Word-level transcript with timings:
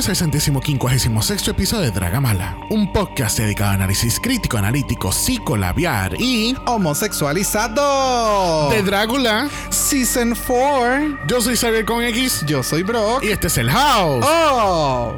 Bienvenidos 0.00 0.18
al 0.18 0.24
centésimo 0.24 0.60
quincuagésimo 0.62 1.20
sexto 1.20 1.50
episodio 1.50 1.82
de 1.82 1.90
Dragamala, 1.90 2.56
un 2.70 2.90
podcast 2.90 3.38
dedicado 3.38 3.72
a 3.72 3.74
análisis 3.74 4.18
crítico, 4.18 4.56
analítico, 4.56 5.12
psicolabiar 5.12 6.18
y 6.18 6.56
Homosexualizado. 6.64 8.70
de 8.70 8.82
Drácula. 8.82 9.50
Season 9.68 10.34
4. 10.34 11.18
Yo 11.28 11.42
soy 11.42 11.54
Xavier 11.54 11.84
con 11.84 12.02
X 12.02 12.44
Yo 12.46 12.62
soy 12.62 12.82
Brock. 12.82 13.22
y 13.22 13.28
este 13.28 13.48
es 13.48 13.58
el 13.58 13.70
House. 13.70 14.24
Oh. 14.26 15.12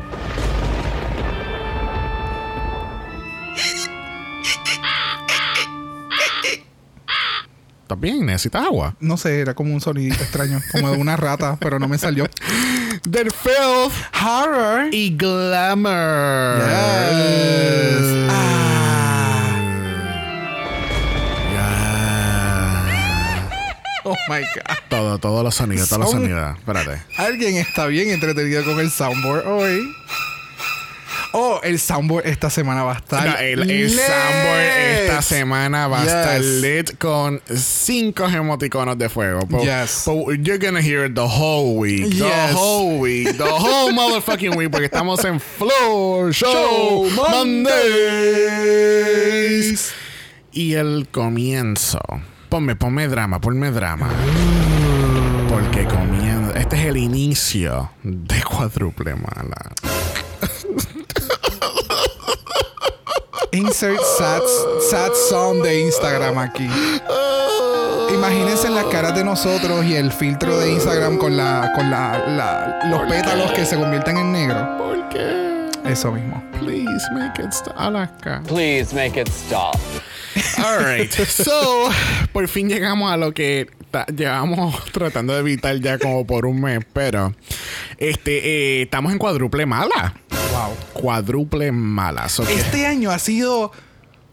¿Estás 7.83 8.01
bien? 8.01 8.27
¿Necesitas 8.27 8.65
agua? 8.65 8.97
No 8.99 9.17
sé, 9.17 9.41
era 9.41 9.55
como 9.55 9.75
un 9.75 9.81
sonidito 9.81 10.23
extraño, 10.23 10.61
como 10.73 10.91
de 10.91 10.97
una 10.97 11.17
rata, 11.17 11.57
pero 11.61 11.79
no 11.79 11.87
me 11.87 11.99
salió. 11.99 12.29
Del 13.05 13.31
filth 13.33 13.93
Horror. 14.23 14.89
y 14.93 15.11
glamour. 15.17 16.59
Yes. 16.69 18.29
Ah. 22.45 23.49
Oh 24.05 24.17
my 24.29 24.41
god. 24.41 24.77
Todo, 24.89 25.19
todos 25.19 25.45
los 25.45 25.55
sonidos, 25.55 25.91
los 25.93 26.11
Son- 26.11 26.23
sonidos. 26.23 26.57
Espérate. 26.59 27.03
Alguien 27.17 27.57
está 27.57 27.87
bien 27.87 28.11
entretenido 28.11 28.65
con 28.65 28.81
el 28.81 28.91
soundboard 28.91 29.47
hoy. 29.47 29.81
Oh, 31.35 31.61
el 31.63 31.79
soundboard 31.79 32.27
esta 32.27 32.51
semana 32.51 32.83
va 32.85 32.93
a 32.93 32.97
estar. 32.99 33.27
No, 33.27 33.37
el, 33.39 33.71
el 33.71 33.91
soundboard 33.91 34.61
esta 34.61 35.23
semana 35.23 35.89
va 35.89 36.03
a 36.03 36.05
estar 36.05 36.41
lit 36.41 36.99
con 36.99 37.41
cinco 37.55 38.27
emoticonos 38.29 38.99
de 38.99 39.09
fuego. 39.09 39.41
But, 39.49 39.63
Yes. 39.63 40.03
but 40.07 40.39
you're 40.43 40.59
gonna 40.59 40.83
hear 40.83 41.07
it 41.07 41.15
the 41.15 41.23
whole 41.27 41.77
week. 41.79 42.11
The 42.11 42.17
Yes. 42.27 42.53
whole 42.55 42.99
week. 42.99 43.37
The 43.39 43.45
whole 43.45 43.93
motherfucking 43.95 44.55
week. 44.57 44.71
Porque 44.71 44.87
estamos 44.87 45.25
en 45.25 45.41
Floor 45.41 46.33
Show, 46.35 47.09
Show 47.11 47.31
Mondays. 48.63 49.93
Y 50.53 50.75
el 50.75 51.09
comienzo. 51.11 51.99
Ponme, 52.51 52.77
ponme 52.77 53.09
drama, 53.09 53.41
ponme 53.41 53.71
drama. 53.71 54.11
Porque 55.49 55.85
comienza. 55.87 56.59
Este 56.61 56.77
es 56.77 56.85
el 56.87 56.99
inicio 56.99 57.91
de 58.03 58.43
cuádruple 58.43 59.15
mala. 59.15 59.73
Insert 63.53 64.01
sad, 64.19 64.41
sad 64.91 65.13
song 65.29 65.63
de 65.63 65.81
Instagram 65.81 66.39
aquí. 66.39 66.67
Imagínense 68.15 68.71
las 68.71 68.87
caras 68.87 69.15
de 69.15 69.25
nosotros 69.25 69.85
y 69.85 69.95
el 69.95 70.11
filtro 70.13 70.59
de 70.59 70.73
Instagram 70.73 71.19
con 71.19 71.37
la, 71.37 71.73
con 71.75 71.91
la, 71.91 72.19
la- 72.29 72.81
los 72.91 73.03
pétalos 73.11 73.53
que 73.53 73.67
se 73.67 73.77
convierten 73.77 74.17
en 74.17 74.33
negro. 74.33 74.79
¿Por 74.79 75.09
qué? 75.11 75.69
Eso 75.85 76.13
mismo. 76.13 76.43
Please 76.61 77.07
make 77.13 77.43
it 77.43 77.53
stop. 77.53 77.75
Alaska. 77.77 78.43
Please 78.47 78.95
make 78.95 79.21
it 79.21 79.29
stop. 79.29 79.77
Alright. 80.59 81.13
So, 81.13 81.91
por 82.33 82.49
fin 82.49 82.69
llegamos 82.71 83.13
a 83.13 83.17
lo 83.19 83.33
que 83.33 83.69
llevamos 84.17 84.83
tratando 84.93 85.35
de 85.35 85.41
evitar 85.41 85.77
ya 85.81 85.99
como 85.99 86.27
por 86.27 86.47
un 86.47 86.61
mes, 86.63 86.81
pero 86.95 87.35
este 87.99 88.79
eh, 88.79 88.83
estamos 88.83 89.13
en 89.13 89.19
cuádruple 89.19 89.67
mala. 89.67 90.15
Wow. 90.53 90.77
Cuádruple 90.93 91.73
mala. 91.73 92.29
So 92.29 92.45
que- 92.45 92.55
Este 92.55 92.87
año 92.87 93.11
ha 93.11 93.19
sido 93.19 93.73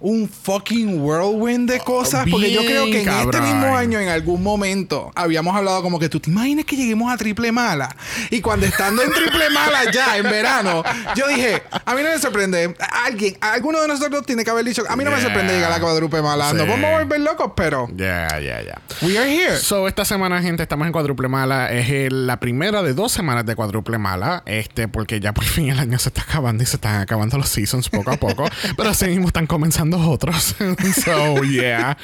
un 0.01 0.29
fucking 0.29 1.01
whirlwind 1.01 1.69
de 1.69 1.79
cosas. 1.79 2.25
Porque 2.29 2.51
yo 2.51 2.61
Bien, 2.61 2.71
creo 2.71 2.85
que 2.85 3.01
en 3.01 3.09
este 3.09 3.41
mismo 3.41 3.75
año, 3.75 3.99
en 3.99 4.09
algún 4.09 4.41
momento, 4.41 5.11
habíamos 5.15 5.55
hablado 5.55 5.81
como 5.81 5.99
que 5.99 6.09
tú 6.09 6.19
te 6.19 6.29
imaginas 6.29 6.65
que 6.65 6.75
lleguemos 6.75 7.11
a 7.11 7.17
triple 7.17 7.51
mala. 7.51 7.95
Y 8.29 8.41
cuando 8.41 8.65
estando 8.65 9.01
en 9.01 9.11
triple 9.11 9.49
mala 9.49 9.91
ya 9.91 10.17
en 10.17 10.23
verano, 10.23 10.83
yo 11.15 11.27
dije, 11.27 11.61
a 11.85 11.95
mí 11.95 12.01
no 12.03 12.09
me 12.09 12.19
sorprende. 12.19 12.75
Alguien, 13.05 13.37
alguno 13.41 13.81
de 13.81 13.87
nosotros 13.87 14.25
tiene 14.25 14.43
que 14.43 14.51
haber 14.51 14.65
dicho, 14.65 14.83
a 14.87 14.95
mí 14.95 15.03
no 15.03 15.11
me 15.11 15.17
Yeah. 15.19 15.25
sorprende 15.27 15.53
llegar 15.53 15.71
a 15.71 15.75
la 15.75 15.81
cuádruple 15.81 16.21
mala. 16.21 16.51
Sí. 16.51 16.55
Nos 16.55 16.67
vamos 16.67 16.85
a 16.85 16.99
volver 16.99 17.19
locos, 17.19 17.51
pero 17.55 17.87
Ya, 17.93 18.27
ya, 18.39 18.61
ya. 18.61 18.81
we 19.01 19.17
are 19.17 19.29
here. 19.29 19.57
So, 19.57 19.87
esta 19.87 20.05
semana, 20.05 20.41
gente, 20.41 20.63
estamos 20.63 20.85
en 20.87 20.93
cuádruple 20.93 21.27
mala. 21.27 21.69
Es 21.71 21.89
el- 21.89 22.25
la 22.25 22.39
primera 22.39 22.81
de 22.83 22.93
dos 22.93 23.11
semanas 23.11 23.45
de 23.45 23.55
cuádruple 23.55 23.97
mala. 23.97 24.43
Este, 24.45 24.87
porque 24.87 25.19
ya 25.19 25.33
por 25.33 25.43
fin 25.43 25.69
el 25.69 25.79
año 25.79 25.99
se 25.99 26.07
está 26.09 26.21
acabando 26.21 26.63
y 26.63 26.65
se 26.67 26.77
están 26.77 27.01
acabando 27.01 27.37
los 27.37 27.49
seasons 27.49 27.89
poco 27.89 28.11
a 28.11 28.17
poco. 28.17 28.45
pero 28.77 28.91
mismo 29.09 29.27
están 29.27 29.47
comenzando 29.47 29.88
otros. 29.97 30.55
so, 31.05 31.43
yeah. 31.43 31.97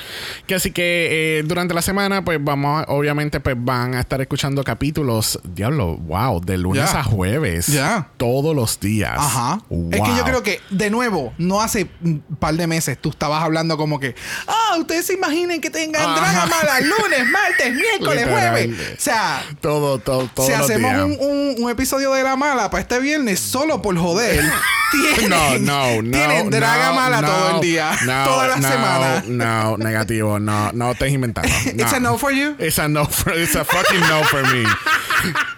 Que 0.47 0.55
así 0.55 0.71
que 0.71 1.39
eh, 1.39 1.43
durante 1.45 1.73
la 1.73 1.81
semana, 1.81 2.23
pues 2.23 2.39
vamos, 2.41 2.81
a- 2.83 2.91
obviamente, 2.91 3.39
pues 3.39 3.55
van 3.57 3.95
a 3.95 3.99
estar 3.99 4.19
escuchando 4.21 4.63
capítulos, 4.63 5.39
diablo, 5.43 5.97
wow, 5.97 6.39
de 6.41 6.57
lunes 6.57 6.93
a 6.93 7.03
jueves. 7.03 7.67
Ya. 7.67 8.09
Todos 8.17 8.55
los 8.55 8.79
días. 8.79 9.13
Ajá. 9.17 9.59
Es 9.91 10.01
que 10.01 10.15
yo 10.17 10.23
creo 10.23 10.41
que, 10.43 10.61
de 10.69 10.89
nuevo, 10.89 11.33
no 11.37 11.61
hace 11.61 11.87
un 12.03 12.21
par 12.39 12.55
de 12.55 12.67
meses 12.67 12.97
tú 12.99 13.09
estabas 13.09 13.43
hablando 13.43 13.77
como 13.77 13.99
que, 13.99 14.15
ah, 14.47 14.75
ustedes 14.79 15.05
se 15.05 15.13
imaginen 15.13 15.61
que 15.61 15.69
tengan 15.69 16.01
Ajá. 16.03 16.15
draga 16.15 16.45
mala 16.47 16.79
lunes, 16.81 17.25
martes, 17.31 17.73
miércoles, 17.73 18.27
jueves. 18.29 18.69
O 18.97 19.01
sea, 19.01 19.43
Todo, 19.61 19.99
todo, 19.99 20.29
todos 20.33 20.47
si 20.47 20.53
hacemos 20.53 20.91
un, 21.03 21.17
un- 21.19 21.55
un 21.63 21.69
episodio 21.69 22.11
de 22.13 22.23
la 22.23 22.35
mala 22.35 22.69
para 22.69 22.81
este 22.81 22.99
viernes 22.99 23.39
solo 23.39 23.81
por 23.81 23.97
joder, 23.97 24.43
tienen, 25.17 25.29
No, 25.29 25.57
no, 25.59 26.01
no. 26.01 26.11
tienen 26.11 26.49
draga 26.49 26.89
no, 26.89 26.95
mala 26.95 27.21
no, 27.21 27.27
todo 27.27 27.55
el 27.55 27.61
día, 27.61 27.74
no, 28.05 28.23
toda 28.25 28.47
la 28.47 28.55
no, 28.57 28.67
semana. 28.67 29.23
No, 29.27 29.77
negativo. 29.77 30.39
No, 30.39 30.71
no 30.73 30.91
estés 30.91 31.11
inventando. 31.11 31.49
It's 31.65 31.93
a 31.93 31.99
no 31.99 32.17
for 32.17 32.31
you. 32.31 32.55
It's 32.59 32.79
a 32.79 32.87
no 32.87 33.05
for, 33.05 33.33
it's 33.33 33.55
a 33.55 33.63
fucking 33.65 34.01
no 34.01 34.23
for 34.23 34.41
me. 34.43 34.63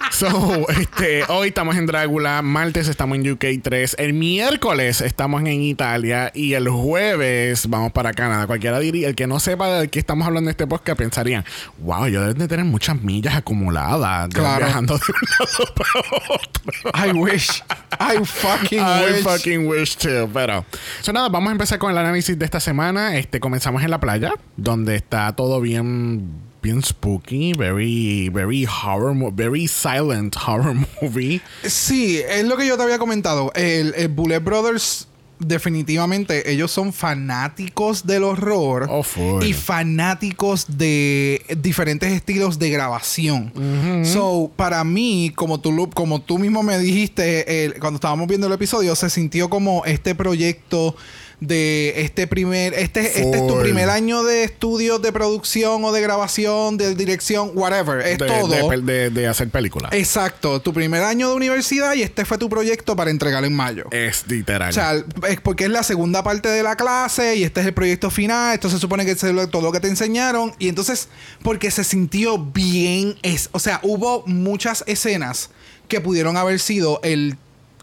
So, 0.10 0.68
este, 0.70 1.26
hoy 1.28 1.50
estamos 1.50 1.76
en 1.76 1.86
Drácula, 1.86 2.42
martes 2.42 2.88
estamos 2.88 3.18
en 3.20 3.30
UK 3.30 3.62
3, 3.62 3.98
el 4.00 4.14
miércoles 4.14 5.02
estamos 5.02 5.42
en 5.42 5.62
Italia 5.62 6.32
y 6.34 6.54
el 6.54 6.70
jueves 6.70 7.68
vamos 7.70 7.92
para 7.92 8.14
Canadá. 8.14 8.48
Cualquiera 8.48 8.80
diría, 8.80 9.10
el 9.10 9.16
que 9.16 9.28
no 9.28 9.40
sepa 9.40 9.68
de 9.82 9.90
qué 9.90 10.00
estamos 10.00 10.26
hablando 10.26 10.50
en 10.50 10.54
este 10.54 10.66
podcast 10.66 10.98
pensarían, 10.98 11.46
wow, 11.80 12.08
yo 12.08 12.22
deben 12.22 12.38
de 12.40 12.48
tener 12.48 12.66
muchas 12.66 13.00
millas 13.00 13.36
acumuladas 13.36 14.30
Claro. 14.30 14.66
viajando 14.66 14.98
de 14.98 15.04
un 15.04 15.30
lado 15.40 15.74
para 15.76 16.26
otro. 16.30 16.92
I 16.96 17.12
wish. 17.12 17.62
I 18.00 18.24
fucking 18.24 18.80
I 18.80 19.06
wish. 19.06 19.24
fucking 19.24 19.68
wish 19.68 19.96
to. 19.98 20.30
Pero, 20.34 20.66
so 21.02 21.12
nada, 21.14 21.30
vamos 21.30 21.50
a 21.50 21.52
empezar 21.52 21.80
con 21.80 21.92
el 21.92 21.98
análisis 21.98 22.38
de 22.38 22.46
esta 22.46 22.60
semana. 22.60 23.18
Este, 23.18 23.40
comenzamos 23.40 23.84
en 23.84 23.92
la 23.92 24.00
playa, 24.00 24.34
donde 24.56 24.96
está 24.96 25.36
todo 25.36 25.62
bien, 25.62 26.32
bien 26.62 26.84
spooky, 26.84 27.54
very, 27.54 28.30
very 28.30 28.66
horror, 28.66 29.16
very 29.34 29.68
silent 29.68 30.36
horror 30.36 30.76
movie. 31.02 31.42
Sí, 31.64 32.20
es 32.28 32.46
lo 32.46 32.58
que 32.58 32.68
yo 32.68 32.78
te 32.78 32.84
había 32.84 33.00
comentado. 33.00 33.52
El, 33.56 33.94
el 33.96 34.08
Bullet 34.10 34.40
Brothers, 34.40 35.08
definitivamente, 35.40 36.52
ellos 36.52 36.72
son 36.72 36.94
fanáticos 36.94 38.06
del 38.06 38.24
horror 38.24 38.88
Oh, 38.90 39.04
y 39.42 39.54
fanáticos 39.54 40.66
de 40.78 41.42
diferentes 41.62 42.12
estilos 42.12 42.60
de 42.60 42.70
grabación. 42.70 43.52
So, 44.06 44.52
para 44.56 44.84
mí, 44.84 45.32
como 45.36 45.60
tú, 45.60 45.90
como 45.94 46.22
tú 46.22 46.38
mismo 46.38 46.64
me 46.64 46.80
dijiste 46.80 47.74
cuando 47.80 47.98
estábamos 47.98 48.28
viendo 48.28 48.48
el 48.48 48.54
episodio, 48.54 48.96
se 48.96 49.10
sintió 49.10 49.50
como 49.50 49.86
este 49.86 50.16
proyecto 50.16 50.96
de 51.40 51.94
este 52.02 52.26
primer, 52.26 52.74
este, 52.74 53.20
este 53.22 53.38
es 53.38 53.48
tu 53.48 53.60
primer 53.60 53.90
año 53.92 54.24
de 54.24 54.44
estudios 54.44 55.00
de 55.04 55.12
producción 55.12 55.84
o 55.86 55.92
de 55.92 56.02
grabación, 56.02 56.78
de 56.78 56.96
dirección, 56.96 57.52
whatever. 57.54 58.00
Es 58.00 58.18
de, 58.18 58.26
todo. 58.26 58.48
de 58.48 58.64
pel- 58.64 58.84
de- 58.86 59.10
de 59.12 59.28
hacer 59.28 59.50
películas. 59.50 59.92
Exacto, 59.94 60.60
tu 60.62 60.74
primer 60.74 61.04
año 61.04 61.30
de 61.30 61.36
universidad 61.36 61.94
y 61.94 62.02
este 62.02 62.26
fue 62.26 62.40
tu 62.40 62.50
proyecto 62.50 62.96
para 62.96 63.12
entregar 63.12 63.46
en 63.46 63.56
mayo. 63.56 63.86
Es 63.92 64.26
literal. 64.28 64.70
O 64.72 64.74
sea, 64.74 64.96
es 65.30 65.40
porque 65.42 65.66
es 65.66 65.70
la 65.70 65.84
segunda 65.84 66.24
parte 66.24 66.50
de 66.50 66.64
la 66.64 66.76
clase 66.76 67.36
y 67.36 67.44
este 67.44 67.62
es 67.62 67.68
el 67.68 67.74
proyecto 67.76 68.10
final. 68.10 68.56
Esto 68.56 68.70
se 68.72 68.80
supone 68.80 69.06
que 69.06 69.12
es 69.12 69.20
todo 69.20 69.62
lo 69.62 69.72
que 69.72 69.80
te 69.80 69.90
enseñaron. 69.90 70.54
Y 70.58 70.70
entonces, 70.70 71.08
porque 71.44 71.70
se 71.70 71.84
sintió 71.84 72.40
bien. 72.40 73.16
Es, 73.22 73.50
o 73.52 73.60
sea, 73.60 73.80
hubo 73.84 74.24
muchas 74.26 74.84
escenas 74.88 75.52
que 75.88 76.02
pudieron 76.02 76.36
haber 76.36 76.60
sido 76.60 77.00
el 77.04 77.38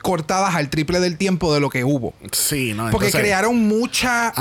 cortadas 0.04 0.54
al 0.54 0.68
triple 0.68 1.00
del 1.00 1.16
tiempo 1.16 1.52
de 1.54 1.58
lo 1.60 1.70
que 1.70 1.82
hubo. 1.82 2.12
sí, 2.30 2.74
¿no? 2.74 2.90
Porque 2.90 3.06
Entonces, 3.06 3.20
crearon 3.22 3.56
mucha 3.66 4.32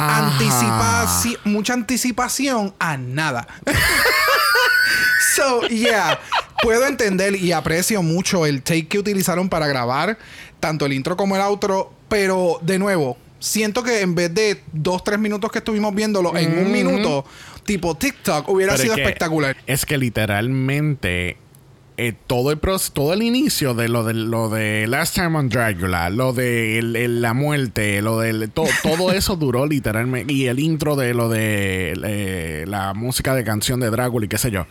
mucha 1.46 1.74
anticipación 1.74 2.74
a 2.80 2.98
nada. 2.98 3.48
so, 5.36 5.62
yeah, 5.70 6.20
puedo 6.62 6.86
entender 6.86 7.36
y 7.36 7.52
aprecio 7.54 8.04
mucho 8.04 8.46
el 8.46 8.62
take 8.62 8.88
que 8.88 9.00
utilizaron 9.00 9.50
para 9.50 9.68
grabar 9.68 10.18
tanto 10.60 10.86
el 10.86 10.94
intro 10.94 11.16
como 11.18 11.36
el 11.36 11.42
outro, 11.42 11.94
pero 12.08 12.60
de 12.62 12.78
nuevo, 12.80 13.18
siento 13.40 13.84
que 13.84 14.02
en 14.02 14.16
vez 14.16 14.34
de 14.34 14.62
dos, 14.72 15.04
tres 15.04 15.20
minutos 15.20 15.52
que 15.52 15.60
estuvimos 15.60 15.94
viéndolo 15.96 16.36
en 16.38 16.58
un 16.58 16.72
minuto, 16.72 17.26
tipo 17.66 17.96
TikTok, 17.96 18.48
hubiera 18.50 18.74
pero 18.74 18.76
es 18.76 18.82
sido 18.84 18.96
que- 18.96 19.02
espectacular. 19.04 19.58
Es 19.66 19.86
que 19.86 19.98
literalmente 19.98 21.38
eh, 21.98 22.14
todo 22.28 22.52
el 22.52 22.60
todo 22.94 23.14
el 23.14 23.22
inicio 23.22 23.74
de 23.76 23.88
lo 23.88 24.04
de 24.04 24.14
lo 24.14 24.50
de 24.50 24.88
Last 24.88 25.16
Time 25.16 25.38
on 25.38 25.50
Dracula, 25.50 26.10
lo 26.10 26.34
de 26.34 26.82
la 27.10 27.34
muerte, 27.34 28.02
lo 28.02 28.20
de 28.20 28.48
to- 28.48 28.66
todo 28.82 29.12
eso 29.12 29.36
duró 29.38 29.66
literalmente 29.66 30.34
y 30.34 30.48
el 30.48 30.60
intro 30.60 30.96
de 30.96 31.14
lo 31.14 31.30
de 31.30 31.94
eh, 32.04 32.66
la 32.68 32.94
música 32.94 33.36
de 33.36 33.44
canción 33.44 33.80
de 33.80 33.90
Drácula 33.90 34.26
y 34.26 34.30
qué 34.30 34.38
sé 34.38 34.50
yo. 34.52 34.66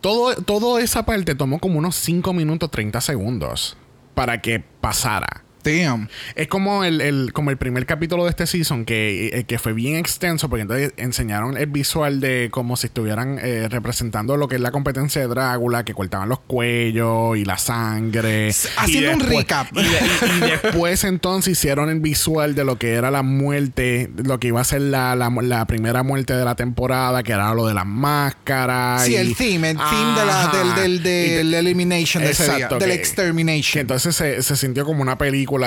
Todo 0.00 0.34
toda 0.36 0.80
esa 0.80 1.04
parte 1.04 1.34
tomó 1.34 1.58
como 1.58 1.78
unos 1.78 1.96
5 1.96 2.32
minutos 2.32 2.70
30 2.70 3.00
segundos 3.00 3.76
para 4.14 4.40
que 4.40 4.60
pasara. 4.60 5.44
Damn. 5.68 6.08
Es 6.34 6.48
como 6.48 6.84
el, 6.84 7.00
el- 7.00 7.32
como 7.32 7.50
el 7.50 7.56
primer 7.56 7.86
capítulo 7.86 8.24
de 8.24 8.30
este 8.30 8.46
season 8.46 8.84
que, 8.84 9.28
eh, 9.32 9.44
que 9.44 9.58
fue 9.58 9.72
bien 9.72 9.96
extenso 9.96 10.48
porque 10.48 10.62
entonces 10.62 10.92
enseñaron 10.96 11.56
el 11.56 11.66
visual 11.66 12.20
de 12.20 12.48
como 12.50 12.76
si 12.76 12.86
estuvieran 12.88 13.38
eh, 13.42 13.68
representando 13.68 14.36
lo 14.36 14.48
que 14.48 14.54
es 14.56 14.60
la 14.60 14.70
competencia 14.70 15.20
de 15.20 15.28
Drácula, 15.28 15.84
que 15.84 15.94
cortaban 15.94 16.28
los 16.28 16.40
cuellos 16.40 17.36
y 17.36 17.44
la 17.44 17.58
sangre. 17.58 18.48
S- 18.48 18.68
haciendo 18.76 19.12
un 19.24 19.30
recap. 19.30 19.66
Y, 19.76 19.82
de- 19.82 20.46
y 20.46 20.50
después 20.50 21.04
entonces 21.04 21.52
hicieron 21.52 21.90
el 21.90 22.00
visual 22.00 22.54
de 22.54 22.64
lo 22.64 22.78
que 22.78 22.94
era 22.94 23.10
la 23.10 23.22
muerte, 23.22 24.10
lo 24.24 24.38
que 24.38 24.48
iba 24.48 24.60
a 24.60 24.64
ser 24.64 24.80
la, 24.82 25.14
la, 25.16 25.30
la 25.42 25.66
primera 25.66 26.02
muerte 26.02 26.34
de 26.34 26.44
la 26.44 26.54
temporada, 26.54 27.22
que 27.22 27.32
era 27.32 27.52
lo 27.54 27.66
de 27.66 27.74
las 27.74 27.86
máscaras. 27.86 29.04
Sí, 29.04 29.12
y- 29.12 29.16
el 29.16 29.34
theme, 29.36 29.70
el 29.70 29.76
theme 29.76 30.20
de 30.20 30.26
la, 30.26 30.44
Ajá. 30.44 30.80
del, 30.80 31.54
elimination 31.54 32.22
de 32.22 32.30
ese 32.30 32.44
día, 32.44 32.52
Exacto, 32.54 32.78
del 32.78 32.90
que- 32.90 32.94
extermination. 32.96 33.72
que 33.72 33.80
entonces 33.80 34.14
se, 34.14 34.42
se 34.42 34.56
sintió 34.56 34.84
como 34.84 35.02
una 35.02 35.18
película, 35.18 35.57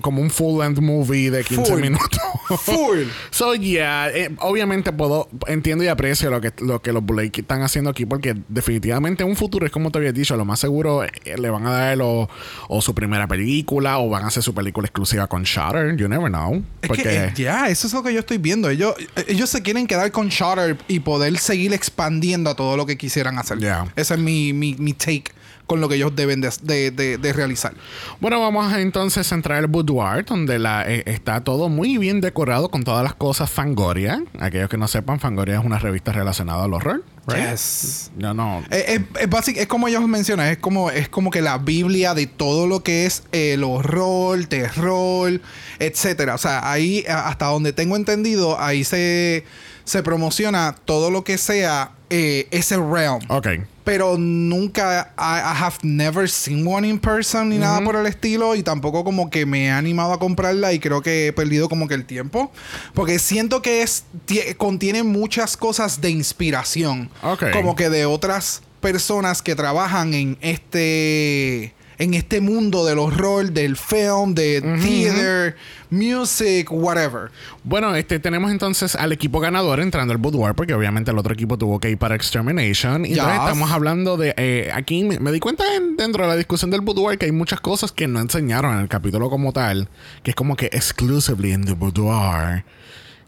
como 0.00 0.22
un 0.22 0.30
full 0.30 0.60
length 0.60 0.80
movie 0.80 1.30
de 1.30 1.44
15 1.44 1.72
Full. 1.72 1.80
minutos. 1.80 2.20
Full. 2.60 3.04
So, 3.30 3.54
yeah, 3.54 4.08
eh, 4.08 4.34
obviamente 4.38 4.92
puedo, 4.92 5.28
entiendo 5.46 5.84
y 5.84 5.88
aprecio 5.88 6.30
lo 6.30 6.40
que, 6.40 6.52
lo 6.60 6.80
que 6.80 6.92
los 6.92 7.04
Blake 7.04 7.40
están 7.40 7.62
haciendo 7.62 7.90
aquí, 7.90 8.06
porque 8.06 8.34
definitivamente 8.48 9.22
en 9.22 9.28
un 9.28 9.36
futuro 9.36 9.66
es 9.66 9.72
como 9.72 9.90
te 9.90 9.98
había 9.98 10.12
dicho, 10.12 10.36
lo 10.36 10.44
más 10.44 10.60
seguro 10.60 11.04
eh, 11.04 11.10
le 11.36 11.50
van 11.50 11.66
a 11.66 11.72
dar 11.72 11.98
o, 12.00 12.28
o 12.68 12.82
su 12.82 12.94
primera 12.94 13.26
película 13.26 13.98
o 13.98 14.08
van 14.08 14.24
a 14.24 14.26
hacer 14.28 14.42
su 14.42 14.54
película 14.54 14.86
exclusiva 14.86 15.26
con 15.26 15.42
Shutter, 15.42 15.96
you 15.96 16.08
never 16.08 16.28
know. 16.28 16.62
Es 16.82 16.88
Porque, 16.88 17.02
que 17.02 17.24
eh, 17.24 17.32
ya, 17.36 17.68
eso 17.68 17.86
es 17.86 17.92
lo 17.92 18.02
que 18.02 18.12
yo 18.12 18.20
estoy 18.20 18.38
viendo. 18.38 18.70
Ellos, 18.70 18.94
ellos 19.26 19.50
se 19.50 19.62
quieren 19.62 19.86
quedar 19.86 20.10
con 20.12 20.28
Shutter 20.28 20.76
y 20.88 21.00
poder 21.00 21.36
seguir 21.38 21.72
expandiendo 21.74 22.50
a 22.50 22.54
todo 22.54 22.76
lo 22.76 22.86
que 22.86 22.96
quisieran 22.96 23.38
hacer. 23.38 23.58
Ya. 23.58 23.86
Ese 23.96 24.14
es 24.14 24.20
mi, 24.20 24.52
mi, 24.52 24.74
mi 24.78 24.92
take 24.92 25.24
con 25.66 25.80
lo 25.80 25.88
que 25.88 25.96
ellos 25.96 26.14
deben 26.14 26.40
de, 26.40 26.50
de- 26.62 26.90
de- 26.90 27.18
de 27.18 27.32
realizar. 27.32 27.74
Bueno, 28.20 28.40
vamos 28.40 28.72
a 28.72 28.80
entonces 28.80 29.30
entrar 29.32 29.58
al 29.58 29.66
boudoir, 29.66 30.24
donde 30.24 30.58
la, 30.58 30.84
eh, 30.90 31.02
está 31.06 31.42
todo 31.42 31.68
muy 31.68 31.98
bien 31.98 32.20
decorado 32.20 32.68
con 32.70 32.84
todas 32.84 33.02
las 33.02 33.14
cosas 33.14 33.50
Fangoria. 33.50 34.22
Aquellos 34.38 34.68
que 34.70 34.78
no 34.78 34.86
sepan, 34.88 35.18
Fangoria 35.20 35.58
es 35.58 35.64
una 35.64 35.78
revista 35.78 36.12
relacionada 36.12 36.64
al 36.64 36.74
horror. 36.74 37.02
right? 37.26 37.50
Yes. 37.50 38.10
No, 38.16 38.32
no. 38.32 38.62
Es, 38.70 38.84
es, 38.88 39.00
es 39.20 39.28
basic- 39.28 39.56
es 39.58 39.66
como 39.66 39.88
ellos 39.88 40.06
mencionan, 40.06 40.46
es 40.48 40.58
como, 40.58 40.90
es 40.90 41.08
como 41.08 41.30
que 41.30 41.42
la 41.42 41.58
Biblia 41.58 42.14
de 42.14 42.26
todo 42.28 42.66
lo 42.68 42.84
que 42.84 43.06
es 43.06 43.24
el 43.32 43.64
horror, 43.64 44.44
terror, 44.46 45.40
etcétera. 45.80 46.34
O 46.36 46.38
sea, 46.38 46.70
ahí, 46.70 47.04
a- 47.08 47.28
hasta 47.28 47.46
donde 47.46 47.72
tengo 47.72 47.96
entendido, 47.96 48.60
ahí 48.60 48.84
se, 48.84 49.44
se 49.86 50.02
promociona 50.02 50.74
todo 50.84 51.10
lo 51.10 51.24
que 51.24 51.38
sea 51.38 51.92
eh, 52.10 52.46
ese 52.50 52.76
realm. 52.76 53.20
Ok. 53.28 53.48
Pero 53.84 54.18
nunca, 54.18 55.14
I, 55.16 55.38
I 55.38 55.62
have 55.62 55.76
never 55.82 56.28
seen 56.28 56.66
one 56.66 56.86
in 56.88 56.98
person 56.98 57.50
ni 57.50 57.56
nada 57.58 57.80
por 57.84 57.94
el 57.94 58.04
estilo. 58.06 58.56
Y 58.56 58.64
tampoco 58.64 59.04
como 59.04 59.30
que 59.30 59.46
me 59.46 59.66
he 59.66 59.70
animado 59.70 60.12
a 60.12 60.18
comprarla 60.18 60.72
y 60.72 60.80
creo 60.80 61.02
que 61.02 61.28
he 61.28 61.32
perdido 61.32 61.68
como 61.68 61.86
que 61.86 61.94
el 61.94 62.04
tiempo. 62.04 62.50
Porque 62.94 63.20
siento 63.20 63.62
que 63.62 63.82
es, 63.82 64.04
tie- 64.26 64.56
contiene 64.56 65.04
muchas 65.04 65.56
cosas 65.56 66.00
de 66.00 66.10
inspiración. 66.10 67.08
Ok. 67.22 67.44
Como 67.52 67.76
que 67.76 67.88
de 67.88 68.06
otras 68.06 68.62
personas 68.80 69.40
que 69.40 69.54
trabajan 69.54 70.14
en 70.14 70.36
este... 70.40 71.72
En 71.98 72.12
este 72.14 72.40
mundo 72.42 72.84
del 72.84 72.98
horror, 72.98 73.50
del 73.52 73.76
film, 73.76 74.34
de 74.34 74.60
theater, 74.60 75.56
music, 75.90 76.68
whatever. 76.70 77.30
Bueno, 77.64 77.94
este 77.96 78.18
tenemos 78.18 78.50
entonces 78.50 78.94
al 78.94 79.12
equipo 79.12 79.40
ganador 79.40 79.80
entrando 79.80 80.12
al 80.12 80.18
boudoir, 80.18 80.54
porque 80.54 80.74
obviamente 80.74 81.10
el 81.10 81.18
otro 81.18 81.32
equipo 81.32 81.56
tuvo 81.56 81.80
que 81.80 81.90
ir 81.90 81.98
para 81.98 82.14
Extermination. 82.14 83.04
Y 83.06 83.12
entonces 83.12 83.34
Yes. 83.34 83.42
estamos 83.44 83.70
hablando 83.70 84.16
de. 84.16 84.34
eh, 84.36 84.70
aquí 84.74 85.04
me, 85.04 85.18
me 85.20 85.32
di 85.32 85.40
cuenta 85.40 85.64
en- 85.74 85.96
dentro 85.96 86.24
de 86.24 86.28
la 86.28 86.36
discusión 86.36 86.70
del 86.70 86.82
boudoir 86.82 87.18
que 87.18 87.26
hay 87.26 87.32
muchas 87.32 87.60
cosas 87.60 87.92
que 87.92 88.06
no 88.06 88.20
enseñaron 88.20 88.74
en 88.74 88.80
el 88.80 88.88
capítulo 88.88 89.30
como 89.30 89.52
tal, 89.52 89.88
que 90.22 90.30
es 90.32 90.34
como 90.36 90.54
que 90.56 90.66
exclusively 90.66 91.52
in 91.52 91.64
the 91.64 91.72
boudoir. 91.72 92.64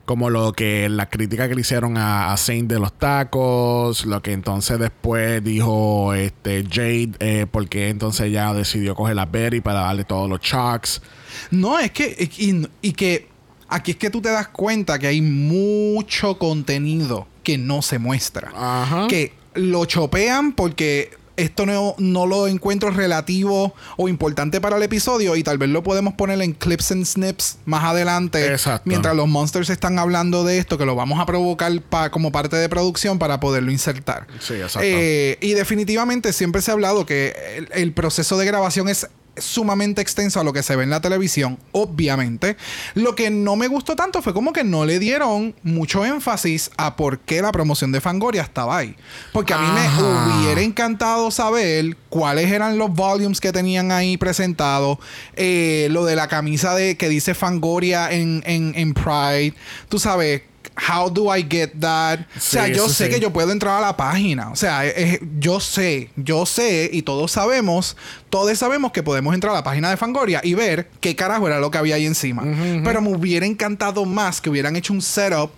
Como 0.08 0.31
lo 0.31 0.55
que 0.55 0.88
la 0.88 1.10
crítica 1.10 1.50
que 1.50 1.55
le 1.55 1.60
hicieron 1.60 1.99
a, 1.99 2.32
a 2.32 2.37
Saint 2.38 2.66
de 2.66 2.78
los 2.78 2.94
tacos, 2.94 4.06
lo 4.06 4.22
que 4.22 4.32
entonces 4.32 4.78
después 4.78 5.44
dijo 5.44 6.14
este 6.14 6.64
Jade, 6.64 7.10
eh, 7.19 7.46
porque 7.50 7.90
entonces 7.90 8.28
ella 8.28 8.55
decidió 8.55 8.94
coger 8.94 9.19
a 9.19 9.26
Betty 9.26 9.60
para 9.60 9.81
darle 9.81 10.05
todos 10.05 10.26
los 10.26 10.40
chucks. 10.40 11.02
No, 11.50 11.78
es 11.78 11.90
que. 11.90 12.31
Y, 12.38 12.66
y 12.81 12.93
que. 12.93 13.28
Aquí 13.69 13.90
es 13.90 13.96
que 13.99 14.08
tú 14.08 14.22
te 14.22 14.31
das 14.31 14.49
cuenta 14.49 14.99
que 14.99 15.08
hay 15.08 15.20
mucho 15.20 16.38
contenido 16.38 17.28
que 17.43 17.58
no 17.58 17.82
se 17.82 17.99
muestra. 17.99 18.50
Ajá. 18.56 19.08
Que 19.08 19.34
lo 19.56 19.84
chopean 19.84 20.52
porque 20.52 21.18
esto 21.38 21.64
no, 21.64 21.94
no 21.99 22.26
lo 22.26 22.46
encuentro 22.49 22.90
relativo 22.90 23.75
o 23.96 24.08
importante 24.08 24.61
para 24.61 24.76
el 24.76 24.82
episodio 24.82 25.37
y 25.37 25.43
tal 25.43 25.56
vez 25.58 25.70
lo 25.70 25.82
podemos 25.82 26.14
poner 26.14 26.40
en 26.43 26.52
clips 26.52 26.93
and 26.93 27.06
snips 27.06 27.58
más 27.64 27.85
adelante. 27.85 28.46
Exacto. 28.46 28.82
Mientras 28.87 29.17
los 29.17 29.29
monsters 29.29 29.70
están 29.70 29.99
hablando 29.99 30.44
de 30.44 30.58
esto, 30.58 30.76
que 30.79 30.85
lo 30.85 30.94
vamos 30.94 31.19
a 31.20 31.26
provocar 31.26 31.81
pa- 31.82 32.11
como 32.11 32.31
parte 32.32 32.56
de 32.56 32.69
producción 32.69 33.19
para 33.19 33.40
poderlo 33.40 33.70
insertar. 33.70 34.26
Sí, 34.40 34.55
exacto. 34.55 34.81
Eh, 34.82 35.38
y 35.40 35.52
definitivamente 35.55 36.32
siempre 36.32 36.61
se 36.61 36.70
ha 36.70 36.74
hablado 36.74 37.06
que 37.06 37.34
el, 37.56 37.69
el 37.72 37.93
proceso 37.93 38.36
de 38.36 38.44
grabación 38.46 38.89
es 38.89 39.08
sumamente 39.41 40.01
extenso 40.01 40.41
a 40.41 40.45
lo 40.45 40.53
que 40.53 40.63
se 40.63 40.77
ve 40.77 40.85
en 40.85 40.91
la 40.91 41.01
televisión, 41.01 41.59
obviamente. 41.73 42.57
Lo 42.95 43.15
que 43.15 43.31
no 43.31 43.57
me 43.57 43.69
gustó 43.69 43.97
tanto 43.97 44.23
fue 44.23 44.35
como 44.35 44.53
que 44.53 44.65
no 44.65 44.85
le 44.85 44.99
dieron 44.99 45.55
mucho 45.63 46.05
énfasis 46.05 46.71
a 46.77 46.97
por 46.97 47.19
qué 47.21 47.43
la 47.43 47.53
promoción 47.53 47.93
de 47.93 48.01
Fangoria 48.01 48.43
estaba 48.43 48.79
ahí. 48.79 48.97
Porque 49.33 49.55
a 49.55 49.59
mí 49.59 49.69
me 49.69 50.39
hubiera 50.39 50.61
encantado 50.63 51.31
saber 51.31 51.97
cuáles 52.09 52.51
eran 52.51 52.79
los 52.79 52.91
volumes 52.91 53.41
que 53.41 53.53
tenían 53.53 53.93
ahí 53.93 54.17
presentados. 54.17 54.99
eh, 55.37 55.89
lo 55.91 56.05
de 56.05 56.17
la 56.17 56.29
camisa 56.29 56.75
de 56.75 56.97
que 56.97 57.09
dice 57.09 57.35
Fangoria 57.35 58.11
en, 58.11 58.43
en, 58.47 58.73
en 58.77 58.95
Pride. 58.95 59.55
Tú 59.89 59.99
sabes. 59.99 60.43
How 60.81 61.11
do 61.11 61.35
I 61.35 61.44
get 61.49 61.70
that? 61.81 62.20
o 62.37 62.41
sea, 62.41 62.69
yo 62.69 62.89
sé 62.89 63.06
sí. 63.06 63.11
que 63.11 63.20
yo 63.20 63.32
puedo 63.32 63.51
entrar 63.53 63.79
a 63.79 63.81
la 63.81 63.97
página. 63.97 64.51
O 64.51 64.56
sea, 64.56 64.87
es- 64.87 65.19
yo 65.39 65.58
sé, 65.61 66.11
yo 66.17 66.47
sé 66.47 66.89
y 66.93 67.03
todos 67.03 67.32
sabemos, 67.32 67.97
todos 68.31 68.56
sabemos 68.58 68.93
que 68.93 69.03
podemos 69.03 69.35
entrar 69.35 69.53
a 69.53 69.56
la 69.56 69.65
página 69.65 69.91
de 69.91 69.97
Fangoria 69.97 70.41
y 70.44 70.55
ver 70.55 70.89
qué 71.01 71.17
carajo 71.17 71.47
era 71.49 71.58
lo 71.61 71.70
que 71.70 71.79
había 71.79 71.97
ahí 71.97 72.06
encima. 72.06 72.43
Pero 72.85 73.01
me 73.01 73.08
hubiera 73.15 73.44
encantado 73.47 74.05
más 74.05 74.41
que 74.41 74.51
hubieran 74.51 74.77
hecho 74.77 74.93
un 74.93 75.03
setup 75.03 75.51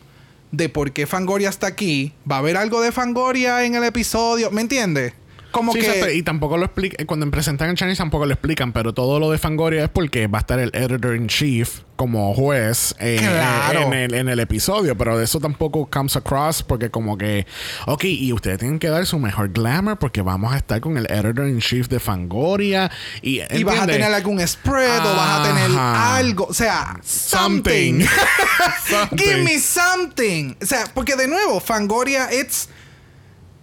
de 0.53 0.69
por 0.69 0.93
qué 0.93 1.07
Fangoria 1.07 1.49
está 1.49 1.67
aquí. 1.69 2.13
¿Va 2.29 2.37
a 2.37 2.39
haber 2.41 2.57
algo 2.57 2.81
de 2.81 2.91
Fangoria 2.91 3.65
en 3.65 3.75
el 3.77 3.85
episodio? 3.85 4.51
¿Me 4.51 4.63
entiendes? 4.63 5.13
Como 5.51 5.73
Sí, 5.73 5.81
que. 5.81 5.87
exacto, 5.87 6.11
y 6.13 6.23
tampoco 6.23 6.57
lo 6.57 6.65
explican, 6.67 7.07
cuando 7.07 7.31
presentan 7.31 7.71
el 7.71 7.77
Chinese 7.77 7.99
tampoco 7.99 8.27
lo 8.27 8.33
explican, 8.33 8.73
pero 8.73 8.93
todo 8.95 9.19
lo 9.19 9.31
de 9.31 9.39
Fangoria 9.39 9.85
es 9.85 9.91
porque 9.91 10.27
va 10.27 10.39
a 10.39 10.41
estar 10.43 10.59
el 10.59 10.71
editor 10.75 11.15
in 11.17 11.27
chief 11.27 11.81
como 11.97 12.33
juez 12.35 12.95
eh, 12.99 13.17
Claro. 13.21 13.83
en, 13.83 13.93
el, 13.93 14.15
en 14.15 14.29
el 14.31 14.41
episodio, 14.41 14.97
pero 14.97 15.19
de 15.19 15.25
eso 15.25 15.39
tampoco 15.39 15.87
comes 15.91 16.17
across 16.17 16.63
porque 16.63 16.91
como 16.91 17.19
que, 17.19 17.47
ok, 17.87 18.05
y 18.05 18.33
ustedes 18.33 18.59
tienen 18.59 18.79
que 18.79 18.89
dar 18.89 19.05
su 19.07 19.19
mejor 19.19 19.51
glamour 19.51 19.99
porque 19.99 20.23
vamos 20.23 20.55
a 20.55 20.57
estar 20.57 20.81
con 20.81 20.97
el 20.97 21.07
editor 21.11 21.47
in 21.47 21.59
chief 21.61 21.89
de 21.89 22.01
Fangoria 22.01 22.91
y, 23.21 23.41
y 23.55 23.65
vas 23.65 23.81
a 23.81 23.87
tener 23.87 24.13
algún 24.15 24.41
spread 24.47 25.01
o 25.01 25.15
vas 25.17 25.41
a 25.41 25.43
tener 25.49 25.71
algo. 25.79 26.47
O 26.47 26.55
sea, 26.55 26.99
something. 27.05 28.01
Something. 28.01 28.07
Something. 28.89 29.17
Give 29.19 29.43
me 29.43 29.59
something. 29.59 30.55
O 30.63 30.67
sea, 30.67 30.85
porque 30.95 31.17
de 31.17 31.29
nuevo, 31.29 31.61
Fangoria, 31.61 32.29
it's. 32.33 32.69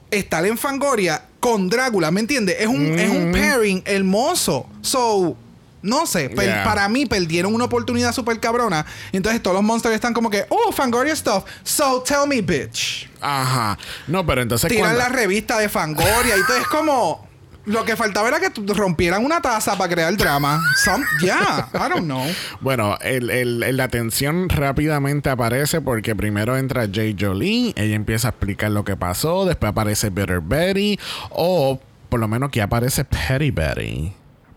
Estar 0.09 0.45
en 0.45 0.57
Fangoria 0.57 1.21
con 1.51 1.69
Drácula, 1.69 2.11
¿me 2.11 2.19
entiendes? 2.21 2.57
Es 2.59 2.67
un, 2.67 2.97
es 2.99 3.09
un 3.09 3.31
pairing 3.31 3.81
hermoso. 3.85 4.65
So, 4.81 5.35
no 5.81 6.05
sé, 6.05 6.29
Yeah. 6.35 6.63
para 6.63 6.89
mí 6.89 7.05
perdieron 7.05 7.53
una 7.53 7.65
oportunidad 7.65 8.11
súper 8.13 8.39
cabrona. 8.39 8.85
Entonces 9.11 9.41
todos 9.41 9.55
los 9.55 9.63
monsters 9.63 9.95
están 9.95 10.13
como 10.13 10.29
que, 10.29 10.45
oh, 10.49 10.71
Fangoria 10.71 11.15
stuff. 11.15 11.43
So 11.63 12.01
tell 12.01 12.27
me, 12.27 12.41
bitch. 12.41 13.09
Ajá. 13.21 13.77
No, 14.07 14.25
pero 14.25 14.41
entonces 14.41 14.67
Tiran 14.69 14.85
cuando- 14.95 14.99
la 14.99 15.09
revista 15.09 15.57
de 15.59 15.69
Fangoria 15.69 16.35
y 16.37 16.45
todo 16.47 16.57
es 16.57 16.67
como. 16.67 17.26
Lo 17.67 17.85
que 17.85 17.95
faltaba 17.95 18.29
era 18.29 18.39
que 18.39 18.49
rompieran 18.73 19.23
una 19.23 19.41
taza 19.41 19.77
para 19.77 19.93
crear 19.93 20.15
drama. 20.17 20.59
Some, 20.83 21.05
yeah, 21.21 21.69
I 21.73 21.89
don't 21.89 22.05
know. 22.05 22.25
Bueno, 22.61 22.97
el, 23.01 23.29
el- 23.29 23.61
el- 23.61 23.77
la 23.77 23.87
tensión 23.89 24.49
rápidamente 24.49 25.29
aparece 25.29 25.81
porque 25.81 26.15
primero 26.15 26.57
entra 26.57 26.87
Jay 26.91 27.15
Jolie, 27.19 27.73
ella 27.75 27.95
empieza 27.95 28.29
a 28.29 28.31
explicar 28.31 28.71
lo 28.71 28.83
que 28.83 28.95
pasó, 28.95 29.45
después 29.45 29.69
aparece 29.69 30.09
Bitter 30.09 30.39
Betty, 30.41 30.97
o 31.29 31.79
por 32.09 32.19
lo 32.19 32.27
menos 32.27 32.51
que 32.51 32.61
aparece 32.61 33.03
Petty 33.05 33.51
Betty. 33.51 34.13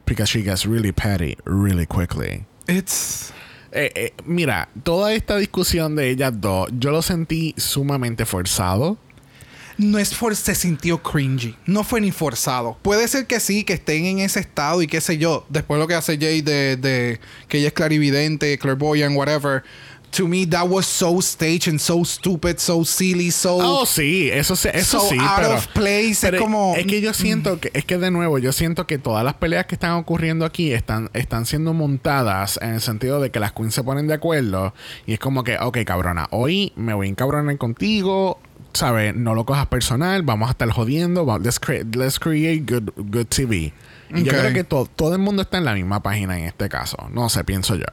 Because 0.06 0.30
she 0.30 0.42
gets 0.42 0.64
really 0.66 0.92
petty 0.92 1.36
really 1.44 1.86
quickly. 1.86 2.44
It's. 2.66 3.32
Eh, 3.72 3.92
eh, 3.94 4.12
mira, 4.24 4.68
toda 4.82 5.12
esta 5.14 5.36
discusión 5.36 5.94
de 5.94 6.10
ellas 6.10 6.40
dos, 6.40 6.68
yo 6.72 6.90
lo 6.90 7.02
sentí 7.02 7.54
sumamente 7.56 8.24
forzado. 8.26 8.98
No 9.80 9.98
es 9.98 10.14
for, 10.14 10.36
se 10.36 10.54
sintió 10.54 11.02
cringy. 11.02 11.56
No 11.64 11.84
fue 11.84 12.00
ni 12.02 12.10
forzado. 12.10 12.76
Puede 12.82 13.08
ser 13.08 13.26
que 13.26 13.40
sí, 13.40 13.64
que 13.64 13.72
estén 13.72 14.04
en 14.04 14.18
ese 14.18 14.38
estado 14.40 14.82
y 14.82 14.86
qué 14.86 15.00
sé 15.00 15.16
yo. 15.16 15.46
Después 15.48 15.80
lo 15.80 15.88
que 15.88 15.94
hace 15.94 16.18
Jay 16.18 16.42
de, 16.42 16.76
de 16.76 17.18
que 17.48 17.58
ella 17.58 17.68
es 17.68 17.72
clarividente, 17.72 18.58
clairvoyant, 18.58 19.16
whatever. 19.16 19.62
To 20.16 20.26
me, 20.26 20.44
that 20.48 20.66
was 20.68 20.86
so 20.86 21.22
staged 21.22 21.68
and 21.68 21.78
so 21.78 22.04
stupid, 22.04 22.58
so 22.58 22.84
silly, 22.84 23.30
so. 23.30 23.56
Oh, 23.58 23.86
sí, 23.86 24.28
eso, 24.32 24.56
sí- 24.56 24.68
eso 24.74 24.98
So 25.00 25.08
sí, 25.08 25.16
out 25.18 25.36
pero, 25.36 25.54
of 25.54 25.66
place, 25.68 26.28
es 26.28 26.34
como- 26.40 26.74
es 26.76 26.84
que 26.84 27.00
yo 27.00 27.14
siento 27.14 27.60
que 27.60 27.70
es 27.72 27.84
que 27.84 27.96
de 27.96 28.10
nuevo 28.10 28.38
yo 28.38 28.50
siento 28.52 28.88
que 28.88 28.98
todas 28.98 29.22
las 29.24 29.34
peleas 29.34 29.66
que 29.66 29.76
están 29.76 29.92
ocurriendo 29.92 30.44
aquí 30.44 30.72
están 30.72 31.10
están 31.14 31.46
siendo 31.46 31.74
montadas 31.74 32.58
en 32.60 32.70
el 32.74 32.80
sentido 32.80 33.20
de 33.20 33.30
que 33.30 33.38
las 33.38 33.52
queens 33.52 33.72
se 33.72 33.84
ponen 33.84 34.08
de 34.08 34.14
acuerdo 34.14 34.74
y 35.06 35.12
es 35.12 35.20
como 35.20 35.44
que, 35.44 35.56
ok, 35.58 35.78
cabrona, 35.86 36.26
hoy 36.32 36.72
me 36.74 36.92
voy 36.92 37.06
a 37.06 37.10
encabronar 37.10 37.56
contigo. 37.56 38.40
¿Sabes? 38.72 39.14
No 39.16 39.34
lo 39.34 39.44
cojas 39.44 39.66
personal, 39.66 40.22
vamos 40.22 40.48
a 40.48 40.52
estar 40.52 40.70
jodiendo, 40.70 41.26
let's, 41.42 41.58
crea- 41.58 41.84
let's 41.94 42.18
create 42.20 42.60
good, 42.72 42.90
good 42.96 43.26
TV. 43.26 43.72
Y 44.14 44.22
yo 44.22 44.32
creo 44.32 44.52
que 44.52 44.64
to- 44.64 44.86
todo 44.94 45.12
el 45.14 45.20
mundo 45.20 45.42
está 45.42 45.58
en 45.58 45.64
la 45.64 45.74
misma 45.74 46.02
página 46.02 46.38
en 46.38 46.44
este 46.46 46.68
caso. 46.68 46.96
No 47.12 47.28
sé, 47.28 47.44
pienso 47.44 47.74
yo. 47.76 47.84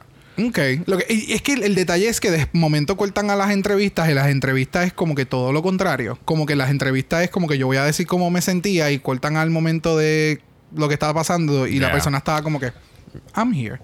Ok. 0.46 0.58
Lo 0.86 0.98
que, 0.98 1.06
y 1.12 1.32
es 1.32 1.42
que 1.42 1.54
el, 1.54 1.64
el 1.64 1.74
detalle 1.74 2.08
es 2.08 2.20
que 2.20 2.30
de 2.30 2.46
momento 2.52 2.96
cortan 2.96 3.28
a 3.30 3.36
las 3.36 3.50
entrevistas 3.50 4.08
y 4.08 4.14
las 4.14 4.28
entrevistas 4.28 4.86
es 4.86 4.92
como 4.92 5.16
que 5.16 5.26
todo 5.26 5.52
lo 5.52 5.62
contrario. 5.62 6.16
Como 6.24 6.46
que 6.46 6.54
las 6.54 6.70
entrevistas 6.70 7.24
es 7.24 7.30
como 7.30 7.48
que 7.48 7.58
yo 7.58 7.66
voy 7.66 7.76
a 7.76 7.84
decir 7.84 8.06
cómo 8.06 8.30
me 8.30 8.40
sentía 8.40 8.90
y 8.92 9.00
cortan 9.00 9.36
al 9.36 9.50
momento 9.50 9.96
de 9.96 10.40
lo 10.76 10.86
que 10.86 10.94
estaba 10.94 11.12
pasando 11.14 11.66
y 11.66 11.80
la 11.80 11.86
persona 11.92 12.18
estaba 12.18 12.42
como 12.42 12.60
que, 12.60 12.72
I'm 13.36 13.52
here. 13.52 13.80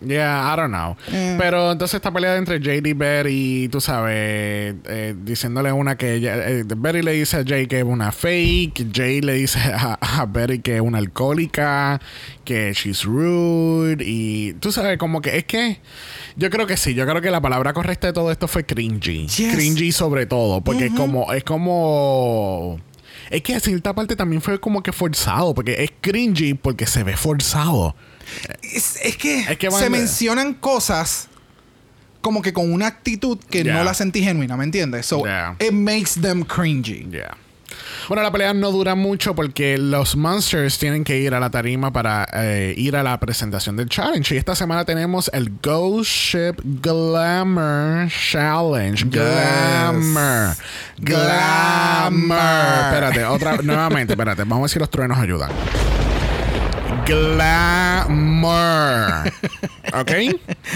Yeah, 0.00 0.52
I 0.52 0.56
don't 0.56 0.70
know. 0.70 0.96
Eh. 1.12 1.36
Pero 1.38 1.72
entonces 1.72 1.96
esta 1.96 2.12
pelea 2.12 2.36
entre 2.36 2.60
JD 2.60 2.94
Betty, 2.96 3.68
tú 3.68 3.80
sabes, 3.80 4.74
eh, 4.84 5.14
diciéndole 5.22 5.72
una 5.72 5.96
que 5.96 6.14
ella, 6.14 6.48
eh, 6.48 6.64
Betty 6.64 7.02
le 7.02 7.12
dice 7.12 7.38
a 7.38 7.44
Jay 7.44 7.66
que 7.66 7.78
es 7.78 7.84
una 7.84 8.12
fake, 8.12 8.86
Jay 8.92 9.20
le 9.20 9.34
dice 9.34 9.58
a, 9.74 9.94
a 10.00 10.26
Betty 10.26 10.58
que 10.60 10.76
es 10.76 10.80
una 10.80 10.98
alcohólica, 10.98 12.00
que 12.44 12.72
she's 12.72 13.04
rude 13.04 14.04
y 14.04 14.54
tú 14.54 14.72
sabes 14.72 14.98
como 14.98 15.20
que 15.20 15.38
es 15.38 15.44
que 15.44 15.80
yo 16.36 16.50
creo 16.50 16.66
que 16.66 16.76
sí, 16.76 16.94
yo 16.94 17.06
creo 17.06 17.22
que 17.22 17.30
la 17.30 17.40
palabra 17.40 17.72
correcta 17.72 18.08
de 18.08 18.12
todo 18.12 18.30
esto 18.30 18.48
fue 18.48 18.64
cringy. 18.64 19.26
Yes. 19.26 19.54
Cringy 19.54 19.92
sobre 19.92 20.26
todo, 20.26 20.60
porque 20.60 20.86
es 20.86 20.92
como 20.92 21.32
es 21.32 21.44
como 21.44 22.78
es 23.30 23.42
que 23.42 23.58
cierta 23.60 23.94
parte 23.94 24.16
también 24.16 24.42
fue 24.42 24.60
como 24.60 24.82
que 24.82 24.92
forzado, 24.92 25.54
porque 25.54 25.82
es 25.82 25.92
cringy 26.00 26.54
porque 26.54 26.86
se 26.86 27.02
ve 27.04 27.16
forzado. 27.16 27.94
Es, 28.62 28.96
es 29.02 29.16
que, 29.16 29.40
Es 29.40 29.58
que 29.58 29.68
van 29.68 29.80
se 29.82 29.90
mencionan 29.90 30.54
cosas 30.54 31.28
como 32.20 32.40
que 32.42 32.52
con 32.52 32.72
una 32.72 32.86
actitud 32.86 33.38
que 33.50 33.62
Yeah. 33.64 33.74
no 33.74 33.84
la 33.84 33.92
sentí 33.94 34.22
genuina, 34.22 34.56
¿me 34.56 34.64
entiendes? 34.64 35.06
So, 35.06 35.24
Yeah. 35.24 35.56
it 35.60 35.72
makes 35.72 36.18
them 36.20 36.42
cringy. 36.44 37.06
Yeah. 37.10 37.36
Bueno, 38.08 38.22
la 38.22 38.30
pelea 38.30 38.54
no 38.54 38.70
dura 38.70 38.94
mucho 38.94 39.34
porque 39.34 39.78
los 39.78 40.14
Monsters 40.16 40.78
tienen 40.78 41.02
que 41.02 41.18
ir 41.18 41.34
a 41.34 41.40
la 41.40 41.50
tarima 41.50 41.92
para 41.92 42.26
eh, 42.34 42.72
ir 42.76 42.94
a 42.96 43.02
la 43.02 43.18
presentación 43.18 43.76
del 43.76 43.88
challenge. 43.88 44.34
Y 44.34 44.38
esta 44.38 44.54
semana 44.54 44.84
tenemos 44.84 45.28
el 45.34 45.50
Ghost 45.62 46.10
Ship 46.10 46.54
Glamour 46.62 48.08
Challenge. 48.30 49.04
Glamour. 49.06 50.56
Glamour. 50.98 52.38
Espérate, 52.84 53.24
otra, 53.24 53.56
nuevamente, 53.62 54.12
espérate. 54.12 54.42
Vamos 54.42 54.58
a 54.58 54.60
ver 54.62 54.70
si 54.70 54.78
los 54.78 54.90
truenos 54.90 55.18
ayudan. 55.18 55.50
Glamour. 57.06 58.52
¿Ok? 59.94 60.10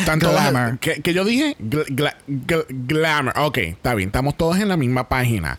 Tanto 0.04 0.30
Glamour. 0.30 0.78
que, 0.78 1.00
que 1.02 1.12
yo 1.14 1.24
dije 1.24 1.56
Gla- 1.58 1.86
gla- 1.86 2.16
gla- 2.28 2.66
glamour. 2.68 3.34
Ok, 3.38 3.58
está 3.58 3.94
bien. 3.94 4.08
Estamos 4.10 4.36
todos 4.36 4.58
en 4.58 4.68
la 4.68 4.76
misma 4.76 5.08
página. 5.08 5.58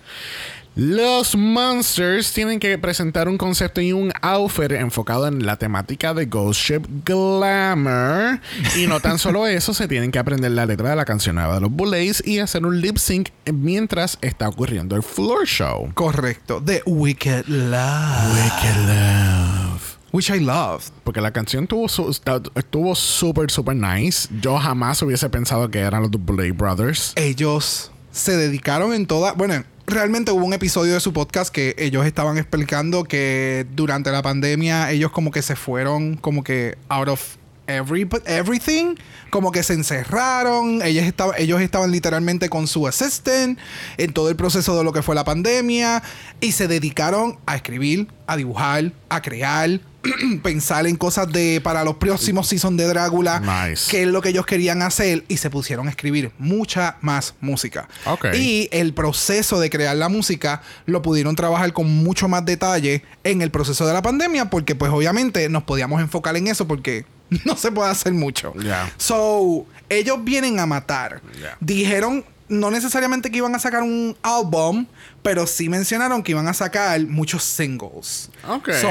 Los 0.75 1.35
Monsters 1.35 2.31
tienen 2.31 2.59
que 2.59 2.77
presentar 2.77 3.27
un 3.27 3.37
concepto 3.37 3.81
y 3.81 3.91
un 3.91 4.13
outfit 4.21 4.71
enfocado 4.71 5.27
en 5.27 5.45
la 5.45 5.57
temática 5.57 6.13
de 6.13 6.25
Ghost 6.27 6.61
Ship 6.61 6.81
Glamour. 7.03 8.39
Y 8.77 8.87
no 8.87 9.01
tan 9.01 9.19
solo 9.19 9.45
eso, 9.47 9.73
se 9.73 9.89
tienen 9.89 10.11
que 10.11 10.19
aprender 10.19 10.51
la 10.51 10.65
letra 10.65 10.91
de 10.91 10.95
la 10.95 11.03
canción 11.05 11.35
nueva 11.35 11.55
de 11.55 11.61
los 11.61 11.71
Bullets 11.71 12.25
y 12.25 12.39
hacer 12.39 12.65
un 12.65 12.79
lip 12.79 12.97
sync 12.97 13.29
mientras 13.51 14.17
está 14.21 14.47
ocurriendo 14.47 14.95
el 14.95 15.03
floor 15.03 15.45
show. 15.45 15.91
Correcto. 15.95 16.61
The 16.65 16.81
Wicked 16.85 17.47
Love. 17.47 18.35
Wicked 18.35 18.77
Love. 18.87 19.88
Which 20.11 20.29
I 20.29 20.39
love. 20.39 20.89
Porque 21.03 21.21
la 21.21 21.31
canción 21.31 21.67
tuvo 21.67 21.87
su- 21.87 22.09
estuvo 22.55 22.95
súper, 22.95 23.51
súper 23.51 23.75
nice. 23.75 24.27
Yo 24.41 24.57
jamás 24.57 25.01
hubiese 25.01 25.29
pensado 25.29 25.69
que 25.69 25.79
eran 25.79 26.01
los 26.01 26.11
Bullet 26.11 26.51
Brothers. 26.51 27.13
ellos 27.15 27.91
se 28.11 28.35
dedicaron 28.35 28.93
en 28.93 29.05
toda. 29.05 29.33
Bueno, 29.33 29.63
realmente 29.85 30.31
hubo 30.31 30.43
un 30.45 30.53
episodio 30.53 30.93
de 30.95 30.99
su 30.99 31.13
podcast 31.13 31.53
que 31.53 31.75
ellos 31.77 32.05
estaban 32.05 32.37
explicando 32.37 33.03
que 33.03 33.65
durante 33.75 34.11
la 34.11 34.21
pandemia 34.21 34.91
ellos 34.91 35.11
como 35.11 35.31
que 35.31 35.41
se 35.41 35.55
fueron 35.55 36.15
como 36.15 36.43
que 36.43 36.77
out 36.89 37.07
of 37.07 37.35
every, 37.69 38.07
everything. 38.25 38.95
Como 39.29 39.51
que 39.51 39.63
se 39.63 39.73
encerraron. 39.73 40.81
Ellos, 40.81 41.05
estaban 41.05 41.35
ellos 41.37 41.61
estaban 41.61 41.91
literalmente 41.91 42.49
con 42.49 42.67
su 42.67 42.87
assistant 42.87 43.59
en 43.97 44.13
todo 44.13 44.29
el 44.29 44.35
proceso 44.35 44.77
de 44.77 44.83
lo 44.83 44.91
que 44.91 45.03
fue 45.03 45.15
la 45.15 45.23
pandemia. 45.23 46.03
Y 46.41 46.51
se 46.51 46.67
dedicaron 46.67 47.37
a 47.45 47.55
escribir, 47.55 48.07
a 48.27 48.35
dibujar, 48.35 48.91
a 49.09 49.21
crear. 49.21 49.79
pensar 50.43 50.87
en 50.87 50.95
cosas 50.95 51.31
de 51.31 51.61
para 51.61 51.83
los 51.83 51.95
próximos 51.95 52.47
seasons 52.47 52.77
de 52.77 52.87
Drácula 52.87 53.39
Nice. 53.39 53.91
que 53.91 54.03
es 54.03 54.07
lo 54.07 54.21
que 54.21 54.29
ellos 54.29 54.45
querían 54.45 54.81
hacer 54.81 55.25
y 55.27 55.37
se 55.37 55.49
pusieron 55.49 55.87
a 55.87 55.89
escribir 55.89 56.31
mucha 56.37 56.97
más 57.01 57.35
música. 57.41 57.87
Y 58.33 58.69
el 58.71 58.93
proceso 58.93 59.59
de 59.59 59.69
crear 59.69 59.95
la 59.97 60.09
música 60.09 60.61
lo 60.85 61.01
pudieron 61.01 61.35
trabajar 61.35 61.73
con 61.73 61.89
mucho 61.89 62.27
más 62.27 62.45
detalle 62.45 63.03
en 63.23 63.41
el 63.41 63.51
proceso 63.51 63.85
de 63.85 63.93
la 63.93 64.01
pandemia 64.01 64.49
porque 64.49 64.75
pues 64.75 64.91
obviamente 64.91 65.49
nos 65.49 65.63
podíamos 65.63 66.01
enfocar 66.01 66.37
en 66.37 66.47
eso 66.47 66.67
porque 66.67 67.05
no 67.45 67.55
se 67.55 67.71
puede 67.71 67.89
hacer 67.89 68.13
mucho. 68.13 68.53
So, 68.97 69.65
ellos 69.89 70.23
vienen 70.23 70.59
a 70.59 70.65
matar. 70.65 71.21
Dijeron 71.59 72.25
no 72.49 72.71
necesariamente 72.71 73.29
que 73.29 73.37
iban 73.37 73.53
a 73.55 73.59
sacar 73.59 73.83
un 73.83 74.17
álbum, 74.23 74.87
pero 75.21 75.45
sí 75.47 75.69
mencionaron 75.69 76.23
que 76.23 76.31
iban 76.31 76.47
a 76.47 76.53
sacar 76.53 76.99
muchos 77.01 77.43
singles. 77.43 78.29
Ok. 78.47 78.69
So, 78.73 78.87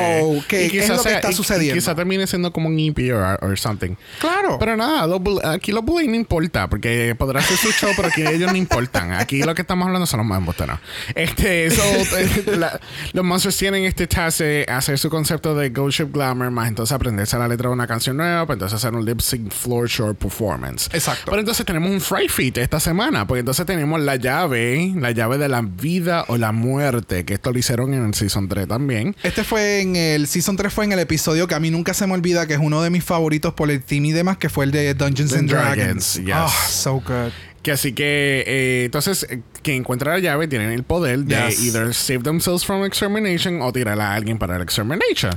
que 0.48 0.66
Y 0.72 0.78
es 0.78 0.88
lo 0.88 0.96
que 0.96 1.02
sea- 1.02 1.16
está 1.16 1.28
y- 1.28 1.32
y 1.32 1.34
sucediendo. 1.34 1.74
quizá 1.74 1.94
termine 1.94 2.26
siendo 2.26 2.52
como 2.52 2.68
un 2.68 2.78
EP 2.78 3.12
o 3.12 3.18
or 3.40 3.58
something. 3.58 3.94
Claro. 4.20 4.58
Pero 4.58 4.76
nada, 4.76 5.06
Bull- 5.18 5.40
aquí 5.44 5.72
los 5.72 5.84
Bullies 5.84 6.10
no 6.10 6.16
importa, 6.16 6.68
porque 6.68 7.14
podrá 7.18 7.40
ser 7.40 7.56
su 7.56 7.70
show, 7.72 7.90
pero 7.96 8.08
aquí 8.08 8.22
ellos 8.26 8.50
no 8.50 8.56
importan. 8.56 9.12
Aquí 9.12 9.42
lo 9.42 9.54
que 9.54 9.62
estamos 9.62 9.86
hablando 9.86 10.06
son 10.06 10.18
los 10.18 10.26
más 10.26 10.38
embusteros. 10.38 10.78
Este, 11.14 11.70
so, 11.70 11.82
la- 12.56 12.78
los 13.12 13.24
Monsters 13.24 13.56
tienen 13.56 13.84
este 13.84 14.06
task 14.06 14.40
de 14.40 14.66
hacer 14.68 14.98
su 14.98 15.08
concepto 15.10 15.54
de 15.54 15.70
Ghost 15.70 15.98
Ship 16.00 16.12
Glamour, 16.12 16.50
más 16.50 16.68
entonces 16.68 16.92
aprenderse 16.94 17.38
la 17.38 17.48
letra 17.48 17.68
de 17.68 17.74
una 17.74 17.86
canción 17.86 18.16
nueva, 18.16 18.46
para 18.46 18.54
entonces 18.54 18.76
hacer 18.76 18.94
un 18.94 19.04
lip 19.04 19.20
sync 19.20 19.50
floor 19.52 19.88
show 19.88 20.14
performance. 20.14 20.88
Exacto. 20.92 21.24
Pero 21.26 21.40
entonces 21.40 21.64
tenemos 21.64 21.90
un 21.90 22.00
Fry 22.00 22.28
Feet 22.28 22.58
esta 22.58 22.80
semana, 22.80 23.26
porque 23.26 23.40
entonces 23.40 23.64
tenemos 23.66 24.00
la 24.00 24.16
llave, 24.16 24.92
la 24.96 25.10
llave 25.10 25.38
de 25.38 25.48
la 25.48 25.62
vida 25.62 26.17
vida 26.22 26.24
o 26.28 26.36
la 26.36 26.52
muerte, 26.52 27.24
que 27.24 27.34
esto 27.34 27.52
lo 27.52 27.58
hicieron 27.58 27.94
en 27.94 28.04
el 28.04 28.14
Season 28.14 28.48
3 28.48 28.68
también. 28.68 29.16
Este 29.22 29.44
fue 29.44 29.80
en 29.80 29.96
el 29.96 30.26
Season 30.26 30.56
3 30.56 30.72
fue 30.72 30.84
en 30.84 30.92
el 30.92 30.98
episodio 30.98 31.46
que 31.46 31.54
a 31.54 31.60
mí 31.60 31.70
nunca 31.70 31.94
se 31.94 32.06
me 32.06 32.14
olvida, 32.14 32.46
que 32.46 32.54
es 32.54 32.60
uno 32.60 32.82
de 32.82 32.90
mis 32.90 33.04
favoritos 33.04 33.54
por 33.54 33.70
el 33.70 33.82
team 33.82 34.06
y 34.06 34.12
demás, 34.12 34.38
que 34.38 34.48
fue 34.48 34.64
el 34.64 34.70
de 34.70 34.94
Dungeons 34.94 35.32
and 35.34 35.50
Dragons. 35.50 35.76
Dragons, 35.76 36.14
yes. 36.24 36.34
Oh, 36.36 36.70
so 36.70 36.92
good. 36.94 37.32
Que 37.62 37.72
así 37.72 37.92
que, 37.92 38.44
eh, 38.46 38.82
entonces, 38.84 39.26
quien 39.62 39.78
encuentra 39.78 40.12
la 40.12 40.18
llave 40.18 40.48
tienen 40.48 40.70
el 40.70 40.82
poder 40.82 41.20
de 41.20 41.36
Yes. 41.48 41.60
either 41.62 41.94
save 41.94 42.20
themselves 42.22 42.64
from 42.64 42.84
extermination 42.84 43.60
o 43.62 43.72
tirar 43.72 44.00
a 44.00 44.14
alguien 44.14 44.38
para 44.38 44.56
la 44.58 44.64
extermination. 44.64 45.32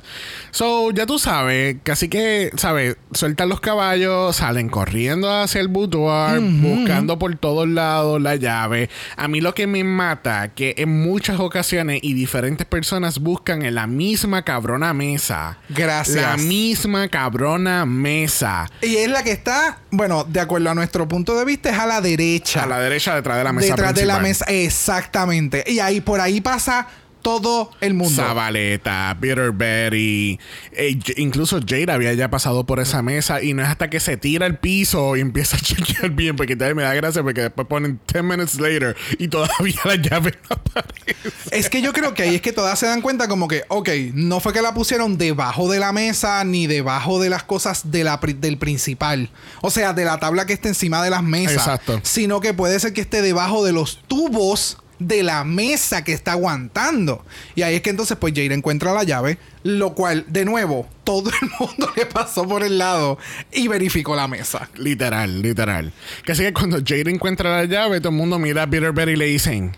So, 0.52 0.92
ya 0.92 1.06
tú 1.06 1.20
sabes, 1.20 1.78
que 1.84 1.92
así 1.92 2.08
que, 2.10 2.52
¿sabes? 2.58 2.98
Sueltan 3.14 3.50
los 3.50 3.60
caballos, 3.62 4.36
salen 4.36 4.70
corriendo 4.70 5.32
hacia 5.32 5.62
el 5.62 5.68
boudoir, 5.68 6.40
buscando 6.40 7.18
por 7.20 7.36
todos 7.36 7.68
lados 7.68 8.22
la 8.22 8.36
llave. 8.36 8.90
A 9.18 9.28
mí 9.28 9.42
lo 9.42 9.54
que 9.54 9.68
me 9.68 9.84
mata, 9.84 10.50
que 10.50 10.76
en 10.78 11.02
muchas 11.02 11.40
ocasiones 11.40 12.00
y 12.02 12.14
diferentes 12.14 12.66
personas 12.66 13.20
buscan 13.20 13.62
en 13.64 13.76
la 13.76 13.88
misma 13.88 14.44
cabrona 14.44 14.94
mesa. 14.94 15.58
Gracias. 15.70 16.16
La 16.18 16.38
misma 16.38 17.08
cabrona 17.08 17.86
mesa. 17.86 18.70
Y 18.82 18.96
es 18.98 19.10
la 19.10 19.24
que 19.24 19.32
está, 19.32 19.80
bueno, 19.92 20.24
de 20.24 20.40
acuerdo 20.40 20.70
a 20.70 20.76
nuestro 20.76 21.08
punto 21.08 21.38
de 21.38 21.46
vista, 21.46 21.70
es 21.70 21.78
a 21.80 21.86
la 21.86 22.02
derecha. 22.02 22.64
A 22.64 22.68
la 22.68 22.80
derecha, 22.80 23.16
detrás 23.16 23.38
de 23.38 23.44
la 23.44 23.54
mesa 23.54 23.68
detrás 23.70 23.96
de 23.96 24.06
la 24.14 24.20
mesa. 24.20 24.46
Exactamente. 24.48 25.64
Y 25.68 25.80
ahí 25.80 26.02
por 26.02 26.20
ahí 26.22 26.42
pasa 26.42 26.88
todo 27.22 27.72
el 27.82 27.94
mundo. 27.94 28.16
Zabaleta, 28.22 29.16
Bitter 29.20 29.52
Betty, 29.52 30.40
eh, 30.74 31.00
incluso 31.18 31.60
Jade 31.60 31.92
había 31.92 32.14
ya 32.14 32.30
pasado 32.30 32.66
por 32.66 32.80
esa 32.80 33.02
mesa 33.02 33.42
y 33.42 33.54
no 33.54 33.62
es 33.64 33.70
hasta 33.70 33.90
que 33.90 34.00
se 34.00 34.18
tira 34.18 34.46
al 34.46 34.60
piso 34.60 35.16
y 35.16 35.22
empieza 35.22 35.58
a 35.58 35.60
chequear 35.60 36.12
bien, 36.12 36.36
porque 36.36 36.56
también 36.56 36.78
me 36.78 36.84
da 36.84 36.94
gracia 36.94 37.24
porque 37.24 37.42
después 37.42 37.68
ponen 37.68 38.00
10 38.12 38.24
minutes 38.24 38.60
later 38.60 38.96
y 39.20 39.28
todavía 39.28 39.80
la 39.86 39.96
llave 39.96 40.34
no 40.50 40.56
aparece. 40.56 41.32
Es 41.52 41.70
que 41.70 41.82
yo 41.82 41.94
creo 41.94 42.14
que 42.14 42.24
ahí 42.24 42.36
es 42.36 42.42
que 42.42 42.52
todas 42.54 42.78
se 42.80 42.86
dan 42.88 43.02
cuenta 43.02 43.28
como 43.28 43.48
que, 43.48 43.64
ok, 43.68 43.90
no 44.14 44.40
fue 44.40 44.54
que 44.54 44.62
la 44.62 44.74
pusieron 44.74 45.18
debajo 45.18 45.70
de 45.72 45.80
la 45.80 45.92
mesa 45.92 46.44
ni 46.44 46.68
debajo 46.68 47.20
de 47.20 47.30
las 47.30 47.44
cosas 47.44 47.92
de 47.92 48.04
la, 48.04 48.20
pri- 48.20 48.34
del 48.34 48.58
principal. 48.58 49.30
O 49.62 49.70
sea, 49.70 49.94
de 49.94 50.06
la 50.06 50.20
tabla 50.20 50.46
que 50.46 50.54
está 50.54 50.68
encima 50.70 51.04
de 51.04 51.10
las 51.10 51.24
mesas. 51.24 51.54
Exacto. 51.58 52.00
Sino 52.04 52.40
que 52.42 52.54
puede 52.54 52.80
ser 52.80 52.94
que 52.94 53.02
esté 53.02 53.22
debajo 53.22 53.64
de 53.66 53.74
los 53.74 54.00
tubos 54.08 54.78
de 55.08 55.24
la 55.24 55.44
mesa 55.44 56.04
que 56.04 56.14
está 56.14 56.34
aguantando. 56.34 57.26
Y 57.56 57.64
ahí 57.64 57.76
es 57.76 57.82
que 57.82 57.90
entonces 57.90 58.18
pues 58.18 58.34
Jade 58.34 58.54
encuentra 58.54 58.94
la 58.94 59.04
llave, 59.04 59.38
lo 59.64 59.94
cual, 59.96 60.26
de 60.28 60.46
nuevo, 60.46 60.88
todo 61.04 61.30
el 61.42 61.50
mundo 61.60 61.92
le 61.98 62.06
pasó 62.06 62.48
por 62.48 62.64
el 62.64 62.78
lado 62.78 63.18
y 63.52 63.68
verificó 63.68 64.16
la 64.16 64.28
mesa. 64.28 64.70
Literal, 64.76 65.42
literal. 65.42 65.92
Que 66.24 66.34
así 66.34 66.44
que 66.44 66.54
cuando 66.54 66.78
Jade 66.78 67.10
encuentra 67.12 67.50
la 67.58 67.66
llave, 67.66 68.00
todo 68.00 68.10
el 68.10 68.18
mundo 68.18 68.38
mira 68.40 68.64
a 68.64 68.66
Betty 68.68 69.12
y 69.12 69.16
le 69.16 69.26
dicen: 69.26 69.76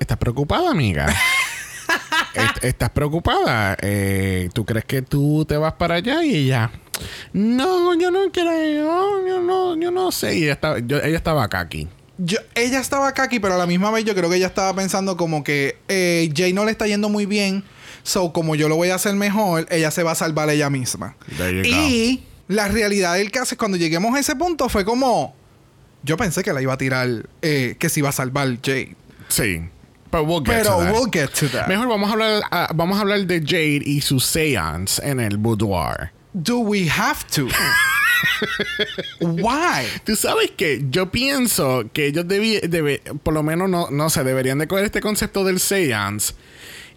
¿Estás 0.00 0.18
preocupada, 0.18 0.70
amiga? 0.70 1.06
Est- 2.34 2.64
¿Estás 2.64 2.90
preocupada? 2.90 3.76
Eh, 3.80 4.50
¿Tú 4.52 4.64
crees 4.64 4.84
que 4.84 5.00
tú 5.02 5.44
te 5.48 5.56
vas 5.56 5.72
para 5.74 5.94
allá? 5.96 6.22
Y 6.24 6.34
ella, 6.36 6.70
no, 7.32 7.94
yo 7.98 8.10
no 8.10 8.30
creo, 8.32 9.26
yo 9.26 9.40
no, 9.40 9.76
yo 9.80 9.90
no 9.90 10.12
sé. 10.12 10.36
Y 10.36 10.42
ella 10.44 10.52
estaba, 10.52 10.78
yo- 10.80 10.98
ella 11.02 11.16
estaba 11.16 11.44
acá 11.44 11.60
aquí. 11.60 11.88
Yo, 12.18 12.38
ella 12.54 12.80
estaba 12.80 13.08
acá 13.08 13.24
aquí, 13.24 13.40
pero 13.40 13.54
a 13.54 13.58
la 13.58 13.66
misma 13.66 13.90
vez 13.90 14.04
yo 14.04 14.14
creo 14.14 14.30
que 14.30 14.36
ella 14.36 14.46
estaba 14.46 14.74
pensando 14.74 15.16
como 15.16 15.44
que 15.44 15.76
eh, 15.88 16.32
Jay 16.34 16.52
no 16.52 16.64
le 16.64 16.70
está 16.70 16.86
yendo 16.86 17.08
muy 17.08 17.26
bien. 17.26 17.62
So, 18.02 18.32
como 18.32 18.54
yo 18.54 18.68
lo 18.68 18.76
voy 18.76 18.90
a 18.90 18.94
hacer 18.94 19.14
mejor, 19.14 19.66
ella 19.70 19.90
se 19.90 20.02
va 20.02 20.12
a 20.12 20.14
salvar 20.14 20.48
ella 20.48 20.70
misma. 20.70 21.16
Y 21.64 22.22
la 22.48 22.68
realidad 22.68 23.14
del 23.14 23.30
caso 23.30 23.54
es 23.54 23.58
cuando 23.58 23.76
lleguemos 23.76 24.14
a 24.14 24.20
ese 24.20 24.36
punto 24.36 24.68
fue 24.68 24.84
como... 24.84 25.34
Yo 26.04 26.16
pensé 26.16 26.44
que 26.44 26.52
la 26.52 26.62
iba 26.62 26.72
a 26.72 26.78
tirar, 26.78 27.28
eh, 27.42 27.74
que 27.80 27.88
se 27.88 27.98
iba 27.98 28.10
a 28.10 28.12
salvar 28.12 28.46
Jade. 28.62 28.94
Sí. 29.28 29.68
But 30.12 30.24
we'll 30.24 30.40
get 30.40 30.62
Pero 30.62 30.76
to 30.78 30.84
that. 30.84 30.92
we'll 30.92 31.10
get 31.10 31.30
to 31.34 31.48
that. 31.48 31.66
Mejor 31.66 31.88
vamos 31.88 32.08
a 32.08 32.12
hablar, 32.12 32.42
ah, 32.52 32.68
vamos 32.72 32.96
a 32.96 33.00
hablar 33.00 33.26
de 33.26 33.40
Jade 33.40 33.82
y 33.84 34.00
su 34.00 34.20
seance 34.20 35.02
en 35.04 35.18
el 35.18 35.36
boudoir. 35.36 36.12
Do 36.32 36.60
we 36.60 36.88
have 36.88 37.24
to? 37.34 37.48
Why? 39.20 39.86
Tú 40.04 40.16
sabes 40.16 40.50
que 40.56 40.84
yo 40.90 41.10
pienso 41.10 41.84
que 41.92 42.06
ellos 42.06 42.26
debí, 42.28 42.58
debe, 42.60 43.02
por 43.22 43.34
lo 43.34 43.42
menos 43.42 43.68
no, 43.68 43.90
no 43.90 44.10
sé, 44.10 44.24
deberían 44.24 44.58
de 44.58 44.66
coger 44.68 44.84
este 44.84 45.00
concepto 45.00 45.44
del 45.44 45.60
seance 45.60 46.34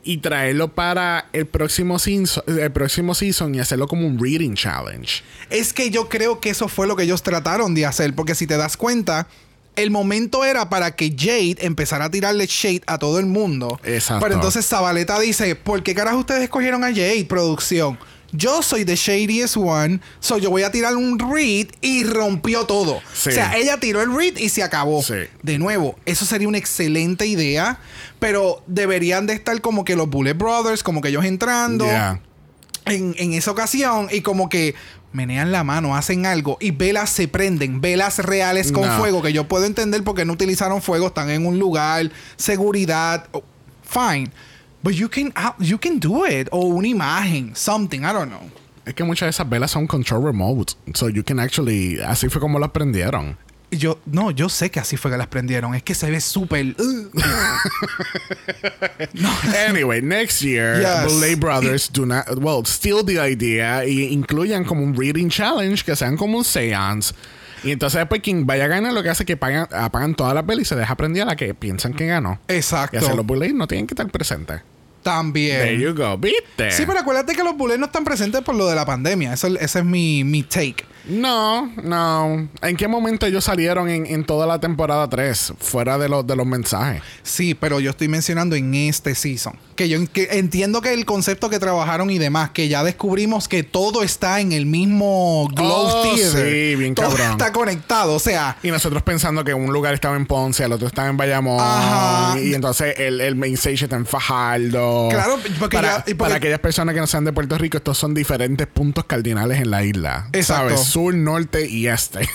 y 0.03 0.17
traerlo 0.17 0.69
para 0.69 1.29
el 1.33 1.45
próximo 1.45 1.99
season, 1.99 2.43
el 2.47 2.71
próximo 2.71 3.13
season 3.15 3.55
y 3.55 3.59
hacerlo 3.59 3.87
como 3.87 4.07
un 4.07 4.19
reading 4.19 4.55
challenge. 4.55 5.23
Es 5.49 5.73
que 5.73 5.89
yo 5.89 6.09
creo 6.09 6.39
que 6.39 6.49
eso 6.49 6.67
fue 6.67 6.87
lo 6.87 6.95
que 6.95 7.03
ellos 7.03 7.23
trataron 7.23 7.75
de 7.75 7.85
hacer, 7.85 8.13
porque 8.15 8.35
si 8.35 8.47
te 8.47 8.57
das 8.57 8.77
cuenta, 8.77 9.27
el 9.75 9.91
momento 9.91 10.45
era 10.45 10.69
para 10.69 10.95
que 10.95 11.15
Jade 11.17 11.57
empezara 11.59 12.05
a 12.05 12.11
tirarle 12.11 12.45
shade 12.47 12.81
a 12.87 12.97
todo 12.97 13.19
el 13.19 13.25
mundo. 13.25 13.79
Exacto. 13.83 14.23
Pero 14.23 14.35
entonces 14.35 14.65
Zabaleta 14.67 15.19
dice, 15.19 15.55
¿por 15.55 15.83
qué 15.83 15.95
carajo 15.95 16.19
ustedes 16.19 16.43
escogieron 16.43 16.83
a 16.83 16.87
Jade, 16.87 17.25
producción? 17.25 17.97
Yo 18.31 18.61
soy 18.61 18.85
the 18.85 18.95
shadiest 18.95 19.57
one, 19.57 19.99
so 20.19 20.37
yo 20.37 20.49
voy 20.51 20.63
a 20.63 20.71
tirar 20.71 20.95
un 20.95 21.17
read 21.17 21.67
y 21.81 22.03
rompió 22.03 22.65
todo. 22.65 23.01
Sí. 23.13 23.29
O 23.29 23.31
sea, 23.31 23.57
ella 23.57 23.79
tiró 23.79 24.01
el 24.01 24.13
read 24.15 24.37
y 24.37 24.49
se 24.49 24.61
acabó. 24.63 25.01
Sí. 25.01 25.15
De 25.41 25.57
nuevo, 25.57 25.97
eso 26.05 26.25
sería 26.25 26.47
una 26.47 26.57
excelente 26.59 27.25
idea, 27.25 27.79
pero 28.19 28.61
deberían 28.67 29.25
de 29.27 29.33
estar 29.33 29.59
como 29.61 29.83
que 29.83 29.95
los 29.95 30.09
Bullet 30.09 30.33
Brothers, 30.33 30.83
como 30.83 31.01
que 31.01 31.09
ellos 31.09 31.25
entrando 31.25 31.85
Yeah. 31.85 32.21
en, 32.85 33.15
en 33.17 33.33
esa 33.33 33.51
ocasión 33.51 34.07
y 34.11 34.21
como 34.21 34.47
que 34.49 34.75
menean 35.11 35.51
la 35.51 35.63
mano, 35.63 35.95
hacen 35.95 36.27
algo 36.27 36.57
y 36.61 36.69
velas 36.69 37.09
se 37.09 37.27
prenden, 37.27 37.81
velas 37.81 38.19
reales 38.19 38.71
con 38.71 38.87
No. 38.87 38.97
fuego, 38.99 39.23
que 39.23 39.33
yo 39.33 39.47
puedo 39.47 39.65
entender 39.65 40.03
porque 40.03 40.23
no 40.23 40.33
utilizaron 40.33 40.83
fuego, 40.83 41.07
están 41.07 41.31
en 41.31 41.47
un 41.47 41.57
lugar, 41.57 42.11
seguridad, 42.37 43.25
oh, 43.31 43.41
fine. 43.83 44.29
But 44.81 44.95
you 44.95 45.09
can, 45.09 45.33
you 45.59 45.77
can 45.77 45.99
do 45.99 46.25
it. 46.25 46.47
O 46.51 46.67
una 46.67 46.87
imagen, 46.87 47.55
something, 47.55 47.99
I 48.01 48.13
don't 48.13 48.29
know. 48.29 48.49
Es 48.85 48.93
que 48.93 49.03
muchas 49.03 49.27
de 49.27 49.31
esas 49.31 49.49
velas 49.49 49.71
son 49.71 49.87
control 49.87 50.23
remote. 50.23 50.73
So 50.93 51.09
you 51.09 51.23
can 51.23 51.39
actually. 51.39 51.99
Así 52.01 52.29
fue 52.29 52.39
como 52.41 52.59
las 52.59 52.71
prendieron. 52.71 53.37
Yo, 53.71 53.99
no, 54.07 54.31
yo 54.31 54.49
sé 54.49 54.71
que 54.71 54.79
así 54.79 54.97
fue 54.97 55.11
que 55.11 55.17
las 55.17 55.27
prendieron. 55.27 55.75
Es 55.75 55.83
que 55.83 55.93
se 55.93 56.09
ve 56.09 56.19
súper. 56.21 56.75
uh. 56.79 57.09
Anyway, 59.67 60.01
next 60.01 60.41
year, 60.41 60.81
Yes. 60.81 61.05
Boulay 61.13 61.35
Brothers 61.35 61.87
do 61.87 62.05
not, 62.05 62.25
well, 62.39 62.65
steal 62.65 63.03
the 63.03 63.19
idea 63.19 63.85
y 63.85 64.11
incluyan 64.11 64.65
como 64.65 64.83
un 64.83 64.95
reading 64.95 65.29
challenge, 65.29 65.83
que 65.83 65.95
sean 65.95 66.17
como 66.17 66.37
un 66.39 66.43
seance. 66.43 67.13
Y 67.63 67.71
entonces 67.71 67.99
después 67.99 68.21
quien 68.21 68.45
vaya 68.45 68.65
a 68.65 68.67
ganar 68.67 68.93
lo 68.93 69.03
que 69.03 69.09
hace 69.09 69.23
es 69.23 69.27
que 69.27 69.37
pagan, 69.37 69.67
apagan 69.71 70.15
todas 70.15 70.33
las 70.33 70.45
velas 70.45 70.63
y 70.63 70.65
se 70.65 70.75
deja 70.75 70.95
prendida 70.95 71.25
la 71.25 71.35
que 71.35 71.53
piensan 71.53 71.93
que 71.93 72.07
ganó. 72.07 72.39
Y 72.47 72.53
así 72.53 72.57
Exacto. 72.57 73.15
los 73.15 73.25
Boulay 73.25 73.53
no 73.53 73.67
tienen 73.67 73.87
que 73.87 73.93
estar 73.93 74.09
presentes. 74.09 74.61
También. 75.03 75.61
There 75.61 75.79
you 75.79 75.93
go, 75.93 76.17
¿viste? 76.17 76.71
Sí, 76.71 76.83
pero 76.85 76.99
acuérdate 76.99 77.33
que 77.33 77.43
los 77.43 77.55
bullets 77.55 77.79
no 77.79 77.85
están 77.85 78.03
presentes 78.03 78.41
por 78.41 78.55
lo 78.55 78.67
de 78.67 78.75
la 78.75 78.85
pandemia. 78.85 79.33
Eso, 79.33 79.47
ese 79.47 79.79
es 79.79 79.85
mi, 79.85 80.23
mi 80.23 80.43
take. 80.43 80.85
No, 81.09 81.71
no. 81.83 82.47
¿En 82.61 82.77
qué 82.77 82.87
momento 82.87 83.25
ellos 83.25 83.43
salieron 83.43 83.89
en, 83.89 84.05
en 84.05 84.23
toda 84.23 84.45
la 84.47 84.59
temporada 84.59 85.09
3? 85.09 85.53
Fuera 85.59 85.97
de, 85.97 86.07
los 86.09 86.25
de 86.25 86.35
los 86.35 86.45
mensajes. 86.45 87.01
Sí, 87.23 87.53
pero 87.55 87.79
yo 87.79 87.89
estoy 87.91 88.07
mencionando 88.07 88.55
en 88.55 88.73
este 88.75 89.15
season. 89.15 89.53
Que 89.75 89.87
yo 89.89 89.99
que 90.11 90.27
entiendo 90.31 90.81
que 90.81 90.93
el 90.93 91.05
concepto 91.05 91.49
que 91.49 91.57
trabajaron 91.57 92.09
y 92.09 92.17
demás, 92.19 92.49
que 92.51 92.67
ya 92.67 92.83
descubrimos 92.83 93.47
que 93.47 93.63
todo 93.63 94.03
está 94.03 94.41
en 94.41 94.51
el 94.51 94.65
mismo 94.65 95.47
Glow 95.53 95.69
Oh, 95.71 96.03
Theater. 96.15 96.51
sí, 96.51 96.75
bien 96.75 96.93
todo 96.95 97.07
cabrón. 97.09 97.31
está 97.31 97.51
conectado. 97.53 98.13
O 98.15 98.19
sea, 98.19 98.57
Y 98.61 98.71
nosotros 98.71 99.01
pensando 99.03 99.43
que 99.45 99.53
un 99.53 99.71
lugar 99.71 99.93
estaba 99.93 100.15
en 100.17 100.25
Ponce, 100.25 100.65
el 100.65 100.73
otro 100.73 100.87
estaba 100.87 101.07
en 101.07 101.15
Bayamón. 101.17 101.59
Ajá. 101.61 102.39
Y 102.39 102.53
entonces 102.53 102.95
el, 102.99 103.21
el 103.21 103.35
main 103.35 103.53
stage 103.53 103.85
está 103.85 103.95
en 103.95 104.05
Fajardo. 104.05 105.07
Claro, 105.09 105.37
porque 105.59 105.77
para, 105.77 105.87
ya- 105.89 105.97
y 105.99 106.13
porque- 106.13 106.15
para 106.15 106.35
aquellas 106.35 106.59
personas 106.59 106.93
que 106.93 107.01
no 107.01 107.07
sean 107.07 107.23
de 107.23 107.31
Puerto 107.31 107.57
Rico, 107.57 107.77
estos 107.77 107.97
son 107.97 108.13
diferentes 108.13 108.67
puntos 108.67 109.05
cardinales 109.05 109.61
en 109.61 109.71
la 109.71 109.83
isla. 109.83 110.27
Exacto. 110.33 110.69
¿Sabes? 110.75 110.81
Sur, 110.99 111.15
norte 111.15 111.69
y 111.69 111.87
este. 111.87 112.27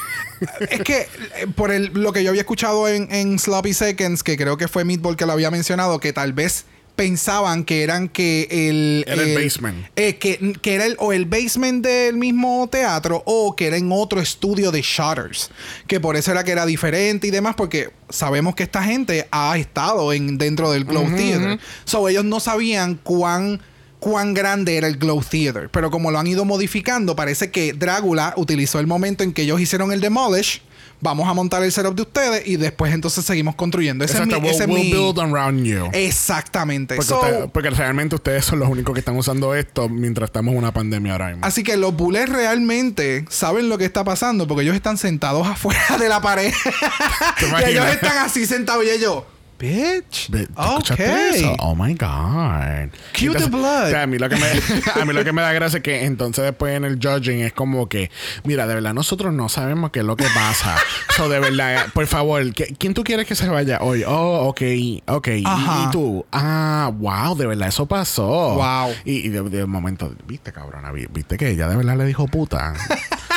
es 0.70 0.80
que 0.80 1.00
eh, 1.00 1.46
por 1.54 1.70
el, 1.70 1.92
lo 1.92 2.12
que 2.14 2.24
yo 2.24 2.30
había 2.30 2.40
escuchado 2.40 2.88
en, 2.88 3.12
en 3.12 3.38
Sloppy 3.38 3.74
Seconds, 3.74 4.22
que 4.22 4.38
creo 4.38 4.56
que 4.56 4.68
fue 4.68 4.84
Meatball 4.86 5.16
que 5.16 5.26
lo 5.26 5.32
había 5.32 5.50
mencionado, 5.50 6.00
que 6.00 6.14
tal 6.14 6.32
vez 6.32 6.64
pensaban 6.96 7.64
que 7.64 7.82
eran 7.82 8.08
que 8.08 8.46
el... 8.50 9.04
Era 9.06 9.22
el 9.22 9.34
basement. 9.34 9.86
eh, 9.96 10.16
que, 10.16 10.54
que 10.62 10.74
era 10.76 10.86
el, 10.86 10.96
o 10.98 11.12
el 11.12 11.26
basement 11.26 11.84
del 11.84 12.16
mismo 12.16 12.68
teatro 12.70 13.22
o 13.26 13.54
que 13.54 13.66
era 13.66 13.76
en 13.76 13.90
otro 13.92 14.20
estudio 14.20 14.70
de 14.70 14.80
Shutters. 14.80 15.50
Que 15.86 16.00
por 16.00 16.16
eso 16.16 16.30
era 16.30 16.42
que 16.44 16.52
era 16.52 16.64
diferente 16.64 17.26
y 17.26 17.30
demás, 17.30 17.54
porque 17.56 17.90
sabemos 18.08 18.54
que 18.54 18.62
esta 18.62 18.82
gente 18.82 19.28
ha 19.30 19.58
estado 19.58 20.12
en, 20.12 20.38
dentro 20.38 20.70
del 20.70 20.84
Glow 20.84 21.04
Theater. 21.14 21.58
So 21.84 22.08
ellos 22.08 22.24
no 22.24 22.40
sabían 22.40 22.94
cuán 22.94 23.60
cuán 24.04 24.34
grande 24.34 24.76
era 24.76 24.86
el 24.86 24.98
Glow 24.98 25.22
Theater. 25.22 25.70
Pero 25.70 25.90
como 25.90 26.10
lo 26.10 26.18
han 26.18 26.26
ido 26.26 26.44
modificando, 26.44 27.16
parece 27.16 27.50
que 27.50 27.72
Drácula 27.72 28.34
utilizó 28.36 28.78
el 28.78 28.86
momento 28.86 29.24
en 29.24 29.32
que 29.32 29.42
ellos 29.42 29.58
hicieron 29.62 29.92
el 29.92 30.00
Demolish. 30.02 30.60
Vamos 31.00 31.28
a 31.28 31.34
montar 31.34 31.62
el 31.62 31.72
setup 31.72 31.94
de 31.96 32.02
ustedes 32.02 32.46
y 32.46 32.56
después 32.56 32.92
entonces 32.94 33.24
seguimos 33.24 33.54
construyendo. 33.56 34.04
Ese 34.04 34.14
Exacto, 34.14 34.36
es 34.36 34.40
mi... 34.42 34.46
we'll, 34.48 34.54
ese 34.54 34.64
es 34.64 34.68
we'll 34.70 34.84
mi- 34.84 34.92
build 34.92 35.18
around 35.18 35.64
you. 35.64 35.88
Exactamente. 35.92 36.94
Porque, 36.96 37.08
So, 37.08 37.20
usted- 37.20 37.48
porque 37.50 37.70
realmente 37.70 38.14
ustedes 38.14 38.44
son 38.44 38.58
los 38.60 38.68
únicos 38.68 38.94
que 38.94 39.00
están 39.00 39.16
usando 39.16 39.54
esto 39.54 39.88
mientras 39.88 40.28
estamos 40.28 40.52
en 40.52 40.58
una 40.58 40.72
pandemia 40.72 41.12
ahora 41.12 41.28
mismo. 41.30 41.44
Así 41.46 41.62
que 41.62 41.76
los 41.76 41.94
bullets 41.94 42.30
realmente 42.30 43.24
saben 43.28 43.68
lo 43.68 43.76
que 43.78 43.84
está 43.84 44.04
pasando 44.04 44.46
porque 44.46 44.62
ellos 44.62 44.74
están 44.76 44.96
sentados 44.96 45.46
afuera 45.54 45.98
de 45.98 46.08
la 46.08 46.20
pared. 46.22 46.52
¿Te 47.38 47.46
y 47.46 47.70
ellos 47.72 47.86
están 47.86 48.18
así 48.18 48.46
sentados 48.46 48.84
y 48.84 48.90
ellos, 48.90 49.24
bitch. 49.68 50.30
Ve- 50.30 50.46
¿te 50.46 50.62
escuchaste 50.62 51.30
eso? 51.30 51.52
Ok. 51.52 51.56
Oh 51.60 51.74
my 51.74 51.94
God. 51.94 52.90
Cue 53.18 53.34
the 53.34 53.46
blood. 53.48 53.86
o 53.86 53.90
sea, 53.90 54.02
a, 54.02 54.06
mí 54.06 54.18
lo 54.18 54.28
que 54.28 54.36
me, 54.36 54.46
a 55.00 55.04
mí 55.04 55.12
lo 55.12 55.24
que 55.24 55.32
me 55.32 55.42
da 55.42 55.52
gracia 55.52 55.78
es 55.78 55.82
que 55.82 56.04
entonces 56.04 56.44
después 56.44 56.76
en 56.76 56.84
el 56.84 56.98
judging 57.02 57.40
es 57.40 57.52
como 57.52 57.88
que, 57.88 58.10
mira, 58.44 58.66
de 58.66 58.74
verdad, 58.74 58.94
nosotros 58.94 59.32
no 59.32 59.48
sabemos 59.48 59.90
qué 59.90 60.00
es 60.00 60.04
lo 60.04 60.16
que 60.16 60.26
pasa. 60.34 60.76
so, 61.16 61.28
de 61.28 61.40
verdad, 61.40 61.86
por 61.94 62.06
favor, 62.06 62.52
¿qué- 62.52 62.74
¿quién 62.78 62.94
tú 62.94 63.04
quieres 63.04 63.26
que 63.26 63.34
se 63.34 63.48
vaya 63.48 63.78
hoy? 63.80 64.04
Oh, 64.06 64.48
ok, 64.48 64.62
ok. 65.06 65.28
¿Y, 65.28 65.44
Ajá. 65.46 65.86
y 65.88 65.90
tú? 65.92 66.24
Ah, 66.32 66.90
wow, 66.98 67.36
de 67.36 67.46
verdad, 67.46 67.68
eso 67.68 67.86
pasó. 67.86 68.54
Wow. 68.54 68.92
Y, 69.04 69.26
y 69.26 69.28
de, 69.28 69.42
de 69.42 69.66
momento, 69.66 70.12
viste, 70.26 70.52
cabrona, 70.52 70.90
Vi- 70.92 71.08
viste 71.12 71.36
que 71.36 71.50
ella 71.50 71.68
de 71.68 71.76
verdad 71.76 71.96
le 71.96 72.04
dijo 72.04 72.26
puta. 72.28 72.74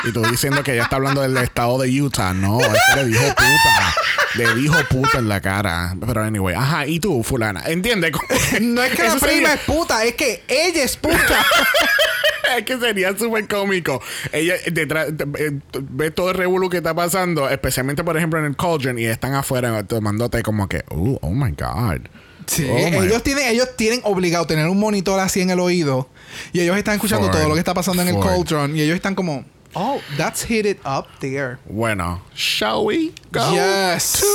Y 0.04 0.12
tú 0.12 0.22
diciendo 0.24 0.63
que 0.63 0.74
ella 0.74 0.84
está 0.84 0.98
hablando 0.98 1.22
del 1.22 1.36
estado 1.38 1.80
de 1.80 2.02
Utah. 2.02 2.34
No, 2.34 2.60
es 2.62 2.68
que 2.94 2.96
le 3.02 3.06
dijo 3.08 3.24
puta. 3.30 3.94
Le 4.36 4.56
dijo 4.56 4.76
puta 4.90 5.18
en 5.18 5.28
la 5.28 5.42
cara. 5.42 5.96
Pero 6.06 6.16
anyway, 6.23 6.56
ajá, 6.56 6.86
y 6.88 6.99
tú, 6.99 7.23
fulana. 7.23 7.63
¿Entiendes? 7.67 8.12
No 8.62 8.82
es 8.84 8.91
que 8.95 9.03
la 9.03 9.15
prima 9.15 9.19
sería- 9.19 9.53
es 9.53 9.60
puta, 9.62 10.06
es 10.06 10.15
que 10.15 10.43
ella 10.47 10.84
es 10.84 10.95
puta. 10.97 11.17
es 12.58 12.63
que 12.63 12.77
sería 12.80 13.17
súper 13.17 13.47
cómico. 13.47 14.01
Ella 14.32 14.56
detrás 14.71 15.15
de- 15.17 15.23
eh, 15.39 15.60
ve 15.82 16.12
todo 16.12 16.32
el 16.32 16.36
revuelo 16.38 16.69
que 16.69 16.77
está 16.77 16.93
pasando, 16.93 17.49
especialmente 17.49 18.03
por 18.03 18.17
ejemplo 18.17 18.39
en 18.39 18.45
el 18.45 18.56
Cauldron, 18.56 18.97
y 18.99 19.06
están 19.06 19.34
afuera 19.36 19.84
tomándote 19.84 20.41
como 20.43 20.67
que, 20.67 20.84
oh, 20.89 21.17
oh 21.21 21.32
my 21.32 21.51
God. 21.51 22.08
Sí, 22.45 22.65
Oh 22.69 22.75
my- 22.75 23.06
ellos 23.08 23.23
tienen, 23.23 23.47
ellos 23.49 23.67
tienen 23.75 23.99
obligado 24.03 24.47
tener 24.47 24.67
un 24.69 24.80
monitor 24.80 25.19
así 25.19 25.41
en 25.41 25.49
el 25.49 25.60
oído. 25.60 26.10
Y 26.53 26.62
ellos 26.62 26.77
están 26.77 26.95
escuchando 26.95 27.27
Ford. 27.27 27.38
todo 27.38 27.47
lo 27.49 27.53
que 27.56 27.60
está 27.60 27.73
pasando 27.73 28.01
en 28.03 28.08
el. 28.10 28.19
Cauldron. 28.19 28.75
Y 28.75 28.82
ellos 28.82 28.95
están 28.95 29.15
como, 29.15 29.43
oh, 29.73 29.99
that's 30.17 30.45
heated 30.45 30.77
up 30.86 31.08
there. 31.19 31.58
Bueno, 31.65 32.21
shall 32.36 32.86
we 32.86 33.12
go 33.34 33.51
Yes. 33.53 34.13
to 34.21 34.25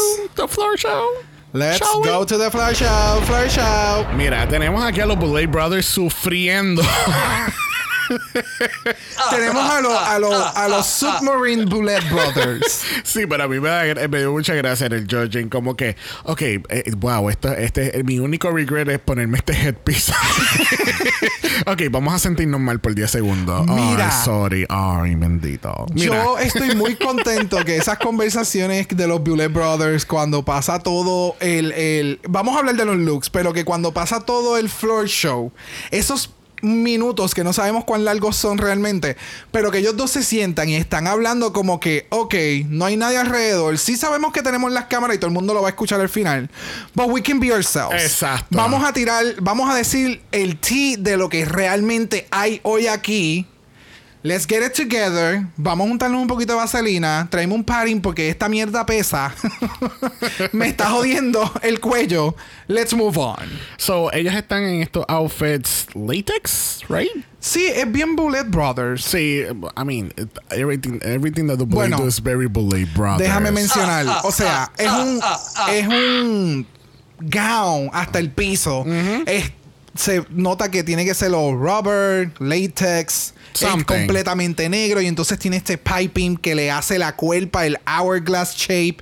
the 0.43 0.47
floor 0.47 0.77
show? 0.77 1.07
Let's 1.55 1.81
we? 1.97 2.05
go 2.05 2.25
to 2.25 2.39
the 2.39 2.51
floor 2.51 2.73
show, 2.73 3.21
floor 3.27 3.49
show. 3.51 4.07
Mira, 4.17 4.47
tenemos 4.49 4.83
aquí 4.83 5.01
a 5.01 5.07
los 5.07 5.19
Bullet 5.19 5.47
Brothers 5.47 5.87
sufriendo. 5.87 6.83
Tenemos 9.31 9.71
a 9.71 9.81
los 9.81 9.93
a 9.93 10.19
los 10.19 10.57
a 10.57 10.69
los 10.69 10.87
Submarine 10.87 11.65
Bullet 11.67 12.01
Brothers. 12.11 12.83
sí, 13.05 13.27
pero 13.27 13.45
a 13.45 13.49
mí 13.49 13.61
me, 13.61 13.69
da, 13.69 14.09
me 14.09 14.19
dio 14.19 14.33
mucha 14.33 14.55
gracia 14.55 14.87
en 14.87 14.93
el 14.93 15.07
judging. 15.11 15.49
Como 15.49 15.77
que, 15.77 15.97
ok, 16.25 16.43
eh, 16.43 16.93
wow, 16.97 17.29
esto, 17.31 17.53
este, 17.53 18.03
mi 18.05 18.19
único 18.19 18.51
regret 18.51 18.89
es 18.89 18.99
ponerme 18.99 19.39
este 19.39 19.53
headpiece. 19.53 20.13
ok, 21.67 21.83
vamos 21.91 22.15
a 22.15 22.19
sentirnos 22.19 22.61
mal 22.61 22.81
por 22.81 22.95
10 22.95 23.11
segundos. 23.11 23.67
Mira. 23.67 24.11
Sorry. 24.25 24.67
Ay, 24.69 25.15
bendito. 25.15 25.87
Mira. 25.95 26.23
Yo 26.25 26.39
estoy 26.39 26.75
muy 26.75 26.97
contento 26.97 27.65
que 27.65 27.77
esas 27.77 27.99
conversaciones 27.99 28.89
de 28.89 29.07
los 29.07 29.23
Bullet 29.23 29.49
Brothers, 29.49 30.07
cuando 30.07 30.45
pasa 30.45 30.79
todo 30.79 31.37
el, 31.41 31.73
el- 31.73 32.21
Vamos 32.29 32.57
a 32.57 32.61
hablar 32.61 32.77
de 32.77 32.85
los 32.85 32.97
looks, 32.97 33.31
pero 33.31 33.53
que 33.53 33.65
cuando 33.65 33.93
pasa 33.93 34.21
todo 34.21 34.57
el 34.59 34.69
floor 34.69 35.07
show, 35.07 35.53
esos 35.91 36.31
minutos 36.63 37.35
que 37.35 37.45
no 37.45 37.53
sabemos 37.53 37.85
cuán 37.85 38.05
largos 38.05 38.37
son 38.37 38.59
realmente, 38.59 39.17
pero 39.51 39.71
que 39.71 39.79
ellos 39.79 39.97
dos 39.97 40.11
se 40.13 40.23
sientan 40.23 40.69
y 40.69 40.77
están 40.77 41.07
hablando 41.07 41.53
como 41.53 41.81
que, 41.81 42.07
ok, 42.11 42.35
no 42.69 42.87
hay 42.87 42.97
nadie 42.97 43.19
alrededor, 43.19 43.79
sí 43.79 43.97
sabemos 43.97 44.33
que 44.33 44.43
tenemos 44.43 44.73
las 44.73 44.87
cámaras 44.87 45.17
y 45.17 45.19
todo 45.19 45.29
el 45.29 45.35
mundo 45.35 45.53
lo 45.53 45.63
va 45.63 45.69
a 45.69 45.71
escuchar 45.71 46.01
al 46.01 46.09
final, 46.09 46.49
but 46.95 47.09
we 47.09 47.23
can 47.23 47.41
be 47.41 47.53
ourselves. 47.53 48.03
Exacto. 48.03 48.57
Vamos 48.57 48.85
a 48.85 48.93
tirar, 48.93 49.25
vamos 49.41 49.69
a 49.71 49.75
decir 49.75 50.23
el 50.33 50.57
tea 50.57 50.97
de 50.99 51.17
lo 51.17 51.29
que 51.29 51.45
realmente 51.45 52.27
hay 52.31 52.61
hoy 52.63 52.87
aquí. 52.87 53.47
Let's 54.25 54.47
get 54.47 54.63
it 54.65 54.73
together. 54.75 55.45
Vamos 55.57 55.85
a 55.87 55.89
juntarnos 55.91 56.21
un 56.23 56.29
poquito 56.29 56.53
de 56.53 56.59
vaselina. 56.61 57.27
Traeme 57.29 57.55
un 57.55 57.65
padding 57.65 58.01
porque 58.01 58.29
esta 58.29 58.49
mierda 58.49 58.87
pesa. 58.87 59.35
Me 60.53 60.69
está 60.69 60.91
jodiendo 60.91 61.53
el 61.63 61.81
cuello. 61.81 62.37
Let's 62.69 62.95
move 62.95 63.19
on. 63.19 63.49
So, 63.79 64.13
ellos 64.13 64.33
están 64.35 64.63
en 64.63 64.81
estos 64.83 65.05
outfits 65.09 65.87
latex, 65.97 66.83
right? 66.89 67.11
Sí, 67.41 67.67
es 67.67 67.91
bien 67.91 68.15
Bullet 68.15 68.45
Brothers. 68.45 69.03
Sí, 69.05 69.43
I 69.77 69.85
mean, 69.85 70.13
everything, 70.51 71.01
everything 71.03 71.49
that 71.49 71.59
the 71.59 71.65
Bullet 71.65 71.89
Bueno, 71.89 71.97
do 71.99 72.07
is 72.07 72.21
very 72.23 72.47
Bullet 72.47 72.87
Brothers. 72.95 73.29
Déjame 73.29 73.51
mencionar. 73.51 74.07
O 74.23 74.31
sea, 74.31 74.71
es 74.79 74.89
un, 74.89 75.21
es 75.69 75.87
un 75.89 76.67
gown 77.21 77.91
hasta 77.93 78.21
el 78.21 78.31
piso. 78.31 78.85
Es- 79.27 79.51
se 79.95 80.25
nota 80.31 80.71
que 80.71 80.83
tiene 80.83 81.05
que 81.05 81.13
ser 81.13 81.33
los 81.33 81.53
rubber, 81.53 82.31
latex. 82.39 83.35
Es 83.55 83.61
completamente 83.99 84.69
negro 84.69 85.01
y 85.01 85.07
entonces 85.07 85.39
tiene 85.39 85.57
este 85.57 85.79
piping 85.79 86.37
que 86.37 86.55
le 86.55 86.71
hace 86.71 86.99
la 86.99 87.15
cuerpa, 87.17 87.67
el 87.67 87.79
hourglass 87.87 88.57
shape. 88.57 88.97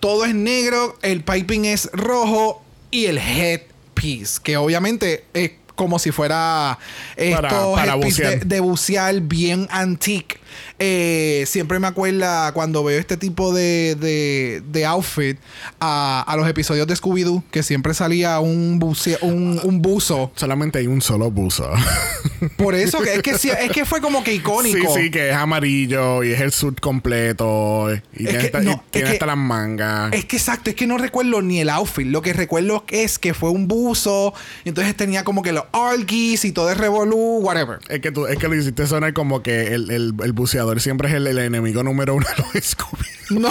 Todo 0.00 0.24
es 0.24 0.34
negro, 0.34 0.98
el 1.02 1.22
piping 1.24 1.64
es 1.64 1.88
rojo 1.92 2.62
y 2.90 3.06
el 3.06 3.18
headpiece, 3.18 4.40
que 4.42 4.56
obviamente 4.56 5.24
es 5.34 5.52
como 5.74 5.98
si 5.98 6.10
fuera 6.10 6.78
Para- 7.16 7.48
estos 7.48 7.74
para 7.74 7.94
headpiece 7.94 8.22
de, 8.24 8.36
de 8.44 8.60
bucear 8.60 9.20
bien 9.20 9.68
antique. 9.70 10.38
Eh, 10.78 11.44
siempre 11.46 11.78
me 11.78 11.86
acuerda 11.86 12.52
cuando 12.52 12.84
veo 12.84 12.98
este 12.98 13.16
tipo 13.16 13.52
de, 13.54 13.96
de, 13.98 14.62
de 14.70 14.84
outfit 14.86 15.38
a, 15.80 16.22
a 16.26 16.36
los 16.36 16.48
episodios 16.48 16.86
de 16.86 16.94
Scooby-Doo, 16.94 17.42
que 17.50 17.62
siempre 17.62 17.94
salía 17.94 18.40
un, 18.40 18.78
buce- 18.80 19.18
un, 19.22 19.60
un 19.62 19.82
buzo. 19.82 20.32
Solamente 20.36 20.78
hay 20.78 20.86
un 20.86 21.00
solo 21.02 21.30
buzo. 21.30 21.70
Por 22.56 22.74
eso 22.74 23.00
que 23.00 23.14
es 23.14 23.22
que, 23.22 23.38
sí- 23.38 23.50
es 23.50 23.70
que 23.70 23.84
fue 23.84 24.00
como 24.00 24.22
que 24.22 24.32
sí, 24.32 24.36
icónico. 24.38 24.94
sí, 24.94 25.10
que 25.10 25.30
es 25.30 25.34
amarillo 25.36 26.22
y 26.22 26.32
es 26.32 26.40
el 26.40 26.52
suit 26.52 26.78
completo. 26.80 27.88
Y 28.14 28.24
tiene, 28.24 28.38
que 28.38 28.46
hasta, 28.46 28.60
no, 28.60 28.84
y 28.92 28.98
es 28.98 29.18
que- 29.18 29.26
las 29.26 29.36
mangas. 29.36 30.12
Es 30.12 30.24
que 30.24 30.36
exacto, 30.36 30.70
es 30.70 30.76
que 30.76 30.86
no 30.86 30.98
recuerdo 30.98 31.42
ni 31.42 31.60
el 31.60 31.68
outfit. 31.70 32.06
Lo 32.06 32.22
que 32.22 32.32
recuerdo 32.32 32.84
es 32.88 33.18
que 33.18 33.34
fue 33.34 33.50
un 33.50 33.66
buzo. 33.66 34.34
Y 34.64 34.68
entonces 34.68 34.94
tenía 34.96 35.24
como 35.24 35.42
que 35.42 35.52
los 35.52 35.64
argis 35.72 36.44
y 36.44 36.52
todo 36.52 36.70
el 36.70 36.76
revolú, 36.78 37.38
whatever. 37.38 37.78
Es 37.88 38.00
que, 38.00 38.12
tú, 38.12 38.26
es 38.26 38.38
que 38.38 38.46
lo 38.48 38.54
hiciste 38.54 38.86
sonar 38.86 39.12
como 39.14 39.42
que 39.42 39.74
el, 39.74 39.90
el, 39.90 40.14
el 40.22 40.32
buceador 40.46 40.80
siempre 40.80 41.08
es 41.08 41.14
el, 41.14 41.26
el 41.26 41.38
enemigo 41.38 41.82
número 41.82 42.14
uno 42.14 42.24
de 42.36 42.42
los 42.54 42.64
Scooby. 42.64 43.04
No. 43.30 43.50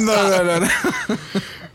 no, 0.30 0.42
no, 0.44 0.60
no. 0.60 0.68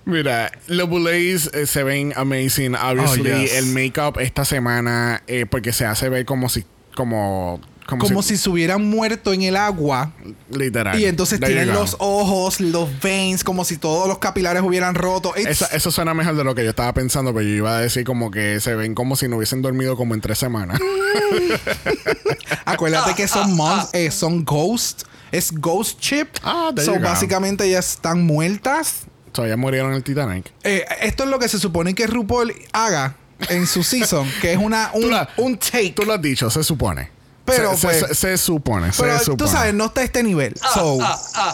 Mira, 0.06 0.52
los 0.68 0.88
Bullets 0.90 1.50
eh, 1.54 1.66
se 1.68 1.84
ven 1.84 2.14
amazing. 2.16 2.76
Obviously, 2.76 3.32
Oh, 3.32 3.38
yes. 3.42 3.54
el 3.56 3.66
make-up 3.68 4.20
esta 4.20 4.46
semana, 4.46 5.22
eh, 5.28 5.46
porque 5.50 5.74
se 5.74 5.86
hace 5.86 6.08
ver 6.10 6.26
como 6.26 6.48
si, 6.50 6.66
como, 6.96 7.60
como, 7.88 8.04
Como 8.04 8.22
si 8.22 8.38
se 8.38 8.50
hubieran 8.50 8.86
muerto 8.86 9.34
en 9.34 9.42
el 9.42 9.56
agua. 9.56 10.12
literal. 10.52 11.00
Y 11.00 11.06
entonces 11.06 11.40
tienen 11.40 11.70
los 11.74 11.96
ojos, 12.00 12.60
los 12.60 12.90
veins, 13.02 13.44
como 13.44 13.66
si 13.66 13.78
todos 13.78 14.08
los 14.08 14.20
capilares 14.20 14.62
hubieran 14.62 14.94
roto. 14.94 15.34
Esa- 15.36 15.68
eso 15.68 15.90
suena 15.90 16.14
mejor 16.14 16.36
de 16.36 16.44
lo 16.44 16.54
que 16.54 16.64
yo 16.64 16.70
estaba 16.70 16.94
pensando, 16.94 17.34
pero 17.34 17.48
yo 17.48 17.56
iba 17.56 17.78
a 17.78 17.82
decir 17.82 18.04
como 18.04 18.30
que 18.30 18.60
se 18.60 18.76
ven 18.76 18.94
como 18.94 19.16
si 19.16 19.28
no 19.28 19.38
hubiesen 19.38 19.62
dormido 19.62 19.96
como 19.98 20.14
en 20.14 20.22
tres 20.22 20.38
semanas. 20.38 20.80
Acuérdate 22.66 23.16
que 23.16 23.28
son 23.28 23.56
mons- 23.56 23.90
eh, 23.94 24.12
son 24.12 24.44
ghost. 24.44 25.04
Es 25.32 25.52
ghost 25.52 26.00
chip. 26.00 26.30
Ah, 26.44 26.72
there 26.74 26.86
so 26.86 27.00
básicamente 27.00 27.70
ya 27.70 27.80
están 27.80 28.24
muertas. 28.26 29.02
Todavía 29.32 29.58
murieron 29.58 29.92
en 29.92 29.98
el 29.98 30.04
Titanic. 30.04 30.52
Eh, 30.64 30.86
esto 31.02 31.24
es 31.26 31.30
lo 31.30 31.38
que 31.40 31.48
se 31.50 31.60
supone 31.60 31.94
que 31.94 32.08
RuPaul 32.08 32.54
haga 32.72 33.16
en 33.50 33.68
su 33.68 33.84
season, 33.84 34.28
que 34.42 34.54
es 34.54 34.58
una 34.58 34.90
un, 34.94 35.12
la- 35.12 35.30
un 35.38 35.58
take. 35.58 35.92
Tú 35.96 36.04
lo 36.04 36.14
has 36.14 36.22
dicho, 36.22 36.50
se 36.50 36.64
supone. 36.64 37.10
Pero, 37.48 37.76
se, 37.78 37.88
pues- 37.88 38.00
se- 38.10 38.16
se 38.16 38.38
supone, 38.38 38.92
Pero 38.98 39.18
se 39.18 39.26
supone. 39.26 39.38
tú 39.38 39.48
sabes, 39.48 39.74
no 39.74 39.86
está 39.86 40.02
a 40.02 40.04
este 40.04 40.22
nivel. 40.22 40.54
So, 40.74 40.98
Oh, 41.00 41.02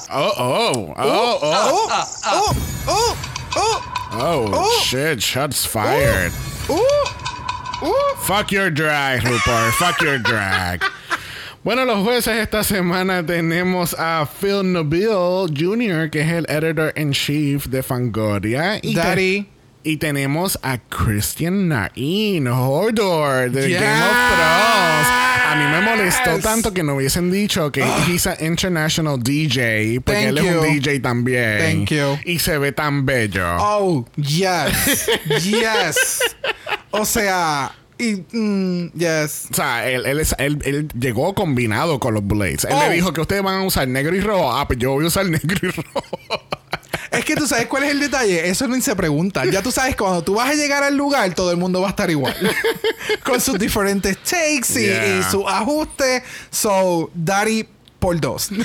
oh, 0.09 0.33
oh, 0.37 0.93
oh, 0.97 1.39
oh, 1.43 1.89
oh, 2.25 2.55
oh, 2.87 3.15
oh, 3.55 3.81
oh, 4.11 4.51
oh. 4.53 4.81
shit, 4.83 5.19
shots 5.19 5.65
fired. 5.65 6.31
oh, 6.69 6.81
oh. 7.81 8.15
Fuck 8.25 8.51
your 8.51 8.69
drag, 8.71 9.21
RuPaul. 9.21 9.71
Fuck 9.73 10.01
your 10.01 10.17
drag. 10.19 10.81
Bueno, 11.63 11.85
los 11.85 12.03
jueces 12.03 12.35
esta 12.39 12.63
semana 12.63 13.25
tenemos 13.25 13.95
a 13.97 14.25
Phil 14.25 14.63
Nobile 14.73 15.47
Jr., 15.55 16.09
que 16.09 16.21
es 16.21 16.29
el 16.31 16.45
editor 16.49 16.91
in 16.97 17.13
chief 17.13 17.67
de 17.67 17.81
Fangoria. 17.83 18.79
Y 18.81 18.93
Daddy. 18.95 19.47
y 19.85 19.97
tenemos 19.97 20.57
a 20.63 20.77
Christian 20.89 21.67
Nain 21.69 22.47
Hodor 22.47 23.49
de 23.51 23.69
Yes. 23.69 23.79
Game 23.79 24.03
of 24.03 24.11
Thrones. 24.11 25.22
A 25.45 25.55
mí 25.55 25.63
me 25.65 25.81
molestó 25.81 26.39
tanto 26.39 26.73
que 26.73 26.83
no 26.83 26.95
hubiesen 26.95 27.31
dicho 27.31 27.71
que 27.71 27.83
he's 28.07 28.25
an 28.27 28.37
international 28.39 29.21
DJ, 29.21 29.99
porque 30.01 30.19
Thank 30.21 30.29
él 30.29 30.37
es 30.39 30.55
un. 30.55 30.61
DJ 30.81 30.99
también. 30.99 31.59
Thank 31.59 31.89
you. 31.91 32.17
Y 32.25 32.39
se 32.39 32.57
ve 32.57 32.71
tan 32.71 33.05
bello. 33.05 33.45
Oh, 33.59 34.05
yes. 34.15 35.07
yes. 35.43 36.19
O 36.91 37.05
sea, 37.05 37.71
y, 37.97 38.23
mm, 38.35 38.91
yes. 38.95 39.47
O 39.51 39.53
sea, 39.55 39.87
él, 39.89 40.05
él, 40.05 40.19
es- 40.19 40.35
él- 40.39 40.59
él 40.65 40.87
llegó 40.99 41.33
combinado 41.35 41.99
con 41.99 42.13
los 42.13 42.25
Blades. 42.25 42.65
Él 42.65 42.71
Oh. 42.73 42.87
le 42.89 42.95
dijo 42.95 43.13
que 43.13 43.21
ustedes 43.21 43.43
van 43.43 43.61
a 43.61 43.63
usar 43.63 43.87
negro 43.87 44.15
y 44.15 44.21
rojo. 44.21 44.51
Ah, 44.55 44.67
pues 44.67 44.79
yo 44.79 44.91
voy 44.91 45.05
a 45.05 45.07
usar 45.07 45.25
negro 45.29 45.57
y 45.61 45.67
rojo. 45.71 46.43
Es 47.11 47.25
que 47.25 47.35
tú 47.35 47.47
sabes 47.47 47.67
cuál 47.67 47.83
es 47.83 47.91
el 47.91 47.99
detalle. 47.99 48.49
Eso 48.49 48.67
ni 48.67 48.81
se 48.81 48.95
pregunta. 48.95 49.45
Ya 49.45 49.61
tú 49.61 49.71
sabes, 49.71 49.95
cuando 49.95 50.23
tú 50.23 50.35
vas 50.35 50.49
a 50.49 50.53
llegar 50.55 50.83
al 50.83 50.95
lugar, 50.95 51.33
todo 51.35 51.51
el 51.51 51.57
mundo 51.57 51.81
va 51.81 51.87
a 51.87 51.89
estar 51.91 52.09
igual. 52.09 52.35
Con 53.23 53.39
sus 53.39 53.59
diferentes 53.59 54.17
takes 54.23 54.79
y, 54.79 54.85
Yeah. 54.85 55.19
y 55.19 55.23
su 55.31 55.47
ajuste. 55.47 56.23
So, 56.49 57.09
Daddy 57.13 57.67
por 58.03 58.19
dos. 58.19 58.49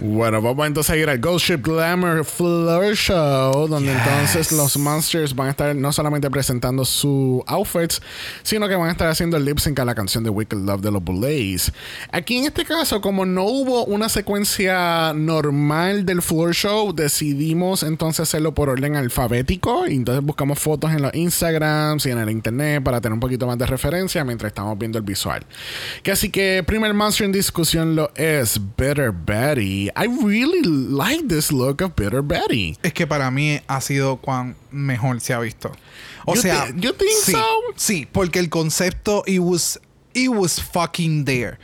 Bueno, 0.00 0.42
vamos 0.42 0.66
entonces 0.66 0.90
a 0.90 0.96
ir 0.96 1.08
al 1.08 1.18
Ghost 1.18 1.46
Ship 1.46 1.58
Glamour 1.62 2.24
Floor 2.24 2.94
Show, 2.96 3.68
donde 3.68 3.92
Yes. 3.92 4.00
entonces 4.00 4.52
los 4.52 4.76
Monsters 4.76 5.34
van 5.34 5.48
a 5.48 5.50
estar 5.50 5.76
no 5.76 5.92
solamente 5.92 6.28
presentando 6.30 6.84
sus 6.84 7.42
outfits, 7.46 8.00
sino 8.42 8.66
que 8.68 8.74
van 8.74 8.88
a 8.88 8.92
estar 8.92 9.08
haciendo 9.08 9.36
el 9.36 9.44
lip 9.44 9.58
sync 9.58 9.78
a 9.78 9.84
la 9.84 9.94
canción 9.94 10.24
de 10.24 10.30
Wicked 10.30 10.58
Love 10.58 10.80
de 10.80 10.90
los 10.90 11.02
Bullays. 11.02 11.72
Aquí 12.10 12.38
en 12.38 12.46
este 12.46 12.64
caso, 12.64 13.00
como 13.00 13.24
no 13.24 13.44
hubo 13.44 13.84
una 13.84 14.08
secuencia 14.08 15.12
normal 15.14 16.04
del 16.04 16.20
Floor 16.20 16.52
Show, 16.52 16.92
decidimos 16.92 17.84
entonces 17.84 18.20
hacerlo 18.20 18.52
por 18.52 18.68
orden 18.68 18.96
alfabético. 18.96 19.86
Y 19.86 19.94
entonces 19.94 20.24
buscamos 20.24 20.58
fotos 20.58 20.90
en 20.90 21.02
los 21.02 21.14
Instagrams 21.14 22.04
y 22.06 22.10
en 22.10 22.18
el 22.18 22.30
internet 22.30 22.82
para 22.82 23.00
tener 23.00 23.14
un 23.14 23.20
poquito 23.20 23.46
más 23.46 23.58
de 23.58 23.66
referencia 23.66 24.24
mientras 24.24 24.50
estamos 24.50 24.76
viendo 24.76 24.98
el 24.98 25.04
visual. 25.04 25.44
Que 26.02 26.10
así 26.10 26.30
que 26.30 26.64
primer 26.66 26.94
monster 26.94 27.26
en 27.26 27.32
discusión 27.32 27.94
lo 27.94 28.10
es 28.16 28.60
Bitter 28.76 29.12
Betty. 29.12 29.90
I 29.96 30.06
really 30.06 30.62
like 30.62 31.28
this 31.28 31.52
look 31.52 31.80
of 31.80 31.94
Bitter 31.96 32.22
Betty. 32.22 32.76
es 32.82 32.92
que 32.92 33.06
para 33.06 33.30
mí 33.30 33.60
ha 33.68 33.80
sido 33.80 34.16
cuán 34.20 34.54
mejor 34.70 35.20
se 35.20 35.32
ha 35.34 35.38
visto. 35.40 35.72
O 36.26 36.34
You 36.34 36.40
sea, 36.42 36.66
think 36.66 36.84
sí, 37.24 37.32
so? 37.32 37.44
sí, 37.76 38.06
porque 38.10 38.38
el 38.38 38.48
concepto 38.48 39.24
it 39.26 39.40
was 39.40 39.78
it 40.14 40.28
was 40.28 40.60
fucking 40.60 41.24
there. 41.24 41.58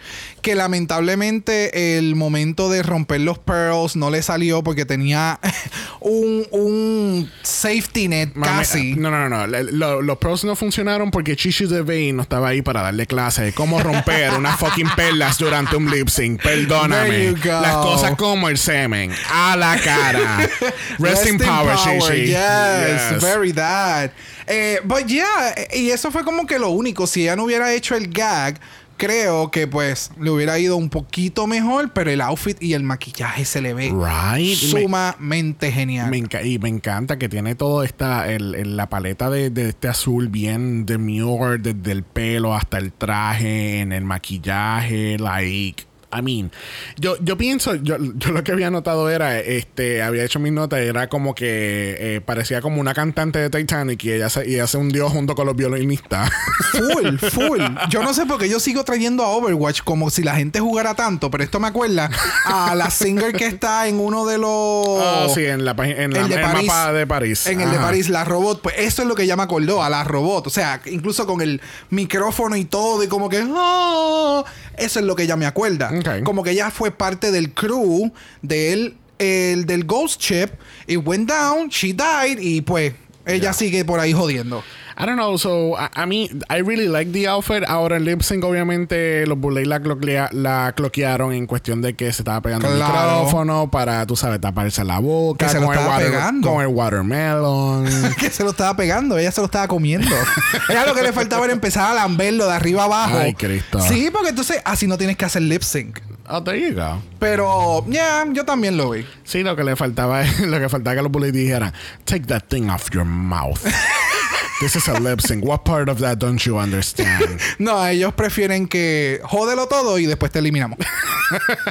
Que 0.49 0.55
lamentablemente 0.55 1.99
el 1.99 2.17
momento 2.17 2.71
de 2.71 2.83
romper 2.83 3.21
los 3.21 3.39
pearls 3.39 3.97
no 3.97 4.09
le 4.09 4.23
salió 4.23 4.63
porque 4.63 4.87
tenía 4.87 5.39
un, 6.01 6.47
un 6.53 7.31
safety 7.43 8.09
net 8.09 8.31
Mami, 8.35 8.51
casi. 8.59 8.95
No, 8.95 9.11
no, 9.11 9.29
no. 9.29 9.47
no. 9.47 9.63
Lo- 9.63 10.01
los 10.01 10.17
pros 10.17 10.45
no 10.45 10.57
funcionaron 10.57 11.11
porque 11.11 11.37
Chichi 11.37 11.67
Devane 11.67 12.15
no 12.15 12.23
estaba 12.23 12.49
ahí 12.49 12.63
para 12.63 12.81
darle 12.81 13.07
clase 13.07 13.43
de 13.43 13.53
cómo 13.53 13.79
romper 13.79 14.33
unas 14.33 14.59
fucking 14.59 14.89
perlas 14.97 15.37
durante 15.37 15.77
un 15.77 15.91
lip 15.91 16.09
sync. 16.09 16.41
Perdóname. 16.43 17.35
Las 17.45 17.77
cosas 17.77 18.17
como 18.17 18.49
el 18.49 18.57
semen. 18.57 19.13
A 19.31 19.55
la 19.55 19.79
cara. 19.79 20.49
Rest, 20.99 21.27
in 21.27 21.37
power, 21.39 21.77
Chichi. 21.77 22.29
Yes, 22.29 23.13
Yes. 23.13 23.21
very 23.23 23.53
that. 23.53 24.13
Eh, 24.47 24.81
but 24.83 25.05
yeah, 25.07 25.55
y 25.75 25.91
eso 25.91 26.11
fue 26.11 26.25
como 26.25 26.47
que 26.47 26.59
lo 26.59 26.71
único. 26.71 27.07
Si 27.07 27.21
ella 27.25 27.37
no 27.37 27.45
hubiera 27.45 27.71
hecho 27.75 27.95
el 27.95 28.09
gag, 28.09 28.59
creo 28.99 29.51
que 29.51 29.67
pues 29.67 30.11
le 30.21 30.29
hubiera 30.31 30.59
ido 30.59 30.77
un 30.77 30.91
poquito 30.91 31.47
mejor, 31.47 31.93
pero 31.95 32.11
el 32.11 32.21
outfit 32.21 32.63
y 32.63 32.75
el 32.75 32.83
maquillaje 32.83 33.47
se 33.47 33.63
le 33.63 33.73
ve 33.73 33.85
Right. 33.85 34.49
Me- 34.49 34.81
sumamente 34.83 35.73
genial. 35.73 36.11
Me 36.11 36.19
y 36.45 36.59
me 36.59 36.69
encanta 36.69 37.19
que 37.19 37.29
tiene 37.31 37.55
todo 37.55 37.83
esta, 37.83 38.31
el, 38.31 38.55
el- 38.55 38.77
la 38.77 38.89
paleta 38.91 39.31
de, 39.31 39.49
de 39.49 39.71
este 39.71 39.89
azul 39.89 40.29
bien 40.29 40.85
demure, 40.85 41.57
desde 41.59 41.93
el 41.93 42.03
pelo 42.03 42.55
hasta 42.55 42.77
el 42.77 42.93
traje, 42.93 43.81
en 43.81 43.93
el 43.93 44.05
maquillaje, 44.05 45.17
like. 45.19 45.85
I 46.11 46.23
mean, 46.23 46.51
yo, 46.97 47.17
yo 47.21 47.37
pienso, 47.37 47.75
yo, 47.75 47.97
yo 47.99 48.31
lo 48.33 48.43
que 48.43 48.53
había 48.53 48.71
notado 48.71 49.11
era, 49.11 49.39
este, 49.41 50.03
había 50.03 50.25
hecho 50.25 50.39
mis 50.39 50.53
notas, 50.53 50.81
era 50.81 51.09
como 51.11 51.35
que 51.35 51.97
eh, 52.17 52.21
parecía 52.23 52.63
como 52.63 52.81
una 52.81 52.95
cantante 52.95 53.39
de 53.39 53.51
Titanic 53.51 54.03
y 54.05 54.13
ella 54.13 54.31
se, 54.31 54.49
y 54.49 54.55
ella 54.55 54.67
se 54.67 54.79
hundió 54.79 55.11
junto 55.11 55.35
con 55.35 55.45
los 55.47 55.55
violinistas. 55.55 56.31
Full, 56.73 57.19
full. 57.19 57.61
Yo 57.91 58.03
no 58.03 58.15
sé 58.15 58.25
por 58.27 58.39
qué 58.39 58.49
yo 58.49 58.61
sigo 58.61 58.85
trayendo 58.85 59.23
a 59.25 59.29
Overwatch 59.29 59.83
como 59.83 60.11
si 60.11 60.23
la 60.23 60.35
gente 60.37 60.61
jugara 60.61 60.95
tanto, 60.95 61.31
pero 61.31 61.43
esto 61.45 61.61
me 61.61 61.67
acuerda 61.69 62.09
a 62.45 62.75
la 62.75 62.89
singer 62.91 63.33
que 63.33 63.47
está 63.47 63.87
en 63.89 63.99
uno 64.01 64.25
de 64.27 64.39
los. 64.39 64.49
oh, 64.51 65.33
sí, 65.35 65.45
en, 65.45 65.65
la, 65.65 65.73
en, 65.79 66.13
la- 66.13 66.21
el 66.21 66.29
de 66.29 66.35
el 66.37 66.41
París. 66.41 66.67
mapa 66.69 66.93
de 66.93 67.07
París. 67.07 67.47
En 67.47 67.61
el 67.61 67.71
de. 67.71 67.79
París, 67.79 68.09
la 68.09 68.25
robot. 68.25 68.61
Pues 68.63 68.77
eso 68.79 69.03
es 69.03 69.09
lo 69.09 69.15
que 69.15 69.25
ella 69.25 69.37
me 69.37 69.43
acordó, 69.43 69.83
a 69.83 69.91
la 69.91 70.05
robot. 70.05 70.47
O 70.47 70.51
sea, 70.51 70.81
incluso 70.87 71.27
con 71.27 71.41
el 71.41 71.61
micrófono 71.91 72.57
y 72.57 72.65
todo, 72.65 73.03
y 73.03 73.09
como 73.09 73.29
que. 73.29 73.45
"Ah", 73.51 74.45
eso 74.79 75.01
es 75.01 75.07
lo 75.07 75.15
que 75.17 75.25
ella 75.25 75.37
me 75.37 75.47
acuerda. 75.47 75.91
Como 76.25 76.43
que 76.43 76.51
ella 76.51 76.71
fue 76.71 76.91
parte 76.91 77.31
del 77.31 77.53
crew 77.53 78.13
del, 78.43 78.97
el, 79.19 79.67
del 79.67 79.85
Ghost 79.85 80.21
Ship. 80.21 80.49
It 80.87 81.01
went 81.05 81.29
down, 81.29 81.69
she 81.69 81.93
died, 81.93 82.39
y 82.41 82.61
pues 82.61 82.95
ella 83.29 83.53
sigue 83.53 83.85
por 83.85 84.01
ahí 84.01 84.13
jodiendo. 84.13 84.63
I 85.01 85.07
don't 85.07 85.15
know, 85.15 85.39
so 85.39 85.79
a, 85.79 85.93
a 85.95 86.07
mí, 86.07 86.29
I 86.51 86.61
really 86.61 86.89
like 86.89 87.13
the 87.13 87.29
outfit. 87.29 87.63
Ahora 87.69 87.99
el 87.99 88.05
lip 88.05 88.21
sync, 88.23 88.43
obviamente, 88.43 89.25
los 89.29 89.39
Bullets 89.39 89.69
la, 89.69 89.79
cloquea- 89.81 90.29
la 90.33 90.73
cloquearon 90.75 91.33
en 91.33 91.47
cuestión 91.47 91.81
de 91.83 91.95
que 91.95 92.13
se 92.13 92.23
estaba 92.23 92.41
pegando 92.41 92.67
el 92.69 92.75
Claro. 92.79 93.13
micrófono 93.23 93.71
para, 93.71 94.05
tú 94.07 94.17
sabes, 94.17 94.41
taparse 94.41 94.83
la 94.83 94.99
boca. 94.99 95.47
Que 95.47 95.53
se 95.53 95.61
lo 95.61 95.67
con 95.67 95.75
el 95.77 95.81
estaba 95.81 95.99
pegando. 95.99 96.49
Con 96.53 96.63
el 96.63 96.67
watermelon. 96.67 97.87
que 98.19 98.31
se 98.31 98.43
lo 98.43 98.51
estaba 98.51 98.75
pegando, 98.77 99.17
ella 99.19 99.31
se 99.31 99.41
lo 99.41 99.45
estaba 99.45 99.69
comiendo. 99.69 100.09
ella 100.69 100.85
lo 100.85 100.95
que 100.97 101.03
le 101.03 101.13
faltaba 101.13 101.45
era 101.45 101.53
empezar 101.55 101.93
a 101.93 101.95
lamberlo 101.95 102.47
de 102.47 102.53
arriba 102.55 102.83
abajo. 102.85 103.19
Ay, 103.19 103.35
Cristo. 103.35 103.81
Sí, 103.81 104.09
porque 104.13 104.31
entonces 104.31 104.61
así 104.65 104.89
no 104.89 104.99
tienes 104.99 105.17
que 105.17 105.25
hacer 105.25 105.43
lip 105.43 105.63
sync. 105.63 106.01
Oh, 106.31 106.41
there 106.43 106.57
you 106.59 106.75
go. 106.75 107.01
Pero, 107.19 107.85
ya, 107.89 108.25
yo 108.33 108.45
también 108.45 108.77
lo 108.77 108.91
vi. 108.91 109.05
Sí, 109.25 109.43
lo 109.43 109.55
que 109.57 109.65
le 109.65 109.77
faltaba 109.77 110.23
es 110.23 110.41
lo 110.47 110.59
que 110.61 110.69
faltaba 110.69 110.97
que 110.97 111.03
los 111.03 111.11
Bullets 111.13 111.33
dijeran, 111.35 111.73
take 112.05 112.27
that 112.27 112.45
thing 112.49 112.69
off 112.71 112.91
your 112.93 113.05
mouth. 113.05 113.61
This 114.61 114.75
is 114.75 114.89
a 114.89 114.99
lip 114.99 115.21
sync. 115.21 115.45
What 115.45 115.65
part 115.65 115.89
of 115.89 116.01
that 116.01 116.19
don't 116.19 116.45
you 116.45 116.59
understand? 116.59 117.39
No, 117.61 117.87
ellos 117.87 118.13
prefieren 118.15 118.67
que 118.67 119.21
jódelo 119.23 119.69
todo 119.69 119.99
y 120.01 120.07
después 120.07 120.33
te 120.33 120.41
eliminamos. 120.41 120.79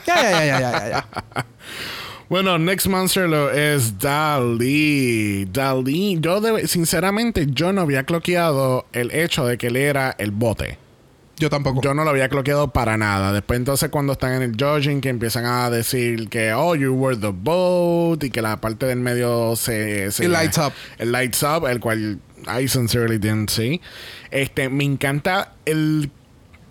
ya, 0.06 0.22
ya, 0.22 0.32
ya, 0.46 0.60
ya, 0.60 0.72
ya, 0.72 0.90
ya. 0.90 1.46
Bueno, 2.30 2.58
Next 2.58 2.88
Monster 2.88 3.28
lo 3.28 3.52
es 3.52 4.00
Dali. 4.00 5.46
Dali, 5.52 6.18
yo 6.22 6.40
de- 6.40 6.68
sinceramente 6.68 7.48
yo 7.50 7.74
no 7.74 7.82
había 7.82 8.04
cloqueado 8.04 8.86
el 8.94 9.12
hecho 9.12 9.46
de 9.46 9.58
que 9.58 9.68
él 9.68 9.76
era 9.76 10.16
el 10.18 10.32
bote. 10.32 10.78
Yo 11.40 11.50
tampoco. 11.50 11.82
Yo 11.82 11.94
no 11.94 12.04
lo 12.04 12.10
había 12.10 12.30
cloqueado 12.30 12.70
para 12.70 12.98
nada. 12.98 13.32
Después 13.32 13.58
entonces 13.58 13.90
cuando 13.90 14.14
están 14.14 14.34
en 14.34 14.42
el 14.42 14.52
judging 14.60 15.02
que 15.02 15.10
empiezan 15.10 15.46
a 15.46 15.70
decir 15.70 16.30
que 16.30 16.54
oh 16.54 16.76
you 16.76 16.94
were 16.94 17.16
the 17.16 17.32
boat 17.32 18.24
y 18.24 18.32
que 18.32 18.42
la 18.42 18.60
parte 18.60 18.88
del 18.88 19.00
medio 19.00 19.56
se, 19.56 20.12
se 20.12 20.26
It 20.26 20.32
lights 20.32 20.58
up. 20.58 20.74
El 20.98 21.12
lights 21.12 21.44
up, 21.44 21.68
el 21.68 21.80
cual 21.80 22.20
I 22.48 22.68
sincerely 22.68 23.20
didn't 23.20 23.50
see. 23.50 23.82
Este, 24.32 24.70
me 24.70 24.84
encanta 24.84 25.54
el 25.66 26.12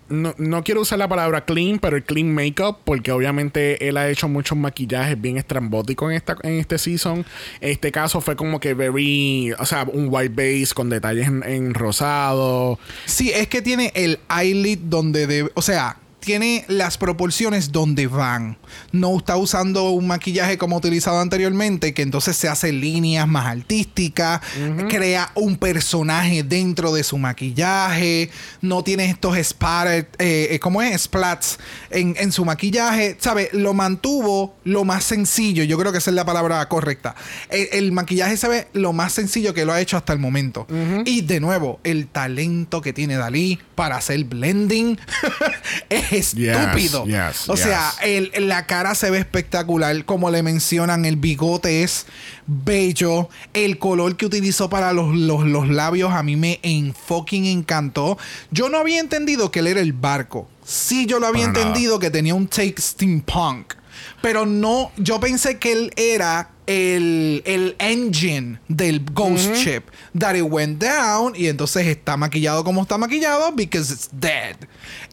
no, 0.09 0.33
no 0.37 0.63
quiero 0.63 0.81
usar 0.81 0.99
la 0.99 1.07
palabra 1.07 1.45
clean, 1.45 1.79
pero 1.79 1.97
el 1.97 2.03
clean 2.03 2.33
makeup, 2.33 2.79
porque 2.83 3.11
obviamente 3.11 3.87
él 3.87 3.97
ha 3.97 4.09
hecho 4.09 4.27
muchos 4.27 4.57
maquillajes 4.57 5.19
bien 5.19 5.37
estrambóticos 5.37 6.09
en 6.09 6.17
esta 6.17 6.37
en 6.43 6.53
este 6.53 6.77
season. 6.77 7.25
Este 7.61 7.91
caso 7.91 8.21
fue 8.21 8.35
como 8.35 8.59
que 8.59 8.73
very, 8.73 9.51
o 9.57 9.65
sea, 9.65 9.83
un 9.83 10.07
white 10.09 10.33
base 10.33 10.73
con 10.73 10.89
detalles 10.89 11.27
en, 11.27 11.43
en 11.43 11.73
rosado. 11.73 12.79
Sí, 13.05 13.31
es 13.31 13.47
que 13.47 13.61
tiene 13.61 13.91
el 13.95 14.19
eyelid 14.29 14.79
donde 14.83 15.27
debe. 15.27 15.51
O 15.55 15.61
sea, 15.61 15.97
tiene 16.19 16.65
las 16.67 16.97
proporciones 16.97 17.71
donde 17.71 18.07
van. 18.07 18.57
No 18.91 19.17
está 19.17 19.37
usando 19.37 19.91
un 19.91 20.07
maquillaje 20.07 20.57
como 20.57 20.75
utilizado 20.77 21.19
anteriormente, 21.19 21.93
que 21.93 22.01
entonces 22.01 22.35
se 22.35 22.49
hace 22.49 22.71
líneas 22.71 23.27
más 23.27 23.45
artísticas, 23.45 24.41
crea 24.89 25.31
un 25.35 25.57
personaje 25.57 26.43
dentro 26.43 26.93
de 26.93 27.03
su 27.03 27.17
maquillaje, 27.17 28.29
no 28.61 28.83
tiene 28.83 29.09
estos 29.09 29.37
spatter, 29.41 30.09
eh, 30.19 30.49
eh, 30.51 30.59
¿cómo 30.59 30.81
es? 30.81 31.03
Splats 31.03 31.59
en, 31.89 32.15
en 32.19 32.31
su 32.31 32.43
maquillaje, 32.43 33.17
¿sabe? 33.19 33.49
Lo 33.53 33.73
mantuvo 33.73 34.55
lo 34.63 34.83
más 34.83 35.03
sencillo, 35.03 35.63
yo 35.63 35.77
creo 35.77 35.91
que 35.91 35.99
esa 35.99 36.09
es 36.09 36.15
la 36.15 36.25
palabra 36.25 36.67
correcta. 36.67 37.15
El, 37.49 37.67
el 37.71 37.91
maquillaje 37.91 38.37
se 38.37 38.47
ve 38.47 38.67
lo 38.73 38.91
más 38.91 39.13
sencillo 39.13 39.53
que 39.53 39.65
lo 39.65 39.73
ha 39.73 39.79
hecho 39.79 39.97
hasta 39.97 40.13
el 40.13 40.19
momento. 40.19 40.67
Y 41.05 41.21
de 41.21 41.39
nuevo, 41.39 41.79
el 41.83 42.07
talento 42.07 42.81
que 42.81 42.93
tiene 42.93 43.15
Dalí 43.15 43.59
para 43.75 43.97
hacer 43.97 44.23
blending 44.23 44.99
es 45.89 46.06
estúpido. 46.11 47.05
yes, 47.05 47.47
o 47.49 47.57
sea, 47.57 47.91
el- 48.03 48.31
la 48.47 48.65
cara 48.65 48.95
se 48.95 49.09
ve 49.09 49.19
espectacular. 49.19 50.05
Como 50.05 50.29
le 50.31 50.43
mencionan, 50.43 51.05
el 51.05 51.15
bigote 51.17 51.83
es 51.83 52.05
bello. 52.45 53.29
El 53.53 53.77
color 53.77 54.15
que 54.17 54.25
utilizó 54.25 54.69
para 54.69 54.93
los, 54.93 55.15
los- 55.15 55.45
los 55.45 55.67
labios 55.69 56.11
a 56.13 56.23
mí 56.23 56.35
me 56.35 56.59
en 56.63 56.93
fucking 56.93 57.45
encantó. 57.45 58.17
Yo 58.51 58.69
no 58.69 58.77
había 58.79 58.99
entendido 58.99 59.51
que 59.51 59.59
él 59.59 59.67
era 59.67 59.81
el 59.81 59.93
barco. 59.93 60.49
Sí, 60.65 61.05
yo 61.05 61.19
lo 61.19 61.27
había 61.27 61.43
Para 61.45 61.53
nada. 61.53 61.67
entendido 61.67 61.99
que 61.99 62.09
tenía 62.11 62.35
un 62.35 62.47
take 62.47 62.75
steampunk. 62.81 63.73
Pero 64.21 64.45
no, 64.45 64.91
yo 64.97 65.19
pensé 65.19 65.57
que 65.59 65.71
él 65.71 65.93
era 65.95 66.49
el, 66.65 67.41
el 67.45 67.75
engine 67.79 68.59
del 68.67 69.03
Ghost 69.13 69.55
Ship. 69.55 69.83
That 70.17 70.35
it 70.35 70.43
went 70.43 70.81
down 70.83 71.33
y 71.35 71.47
entonces 71.47 71.87
está 71.87 72.17
maquillado 72.17 72.63
como 72.63 72.81
está 72.81 72.97
maquillado 72.97 73.51
because 73.53 73.91
it's 73.93 74.09
dead. 74.11 74.55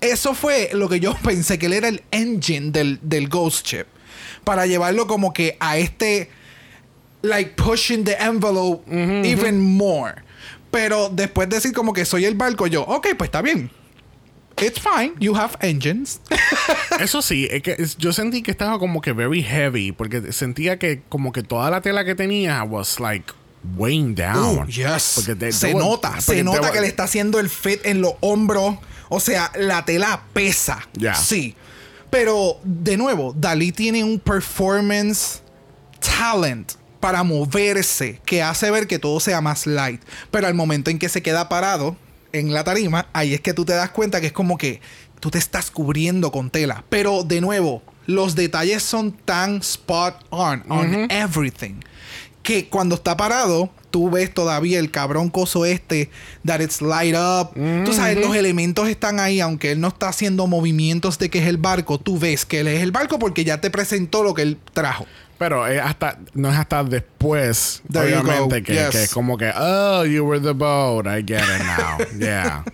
Eso 0.00 0.34
fue 0.34 0.70
lo 0.72 0.88
que 0.88 1.00
yo 1.00 1.14
pensé, 1.22 1.58
que 1.58 1.66
él 1.66 1.74
era 1.74 1.88
el 1.88 2.02
engine 2.10 2.70
del, 2.70 2.98
del 3.02 3.28
Ghost 3.28 3.66
Ship. 3.66 3.86
Para 4.42 4.66
llevarlo 4.66 5.06
como 5.06 5.32
que 5.32 5.56
a 5.60 5.78
este, 5.78 6.28
like 7.22 7.52
pushing 7.62 8.04
the 8.04 8.16
envelope 8.20 8.84
even 9.26 9.60
more. 9.60 10.14
Pero 10.70 11.08
después 11.08 11.48
de 11.48 11.56
decir 11.56 11.72
como 11.72 11.92
que 11.92 12.04
soy 12.04 12.24
el 12.24 12.34
barco, 12.34 12.66
yo, 12.66 12.82
ok, 12.82 13.08
pues 13.16 13.28
está 13.28 13.42
bien. 13.42 13.70
It's 14.60 14.78
fine, 14.78 15.14
you 15.18 15.34
have 15.36 15.56
engines. 15.60 16.20
Eso 17.00 17.22
sí, 17.22 17.48
es 17.50 17.62
que 17.62 17.72
es- 17.78 17.96
yo 17.96 18.12
sentí 18.12 18.42
que 18.42 18.50
estaba 18.50 18.78
como 18.78 19.00
que 19.00 19.12
very 19.12 19.42
heavy, 19.42 19.92
porque 19.92 20.32
sentía 20.32 20.78
que 20.78 21.02
como 21.08 21.32
que 21.32 21.42
toda 21.42 21.70
la 21.70 21.80
tela 21.80 22.04
que 22.04 22.14
tenía 22.14 22.62
was 22.62 23.00
like 23.00 23.32
weighing 23.76 24.14
down. 24.14 24.58
Oh, 24.60 24.66
yes. 24.66 25.12
Porque 25.16 25.52
se 25.52 25.74
nota, 25.74 26.20
se 26.20 26.44
nota 26.44 26.70
que 26.70 26.80
le 26.80 26.86
está 26.86 27.04
haciendo 27.04 27.40
el 27.40 27.48
fit 27.50 27.80
en 27.84 28.00
los 28.00 28.14
hombros. 28.20 28.76
O 29.08 29.20
sea, 29.20 29.50
la 29.58 29.84
tela 29.84 30.22
pesa. 30.32 30.86
Sí. 31.20 31.54
Pero, 32.10 32.58
de 32.62 32.96
nuevo, 32.96 33.34
Dalí 33.36 33.72
tiene 33.72 34.04
un 34.04 34.18
performance 34.20 35.42
talent 36.00 36.72
para 37.00 37.22
moverse 37.22 38.20
que 38.24 38.42
hace 38.42 38.70
ver 38.70 38.86
que 38.86 38.98
todo 38.98 39.20
sea 39.20 39.40
más 39.40 39.66
light. 39.66 40.00
Pero 40.30 40.46
al 40.46 40.54
momento 40.54 40.90
en 40.90 40.98
que 40.98 41.08
se 41.08 41.22
queda 41.22 41.48
parado 41.48 41.96
en 42.34 42.52
la 42.52 42.64
tarima, 42.64 43.06
ahí 43.12 43.32
es 43.32 43.40
que 43.40 43.54
tú 43.54 43.64
te 43.64 43.72
das 43.72 43.90
cuenta 43.90 44.20
que 44.20 44.26
es 44.26 44.32
como 44.32 44.58
que 44.58 44.80
tú 45.20 45.30
te 45.30 45.38
estás 45.38 45.70
cubriendo 45.70 46.32
con 46.32 46.50
tela. 46.50 46.84
Pero 46.88 47.22
de 47.22 47.40
nuevo, 47.40 47.82
los 48.06 48.34
detalles 48.34 48.82
son 48.82 49.12
tan 49.12 49.58
spot 49.58 50.24
on, 50.30 50.64
on 50.68 51.10
everything, 51.10 51.76
que 52.42 52.68
cuando 52.68 52.96
está 52.96 53.16
parado, 53.16 53.70
tú 53.90 54.10
ves 54.10 54.34
todavía 54.34 54.80
el 54.80 54.90
cabrón 54.90 55.30
coso 55.30 55.64
este, 55.64 56.10
that 56.44 56.60
it's 56.60 56.82
light 56.82 57.14
up. 57.14 57.54
Tú 57.84 57.92
sabes, 57.92 58.18
los 58.18 58.34
elementos 58.34 58.88
están 58.88 59.20
ahí, 59.20 59.40
aunque 59.40 59.70
él 59.70 59.80
no 59.80 59.88
está 59.88 60.08
haciendo 60.08 60.48
movimientos 60.48 61.18
de 61.20 61.30
que 61.30 61.38
es 61.38 61.46
el 61.46 61.58
barco, 61.58 61.98
tú 61.98 62.18
ves 62.18 62.44
que 62.44 62.60
él 62.60 62.66
es 62.66 62.82
el 62.82 62.90
barco 62.90 63.20
porque 63.20 63.44
ya 63.44 63.60
te 63.60 63.70
presentó 63.70 64.24
lo 64.24 64.34
que 64.34 64.42
él 64.42 64.58
trajo. 64.72 65.06
Pero 65.38 65.66
es 65.66 65.80
hasta, 65.80 66.18
no 66.34 66.48
es 66.50 66.56
hasta 66.56 66.84
después, 66.84 67.82
There 67.90 68.16
obviamente, 68.16 68.62
que, 68.62 68.72
Yes. 68.74 68.90
que 68.90 69.02
es 69.04 69.12
como 69.12 69.36
que, 69.36 69.52
oh, 69.56 70.04
you 70.04 70.24
were 70.24 70.40
the 70.40 70.52
boat. 70.52 71.06
I 71.06 71.22
get 71.22 71.42
it 71.42 71.64
now. 71.64 71.98
yeah. 72.18 72.64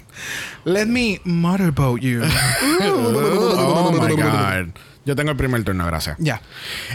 Let 0.64 0.86
me 0.86 1.20
motorboat 1.24 2.00
you. 2.02 2.22
oh 2.82 3.92
my 3.92 4.14
God. 4.14 4.72
Yo 5.06 5.16
tengo 5.16 5.30
el 5.30 5.36
primer 5.36 5.64
turno, 5.64 5.86
gracias. 5.86 6.16
Ya. 6.18 6.42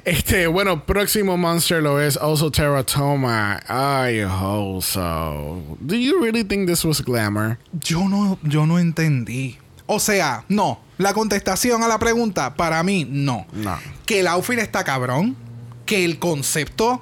Este, 0.05 0.45
bueno, 0.47 0.85
próximo 0.85 1.37
monster 1.37 1.81
lo 1.81 1.99
es 1.99 2.15
Also 2.17 2.51
Teratoma. 2.51 3.59
Ay, 3.67 4.21
Oso. 4.23 5.61
Do 5.81 5.95
you 5.95 6.21
really 6.21 6.43
think 6.43 6.67
this 6.67 6.85
was 6.85 7.01
glamour? 7.01 7.57
Yo 7.73 8.07
no, 8.07 8.37
yo 8.43 8.65
no 8.67 8.77
entendí. 8.77 9.57
O 9.87 9.99
sea, 9.99 10.45
no. 10.49 10.79
La 10.97 11.13
contestación 11.13 11.83
a 11.83 11.87
la 11.87 11.97
pregunta, 11.99 12.53
para 12.55 12.81
mí, 12.83 13.05
no. 13.09 13.47
No. 13.53 13.77
Que 14.05 14.19
el 14.21 14.27
outfit 14.27 14.59
está 14.59 14.83
cabrón. 14.83 15.35
Que 15.85 16.05
el 16.05 16.19
concepto, 16.19 17.01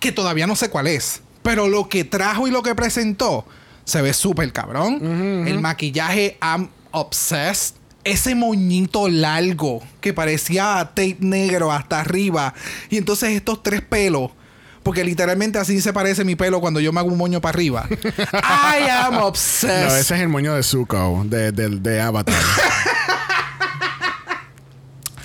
que 0.00 0.12
todavía 0.12 0.46
no 0.46 0.56
sé 0.56 0.70
cuál 0.70 0.86
es. 0.86 1.20
Pero 1.42 1.68
lo 1.68 1.88
que 1.88 2.04
trajo 2.04 2.48
y 2.48 2.50
lo 2.50 2.62
que 2.62 2.74
presentó, 2.74 3.44
se 3.84 4.02
ve 4.02 4.12
súper 4.12 4.52
cabrón. 4.52 5.46
El 5.46 5.60
maquillaje, 5.60 6.38
I'm 6.42 6.68
obsessed. 6.90 7.76
Ese 8.04 8.36
moñito 8.36 9.08
largo 9.08 9.82
que 10.00 10.12
parecía 10.12 10.90
tape 10.94 11.16
negro 11.20 11.72
hasta 11.72 12.00
arriba. 12.00 12.54
Y 12.88 12.98
entonces 12.98 13.30
estos 13.30 13.62
tres 13.62 13.82
pelos. 13.82 14.30
Porque 14.84 15.02
literalmente 15.02 15.58
así 15.58 15.80
se 15.80 15.92
parece 15.92 16.24
mi 16.24 16.36
pelo 16.36 16.60
cuando 16.60 16.78
yo 16.78 16.92
me 16.92 17.00
hago 17.00 17.08
un 17.08 17.18
moño 17.18 17.40
para 17.40 17.56
arriba. 17.56 17.88
I 18.32 18.88
am 18.88 19.16
obsessed. 19.18 19.88
No, 19.88 19.96
ese 19.96 20.14
es 20.14 20.20
el 20.20 20.28
moño 20.28 20.54
de 20.54 20.62
Zuko, 20.62 21.24
de, 21.26 21.50
de, 21.50 21.68
de 21.68 22.00
Avatar. 22.00 22.34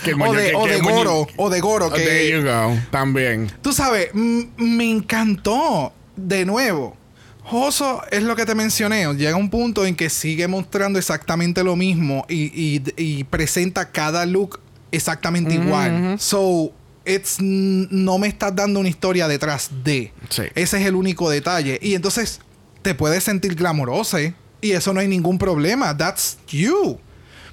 Que 0.04 0.14
o 0.14 0.34
de, 0.34 0.50
que- 0.52 0.56
o 0.56 0.64
que 0.66 0.80
Goro. 0.80 1.28
O 1.38 1.50
de 1.50 1.60
Goro. 1.60 1.86
Oh, 1.88 1.92
there 1.92 2.06
Que, 2.06 2.32
you 2.32 2.42
go. 2.44 2.78
También. 2.92 3.52
tú 3.62 3.72
sabes, 3.74 4.10
me 4.14 4.90
encantó. 4.90 5.94
De 6.16 6.46
nuevo. 6.46 6.98
Joso 7.44 8.02
es 8.12 8.22
lo 8.24 8.36
que 8.36 8.46
te 8.46 8.54
mencioné. 8.54 9.06
Llega 9.16 9.36
un 9.36 9.50
punto 9.50 9.86
en 9.86 9.96
que 9.96 10.10
sigue 10.10 10.48
mostrando 10.48 11.00
exactamente 11.00 11.64
lo 11.64 11.76
mismo 11.76 12.26
y, 12.30 12.52
y- 12.54 12.84
y 12.98 13.24
presenta 13.24 13.92
cada 13.92 14.26
look 14.26 14.60
exactamente 14.92 15.56
igual. 15.56 16.18
So, 16.20 16.72
it's, 17.06 17.38
no 17.40 18.18
me 18.20 18.28
estás 18.28 18.56
dando 18.56 18.80
una 18.80 18.90
historia 18.90 19.28
detrás 19.28 19.70
de. 19.84 20.12
Sí. 20.30 20.44
Ese 20.54 20.80
es 20.82 20.86
el 20.86 20.96
único 20.96 21.30
detalle. 21.30 21.80
Y 21.82 21.96
entonces 21.96 22.40
te 22.82 22.94
puedes 22.94 23.24
sentir 23.24 23.56
glamorosa 23.56 24.20
y 24.22 24.72
eso 24.72 24.94
no 24.94 25.00
hay 25.00 25.08
ningún 25.08 25.38
problema. 25.40 25.96
That's 25.98 26.38
you. 26.50 27.00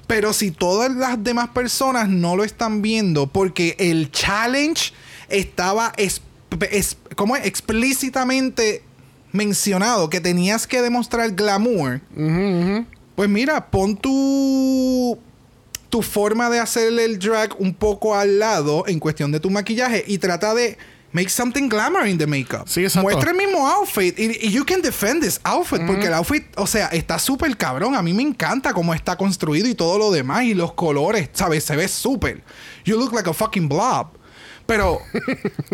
Pero 0.09 0.33
si 0.33 0.49
todas 0.49 0.89
las 0.95 1.23
demás 1.23 1.49
personas 1.49 2.09
no 2.09 2.35
lo 2.35 2.43
están 2.43 2.81
viendo 2.81 3.27
porque 3.27 3.75
el 3.77 4.09
challenge 4.11 4.91
estaba 5.29 5.93
es- 5.97 6.23
es- 6.71 6.97
¿cómo 7.15 7.35
es? 7.35 7.45
explícitamente 7.45 8.81
mencionado 9.31 10.09
que 10.09 10.19
tenías 10.19 10.65
que 10.65 10.81
demostrar 10.81 11.29
glamour, 11.35 12.01
pues 13.15 13.29
mira, 13.29 13.69
pon 13.69 13.95
tu 13.97 15.19
tu 15.91 16.01
forma 16.01 16.49
de 16.49 16.59
hacerle 16.59 17.05
el 17.05 17.19
drag 17.19 17.55
un 17.59 17.73
poco 17.75 18.15
al 18.15 18.39
lado 18.39 18.85
en 18.87 18.99
cuestión 18.99 19.31
de 19.31 19.39
tu 19.39 19.51
maquillaje 19.51 20.03
y 20.07 20.17
trata 20.17 20.55
de 20.55 20.77
make 21.11 21.29
something 21.29 21.67
glamour 21.69 22.05
in 22.07 22.17
the 22.17 22.27
makeup. 22.27 22.67
Sí, 22.67 22.83
exacto. 22.83 23.01
Muestra 23.01 23.31
el 23.31 23.37
mismo 23.37 23.67
outfit 23.67 24.17
y, 24.17 24.47
y 24.47 24.51
you 24.51 24.65
can 24.65 24.81
defend 24.81 25.21
this 25.21 25.39
outfit 25.43 25.81
porque 25.85 26.07
el 26.07 26.13
outfit, 26.13 26.45
o 26.57 26.67
sea, 26.67 26.87
está 26.87 27.17
súper 27.19 27.55
cabrón. 27.57 27.95
A 27.95 28.01
mí 28.01 28.13
me 28.13 28.23
encanta 28.23 28.73
cómo 28.73 28.93
está 28.93 29.15
construido 29.15 29.67
y 29.67 29.75
todo 29.75 29.97
lo 29.97 30.11
demás 30.11 30.43
y 30.43 30.53
los 30.53 30.73
colores, 30.73 31.29
¿sabes? 31.33 31.63
Se 31.63 31.75
ve 31.75 31.87
súper. 31.87 32.43
You 32.85 32.97
look 32.97 33.13
like 33.13 33.29
a 33.29 33.33
fucking 33.33 33.67
blob. 33.67 34.18
Pero, 34.69 35.01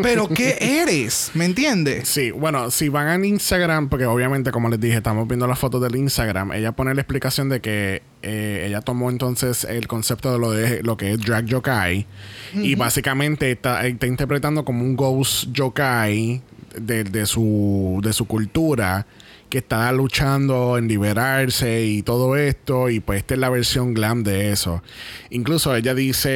pero 0.01 0.29
¿qué 0.29 0.57
eres? 0.81 1.31
¿Me 1.33 1.43
entiendes? 1.43 2.07
Sí, 2.07 2.31
bueno, 2.31 2.71
si 2.71 2.87
van 2.87 3.09
al 3.09 3.25
Instagram, 3.25 3.89
porque 3.89 4.05
obviamente, 4.05 4.51
como 4.51 4.69
les 4.69 4.79
dije, 4.79 4.95
estamos 4.95 5.27
viendo 5.27 5.47
las 5.47 5.59
fotos 5.59 5.81
del 5.81 5.97
Instagram, 5.97 6.53
ella 6.53 6.71
pone 6.71 6.95
la 6.95 7.01
explicación 7.01 7.49
de 7.49 7.59
que 7.59 8.03
eh, 8.21 8.63
ella 8.65 8.79
tomó 8.79 9.09
entonces 9.09 9.65
el 9.65 9.89
concepto 9.89 10.31
de 10.31 10.39
lo 10.39 10.51
de 10.51 10.81
lo 10.81 10.95
que 10.95 11.11
es 11.11 11.19
drag 11.19 11.45
yokai 11.45 12.07
y 12.53 12.75
básicamente 12.75 13.51
está, 13.51 13.85
está 13.85 14.07
interpretando 14.07 14.63
como 14.63 14.85
un 14.85 14.95
ghost 14.95 15.51
yokai 15.51 16.41
de, 16.79 17.03
de 17.03 17.25
su, 17.25 17.99
de 18.01 18.13
su 18.13 18.25
cultura 18.27 19.05
que 19.49 19.59
está 19.59 19.91
luchando 19.91 20.77
en 20.77 20.87
liberarse 20.87 21.85
y 21.85 22.01
todo 22.01 22.35
esto 22.35 22.89
y 22.89 22.99
pues 22.99 23.19
esta 23.19 23.35
es 23.35 23.39
la 23.39 23.49
versión 23.49 23.93
glam 23.93 24.23
de 24.23 24.51
eso 24.51 24.81
incluso 25.29 25.75
ella 25.75 25.93
dice 25.93 26.29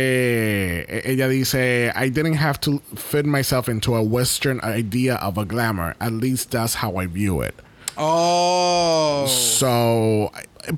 e- 0.88 1.02
ella 1.06 1.28
dice 1.28 1.92
I 1.96 2.10
didn't 2.10 2.38
have 2.38 2.60
to 2.62 2.82
fit 2.96 3.26
myself 3.26 3.68
into 3.68 3.96
a 3.96 4.02
western 4.02 4.60
idea 4.64 5.16
of 5.16 5.38
a 5.38 5.46
glamour 5.46 5.96
at 6.00 6.12
least 6.14 6.52
that's 6.52 6.76
how 6.84 7.02
I 7.02 7.08
view 7.08 7.44
it 7.44 7.56
Oh. 8.02 9.26
So, 9.28 10.32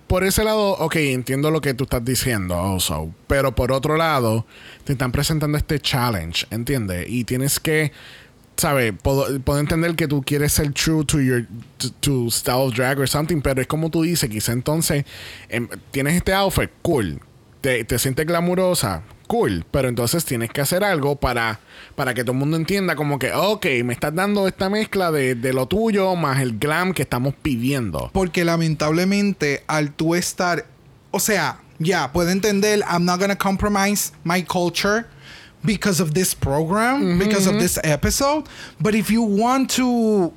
por 0.07 0.23
ese 0.23 0.43
lado, 0.43 0.71
ok, 0.71 0.95
entiendo 0.95 1.51
lo 1.51 1.61
que 1.61 1.75
tú 1.75 1.83
estás 1.83 2.03
diciendo, 2.03 2.55
also. 2.55 3.13
Pero 3.27 3.53
por 3.53 3.71
otro 3.71 3.95
lado, 3.95 4.47
te 4.85 4.93
están 4.93 5.11
presentando 5.11 5.55
este 5.55 5.79
challenge, 5.79 6.47
¿entiendes? 6.49 7.05
Y 7.07 7.23
tienes 7.23 7.59
que, 7.59 7.91
¿sabes? 8.61 8.93
Puedo, 9.01 9.39
puedo 9.41 9.59
entender 9.59 9.95
que 9.95 10.07
tú 10.07 10.21
quieres 10.21 10.53
ser 10.53 10.71
true 10.73 11.03
to 11.03 11.19
your 11.19 11.47
to, 11.99 12.29
style 12.29 12.67
of 12.67 12.73
drag 12.75 12.99
or 12.99 13.07
something, 13.07 13.41
pero 13.41 13.59
es 13.59 13.67
como 13.67 13.89
tú 13.89 14.03
dices, 14.03 14.29
quizá 14.29 14.51
entonces 14.51 15.03
em, 15.49 15.67
tienes 15.89 16.15
este 16.15 16.33
outfit, 16.33 16.69
cool. 16.83 17.19
Te, 17.61 17.83
te 17.83 17.99
sientes 17.99 18.25
glamurosa, 18.25 19.03
cool. 19.25 19.65
Pero 19.71 19.87
entonces 19.87 20.25
tienes 20.25 20.51
que 20.51 20.61
hacer 20.61 20.83
algo 20.83 21.15
para, 21.15 21.59
para 21.95 22.13
que 22.13 22.23
todo 22.23 22.33
el 22.33 22.37
mundo 22.37 22.55
entienda 22.55 22.95
como 22.95 23.17
que, 23.17 23.33
ok, 23.33 23.65
me 23.83 23.93
estás 23.93 24.13
dando 24.13 24.47
esta 24.47 24.69
mezcla 24.69 25.11
de, 25.11 25.33
de 25.33 25.53
lo 25.53 25.67
tuyo 25.67 26.15
más 26.15 26.39
el 26.39 26.59
glam 26.59 26.93
que 26.93 27.01
estamos 27.01 27.33
pidiendo. 27.33 28.11
Porque 28.13 28.45
lamentablemente 28.45 29.63
al 29.67 29.91
tú 29.91 30.13
estar, 30.13 30.65
o 31.09 31.19
sea, 31.19 31.59
ya, 31.79 32.11
puedo 32.13 32.29
entender, 32.29 32.83
I'm 32.87 33.05
not 33.05 33.19
gonna 33.19 33.37
compromise 33.37 34.11
my 34.23 34.43
culture 34.43 35.05
because 35.63 36.01
of 36.01 36.13
this 36.13 36.33
program, 36.33 37.17
because 37.19 37.47
of 37.47 37.59
this 37.59 37.79
episode, 37.83 38.45
but 38.79 38.95
if 38.95 39.09
you 39.09 39.21
want 39.21 39.69
to 39.75 40.33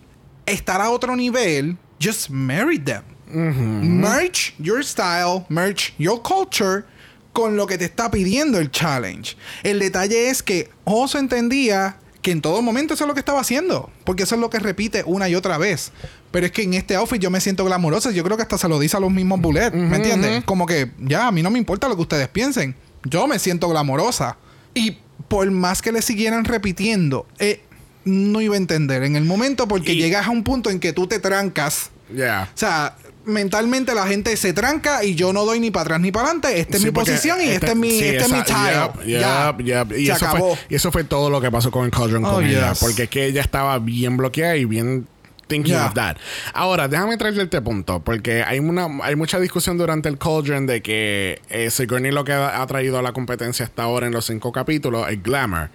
estar 0.46 0.80
a 0.80 0.90
otro 0.90 1.14
nivel, 1.14 1.76
just 1.98 2.30
marry 2.30 2.78
them. 2.78 3.04
Merge 3.26 4.54
your 4.58 4.82
style, 4.84 5.44
merge 5.48 5.94
your 5.98 6.20
culture 6.22 6.84
con 7.32 7.56
lo 7.56 7.66
que 7.66 7.76
te 7.76 7.84
está 7.84 8.10
pidiendo 8.10 8.58
el 8.58 8.70
challenge. 8.70 9.36
El 9.62 9.80
detalle 9.80 10.28
es 10.28 10.42
que 10.42 10.70
Oso 10.84 11.18
entendía 11.18 11.96
que 12.22 12.30
en 12.30 12.40
todo 12.40 12.62
momento 12.62 12.94
eso 12.94 13.04
es 13.04 13.08
lo 13.08 13.14
que 13.14 13.20
estaba 13.20 13.40
haciendo, 13.40 13.90
porque 14.04 14.22
eso 14.22 14.36
es 14.36 14.40
lo 14.40 14.50
que 14.50 14.58
repite 14.58 15.02
una 15.04 15.28
y 15.28 15.34
otra 15.34 15.58
vez. 15.58 15.92
Pero 16.30 16.46
es 16.46 16.52
que 16.52 16.62
en 16.62 16.74
este 16.74 16.94
outfit 16.96 17.20
yo 17.20 17.30
me 17.30 17.40
siento 17.40 17.64
glamurosa, 17.64 18.12
yo 18.12 18.24
creo 18.24 18.36
que 18.36 18.42
hasta 18.44 18.56
se 18.56 18.68
lo 18.68 18.78
dice 18.78 18.96
a 18.96 19.00
los 19.00 19.10
mismos 19.10 19.40
bullet, 19.40 19.72
¿me 19.72 19.96
entiendes? 19.96 20.44
Como 20.44 20.64
que 20.64 20.92
ya, 20.98 21.26
a 21.26 21.32
mí 21.32 21.42
no 21.42 21.50
me 21.50 21.58
importa 21.58 21.88
lo 21.88 21.96
que 21.96 22.02
ustedes 22.02 22.28
piensen, 22.28 22.76
yo 23.04 23.26
me 23.26 23.38
siento 23.38 23.68
glamorosa. 23.68 24.36
Y 24.74 24.98
por 25.28 25.50
más 25.50 25.82
que 25.82 25.92
le 25.92 26.02
siguieran 26.02 26.44
repitiendo, 26.44 27.26
eh, 27.38 27.60
no 28.04 28.40
iba 28.40 28.54
a 28.54 28.58
entender 28.58 29.02
en 29.02 29.16
el 29.16 29.24
momento 29.24 29.66
porque 29.68 29.92
Y- 29.94 29.98
llegas 29.98 30.26
a 30.26 30.30
un 30.30 30.42
punto 30.44 30.70
en 30.70 30.78
que 30.80 30.92
tú 30.92 31.06
te 31.06 31.18
trancas 31.18 31.90
Yeah. 32.14 32.50
o 32.54 32.58
sea, 32.58 32.96
mentalmente 33.24 33.94
la 33.94 34.06
gente 34.06 34.36
se 34.36 34.52
tranca 34.52 35.02
y 35.04 35.14
yo 35.14 35.32
no 35.32 35.46
doy 35.46 35.58
ni 35.58 35.70
para 35.70 35.82
atrás 35.84 36.00
ni 36.02 36.12
para 36.12 36.26
adelante. 36.26 36.60
Esta 36.60 36.76
es 36.76 36.84
mi 36.84 36.90
posición 36.90 37.40
y 37.40 37.46
este, 37.48 37.68
es 37.70 37.76
mi, 37.76 37.90
sí, 37.90 38.04
este 38.04 38.16
es 38.24 38.30
mi 38.30 38.38
esa- 38.40 38.44
tile. 38.44 39.06
yep, 39.14 39.20
ya. 39.20 39.54
yep, 39.56 39.66
yep. 39.88 39.98
Y, 39.98 40.06
se 40.06 40.12
eso 40.12 40.26
acabó. 40.26 40.54
Fue, 40.54 40.66
y 40.68 40.74
eso 40.74 40.92
fue 40.92 41.04
todo 41.04 41.30
lo 41.30 41.40
que 41.40 41.50
pasó 41.50 41.70
con 41.70 41.86
el 41.86 41.90
Cauldron 41.90 42.24
Oh, 42.26 42.34
con 42.34 42.44
ella. 42.44 42.74
Porque 42.78 43.04
es 43.04 43.08
que 43.08 43.24
ella 43.24 43.40
estaba 43.40 43.78
bien 43.78 44.18
bloqueada 44.18 44.54
y 44.56 44.66
bien 44.66 45.06
thinking 45.48 45.72
Yeah. 45.74 45.86
of 45.86 45.94
that. 45.94 46.16
Ahora, 46.52 46.88
déjame 46.88 47.16
traerle 47.16 47.44
este 47.44 47.60
punto. 47.60 48.00
Porque 48.00 48.42
hay 48.42 48.58
una 48.58 48.88
hay 49.02 49.16
mucha 49.16 49.38
discusión 49.40 49.78
durante 49.78 50.08
el 50.08 50.18
Cauldron 50.18 50.66
de 50.66 50.82
que 50.82 51.40
eh, 51.50 51.70
Sigourney 51.70 52.12
lo 52.12 52.24
que 52.24 52.32
ha, 52.32 52.62
ha 52.62 52.66
traído 52.66 52.98
a 52.98 53.02
la 53.02 53.12
competencia 53.12 53.64
hasta 53.64 53.82
ahora 53.82 54.06
en 54.06 54.12
los 54.12 54.26
cinco 54.26 54.52
capítulos 54.52 55.08
es 55.08 55.22
glamour. 55.22 55.70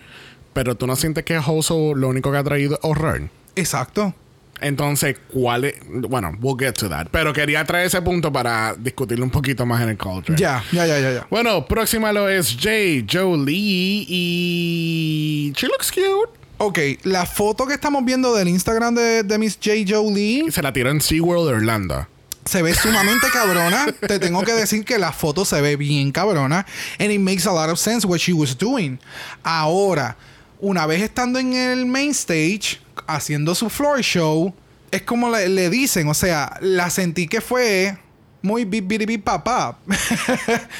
Pero 0.53 0.75
tú 0.75 0.87
no 0.87 0.95
sientes 0.95 1.23
que 1.23 1.37
Hoso 1.37 1.93
lo 1.95 2.07
único 2.09 2.31
que 2.31 2.37
ha 2.37 2.43
traído 2.43 2.73
es 2.75 2.79
horror. 2.83 3.29
Exacto. 3.55 4.13
Entonces, 4.61 5.15
¿cuál 5.31 5.63
es? 5.63 5.75
Bueno, 5.87 6.33
we'll 6.41 6.57
get 6.59 6.73
to 6.73 6.89
that. 6.89 7.07
Pero 7.11 7.31
quería 7.31 7.63
traer 7.63 7.87
ese 7.87 8.01
punto 8.01 8.29
para 8.33 8.75
discutirlo 8.77 9.23
un 9.23 9.31
poquito 9.31 9.65
más 9.65 9.81
en 9.81 9.87
el 9.89 9.97
culture. 9.97 10.37
Ya, 10.37 10.61
ya, 10.73 10.85
ya, 10.85 10.99
ya, 10.99 11.11
ya. 11.13 11.27
Bueno, 11.29 11.65
próxima 11.65 12.11
lo 12.11 12.27
es 12.27 12.57
Jay 12.59 13.05
Jolie 13.09 14.05
y. 14.09 15.53
She 15.55 15.67
looks 15.67 15.91
cute. 15.91 16.38
Ok, 16.61 16.77
la 17.03 17.25
foto 17.25 17.65
que 17.65 17.73
estamos 17.73 18.03
viendo 18.03 18.35
del 18.35 18.49
Instagram 18.49 18.93
de, 18.93 19.23
de 19.23 19.37
Miss 19.37 19.57
J. 19.63 19.77
Jolie 19.87 20.51
Se 20.51 20.61
la 20.61 20.73
tiró 20.73 20.89
en 20.91 20.99
SeaWorld 20.99 21.47
Orlando. 21.47 22.05
se 22.43 22.61
ve 22.61 22.73
sumamente 22.73 23.27
cabrona. 23.33 23.85
Te 24.05 24.19
tengo 24.19 24.41
que 24.43 24.51
decir 24.53 24.83
que 24.83 24.97
la 24.97 25.13
foto 25.13 25.45
se 25.45 25.61
ve 25.61 25.77
bien 25.77 26.11
cabrona. 26.11 26.65
And 26.99 27.11
it 27.11 27.21
makes 27.21 27.47
a 27.47 27.51
lot 27.53 27.69
of 27.69 27.79
sense 27.79 28.05
what 28.05 28.17
she 28.19 28.33
was 28.33 28.57
doing. 28.57 28.99
Ahora, 29.41 30.17
una 30.59 30.85
vez 30.85 31.01
estando 31.01 31.39
en 31.39 31.53
el 31.53 31.85
main 31.85 32.11
stage, 32.11 32.81
haciendo 33.07 33.55
su 33.55 33.69
floor 33.69 34.01
show, 34.01 34.53
es 34.91 35.03
como 35.03 35.29
le, 35.29 35.47
le 35.47 35.69
dicen, 35.69 36.09
o 36.09 36.13
sea, 36.13 36.57
la 36.59 36.89
sentí 36.89 37.27
que 37.29 37.39
fue 37.39 37.97
muy 38.41 38.65
bip 38.65 38.87
bip 38.87 39.05
bip 39.05 39.23
papá. 39.23 39.77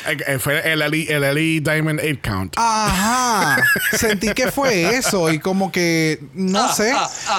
Eh, 0.08 0.18
eh, 0.28 0.40
Fue 0.40 0.60
el 0.72 0.80
LE, 0.80 1.06
el 1.10 1.22
LE 1.36 1.60
Diamond 1.62 2.00
8 2.00 2.20
count. 2.24 2.54
Ajá. 2.58 3.62
Sentí 3.98 4.30
que 4.34 4.52
fue 4.52 4.96
eso 4.98 5.32
y 5.32 5.40
como 5.40 5.72
que 5.72 6.20
no 6.34 6.72
sé. 6.74 6.94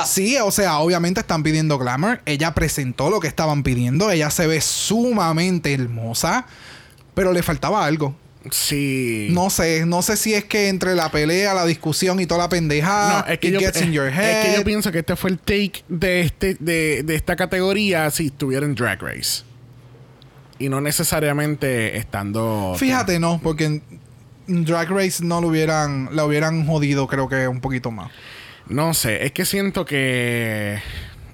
Sí, 0.06 0.36
o 0.38 0.50
sea, 0.50 0.78
obviamente 0.78 1.20
están 1.20 1.42
pidiendo 1.42 1.78
glamour. 1.78 2.20
Ella 2.26 2.54
presentó 2.54 3.10
lo 3.10 3.20
que 3.20 3.28
estaban 3.28 3.62
pidiendo. 3.62 4.10
Ella 4.10 4.30
se 4.30 4.46
ve 4.46 4.60
sumamente 4.60 5.72
hermosa, 5.72 6.46
pero 7.14 7.32
le 7.32 7.42
faltaba 7.42 7.84
algo. 7.84 8.14
Sí. 8.50 9.28
No 9.32 9.50
sé, 9.50 9.84
no 9.84 10.00
sé 10.00 10.16
si 10.16 10.32
es 10.32 10.44
que 10.44 10.68
entre 10.68 10.94
la 10.94 11.10
pelea, 11.10 11.52
la 11.52 11.66
discusión 11.66 12.20
y 12.20 12.26
toda 12.26 12.40
la 12.44 12.48
pendeja, 12.48 13.24
No, 13.26 13.32
es 13.32 13.38
que, 13.38 13.48
it 13.48 13.52
yo, 13.54 13.60
gets 13.60 13.82
in 13.82 13.88
es- 13.88 13.94
your 13.94 14.06
es 14.08 14.18
head. 14.18 14.42
que 14.52 14.58
yo 14.58 14.64
pienso 14.64 14.90
que 14.90 15.00
este 15.00 15.14
fue 15.14 15.28
el 15.30 15.38
take 15.38 15.84
de, 15.88 16.22
este, 16.22 16.56
de, 16.58 17.02
de 17.02 17.14
esta 17.16 17.36
categoría 17.36 18.10
si 18.10 18.26
estuviera 18.28 18.64
en 18.64 18.74
Drag 18.74 19.02
Race. 19.02 19.42
Y 20.60 20.68
no 20.68 20.80
necesariamente 20.80 21.96
estando. 21.96 22.74
Fíjate, 22.76 23.18
no, 23.18 23.40
porque 23.42 23.64
en 23.64 23.82
Drag 24.46 24.88
Race 24.90 25.24
no 25.24 25.40
lo 25.40 25.48
hubieran, 25.48 26.10
la 26.12 26.24
hubieran 26.24 26.66
jodido, 26.66 27.08
creo 27.08 27.28
que 27.28 27.48
un 27.48 27.60
poquito 27.60 27.90
más. 27.90 28.12
No 28.68 28.94
sé, 28.94 29.24
es 29.24 29.32
que 29.32 29.44
siento 29.44 29.84
que. 29.84 30.80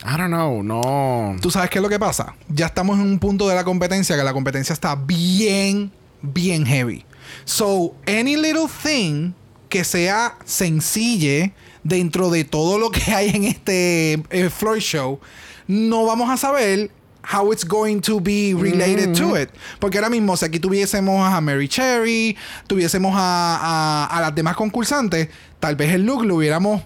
I 0.02 0.16
don't 0.16 0.28
know, 0.28 0.62
no. 0.62 1.36
¿Tú 1.42 1.50
sabes 1.50 1.68
qué 1.68 1.78
es 1.78 1.82
lo 1.82 1.88
que 1.88 1.98
pasa? 1.98 2.34
Ya 2.48 2.66
estamos 2.66 2.98
en 2.98 3.02
un 3.02 3.18
punto 3.18 3.48
de 3.48 3.54
la 3.54 3.64
competencia 3.64 4.16
que 4.16 4.22
la 4.22 4.32
competencia 4.32 4.72
está 4.72 4.94
bien, 4.94 5.90
bien 6.22 6.64
heavy. 6.64 7.04
So, 7.44 7.94
any 8.06 8.36
little 8.36 8.68
thing 8.82 9.32
que 9.68 9.84
sea 9.84 10.36
sencille 10.44 11.52
dentro 11.82 12.30
de 12.30 12.44
todo 12.44 12.78
lo 12.78 12.90
que 12.90 13.12
hay 13.12 13.30
en 13.30 13.44
este 13.44 14.22
eh, 14.30 14.50
floor 14.50 14.78
show, 14.78 15.20
no 15.66 16.04
vamos 16.04 16.30
a 16.30 16.36
saber 16.36 16.90
how 17.32 17.52
it's 17.52 17.64
going 17.66 18.00
to 18.00 18.20
be 18.20 18.54
related 18.54 19.14
to 19.16 19.36
it. 19.36 19.50
Porque 19.80 19.98
ahora 19.98 20.10
mismo, 20.10 20.36
si 20.36 20.44
aquí 20.44 20.60
tuviésemos 20.60 21.26
a 21.32 21.40
Mary 21.40 21.68
Cherry, 21.68 22.36
tuviésemos 22.68 23.12
a, 23.16 23.56
a- 23.60 24.16
a 24.16 24.20
las 24.20 24.34
demás 24.34 24.54
concursantes, 24.56 25.28
tal 25.60 25.74
vez 25.76 25.92
el 25.94 26.04
look 26.06 26.24
lo 26.24 26.36
hubiéramos 26.36 26.82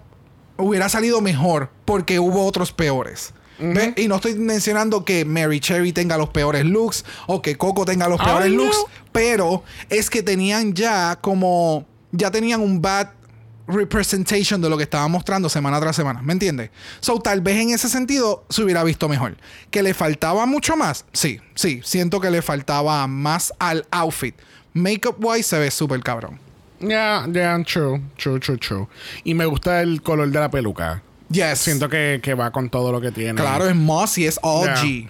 hubiera 0.56 0.88
salido 0.90 1.20
mejor 1.20 1.70
porque 1.84 2.18
hubo 2.18 2.44
otros 2.46 2.72
peores. 2.72 3.32
¿Ve? 3.58 3.92
Y 3.98 4.08
no 4.08 4.14
estoy 4.16 4.34
mencionando 4.36 5.04
que 5.04 5.26
Mary 5.26 5.60
Cherry 5.60 5.92
tenga 5.92 6.16
los 6.16 6.30
peores 6.30 6.64
looks 6.64 7.04
o 7.26 7.42
que 7.42 7.56
Coco 7.56 7.84
tenga 7.84 8.08
los 8.08 8.18
peores 8.18 8.50
looks, 8.50 8.76
pero 9.12 9.62
es 9.90 10.08
que 10.08 10.22
tenían 10.22 10.72
ya 10.72 11.16
como 11.20 11.86
ya 12.10 12.30
tenían 12.30 12.62
un 12.62 12.80
bad 12.80 13.08
representation 13.70 14.60
de 14.60 14.68
lo 14.68 14.76
que 14.76 14.84
estaba 14.84 15.06
mostrando 15.08 15.48
semana 15.48 15.80
tras 15.80 15.96
semana, 15.96 16.22
¿me 16.22 16.32
entiendes? 16.32 16.70
So 17.00 17.18
tal 17.18 17.40
vez 17.40 17.56
en 17.56 17.70
ese 17.70 17.88
sentido 17.88 18.44
se 18.48 18.62
hubiera 18.62 18.84
visto 18.84 19.08
mejor. 19.08 19.36
Que 19.70 19.82
le 19.82 19.94
faltaba 19.94 20.46
mucho 20.46 20.76
más, 20.76 21.04
sí, 21.12 21.40
sí, 21.54 21.80
siento 21.84 22.20
que 22.20 22.30
le 22.30 22.42
faltaba 22.42 23.06
más 23.06 23.52
al 23.58 23.86
outfit. 23.90 24.34
Makeup 24.72 25.16
wise 25.24 25.48
se 25.48 25.58
ve 25.58 25.70
súper 25.70 26.02
cabrón. 26.02 26.38
Yeah, 26.80 27.26
yeah, 27.30 27.62
true, 27.64 28.00
true, 28.16 28.40
true, 28.40 28.56
true. 28.56 28.86
Y 29.24 29.34
me 29.34 29.44
gusta 29.44 29.82
el 29.82 30.00
color 30.02 30.28
de 30.30 30.40
la 30.40 30.50
peluca. 30.50 31.02
Yes. 31.30 31.58
Siento 31.58 31.88
que, 31.88 32.20
que 32.22 32.34
va 32.34 32.50
con 32.50 32.70
todo 32.70 32.90
lo 32.90 33.00
que 33.00 33.12
tiene. 33.12 33.40
Claro, 33.40 33.68
es 33.68 33.76
mossy, 33.76 34.26
es 34.26 34.38
all 34.42 34.64
Yeah. 34.64 34.76
G. 34.76 35.08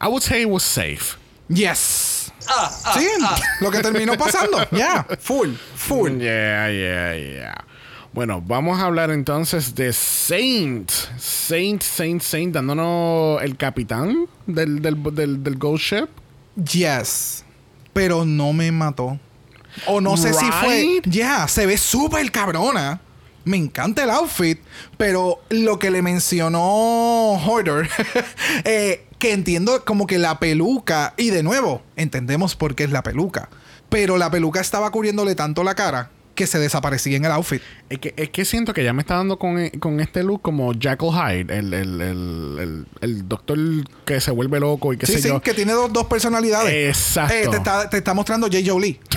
I 0.00 0.08
would 0.08 0.22
say 0.22 0.42
it 0.42 0.48
was 0.48 0.62
safe. 0.64 1.16
Yes. 1.48 2.32
sí, 2.94 3.06
lo 3.60 3.70
que 3.70 3.80
terminó 3.80 4.16
pasando. 4.16 4.58
Yeah, 4.70 5.04
full, 5.20 5.54
full. 5.76 6.10
Yeah, 6.18 6.68
yeah, 6.70 7.14
yeah. 7.14 7.64
Bueno, 8.14 8.42
vamos 8.46 8.78
a 8.78 8.84
hablar 8.84 9.10
entonces 9.10 9.74
de 9.74 9.90
Saint. 9.90 10.90
Saint, 11.16 11.82
Saint, 11.82 12.20
Saint, 12.20 12.52
dándonos 12.52 13.40
el 13.42 13.56
capitán 13.56 14.26
del, 14.46 14.82
del, 14.82 15.02
del, 15.14 15.42
del 15.42 15.56
Ghost 15.56 15.84
Ship. 15.84 16.08
Yes. 16.62 17.42
Pero 17.94 18.26
no 18.26 18.52
me 18.52 18.70
mató. 18.70 19.18
O 19.86 20.02
no 20.02 20.18
sé 20.18 20.34
si 20.34 20.44
fue. 20.44 20.82
Right? 20.82 21.06
Yeah, 21.06 21.48
se 21.48 21.64
ve 21.64 21.78
súper 21.78 22.30
cabrona. 22.30 23.00
Me 23.46 23.56
encanta 23.56 24.04
el 24.04 24.10
outfit. 24.10 24.60
Pero 24.98 25.40
lo 25.48 25.78
que 25.78 25.90
le 25.90 26.02
mencionó 26.02 27.40
Hoarder, 27.42 27.88
eh, 28.64 29.06
que 29.18 29.32
entiendo 29.32 29.86
como 29.86 30.06
que 30.06 30.18
la 30.18 30.38
peluca. 30.38 31.14
Y 31.16 31.30
de 31.30 31.42
nuevo, 31.42 31.80
entendemos 31.96 32.56
por 32.56 32.74
qué 32.74 32.84
es 32.84 32.90
la 32.90 33.02
peluca. 33.02 33.48
Pero 33.88 34.18
la 34.18 34.30
peluca 34.30 34.60
estaba 34.60 34.90
cubriéndole 34.90 35.34
tanto 35.34 35.64
la 35.64 35.74
cara 35.74 36.10
que 36.34 36.46
se 36.46 36.58
desaparecía 36.58 37.16
en 37.16 37.24
el 37.24 37.32
outfit. 37.32 37.60
Es 37.90 37.98
que, 37.98 38.14
es 38.16 38.30
que 38.30 38.44
siento 38.44 38.72
que 38.72 38.82
ya 38.84 38.92
me 38.92 39.02
está 39.02 39.16
dando 39.16 39.38
con, 39.38 39.68
con 39.80 40.00
este 40.00 40.22
look 40.22 40.40
como 40.42 40.72
Jekyll 40.72 41.10
Hyde, 41.12 41.58
el, 41.58 41.74
el, 41.74 42.00
el, 42.00 42.86
el, 43.00 43.28
doctor 43.28 43.58
que 44.06 44.20
se 44.20 44.30
vuelve 44.30 44.58
loco 44.60 44.92
y 44.94 44.98
Sí, 45.02 45.12
sé 45.12 45.22
sí, 45.22 45.28
yo. 45.28 45.40
que 45.42 45.52
tiene 45.54 45.72
dos, 45.72 45.92
dos 45.92 46.06
personalidades. 46.06 46.72
Exacto. 46.96 47.34
Eh, 47.34 47.48
te, 47.50 47.56
está, 47.58 47.90
te 47.90 47.98
está 47.98 48.14
mostrando 48.14 48.46
J. 48.46 48.58
Jolie. 48.64 48.98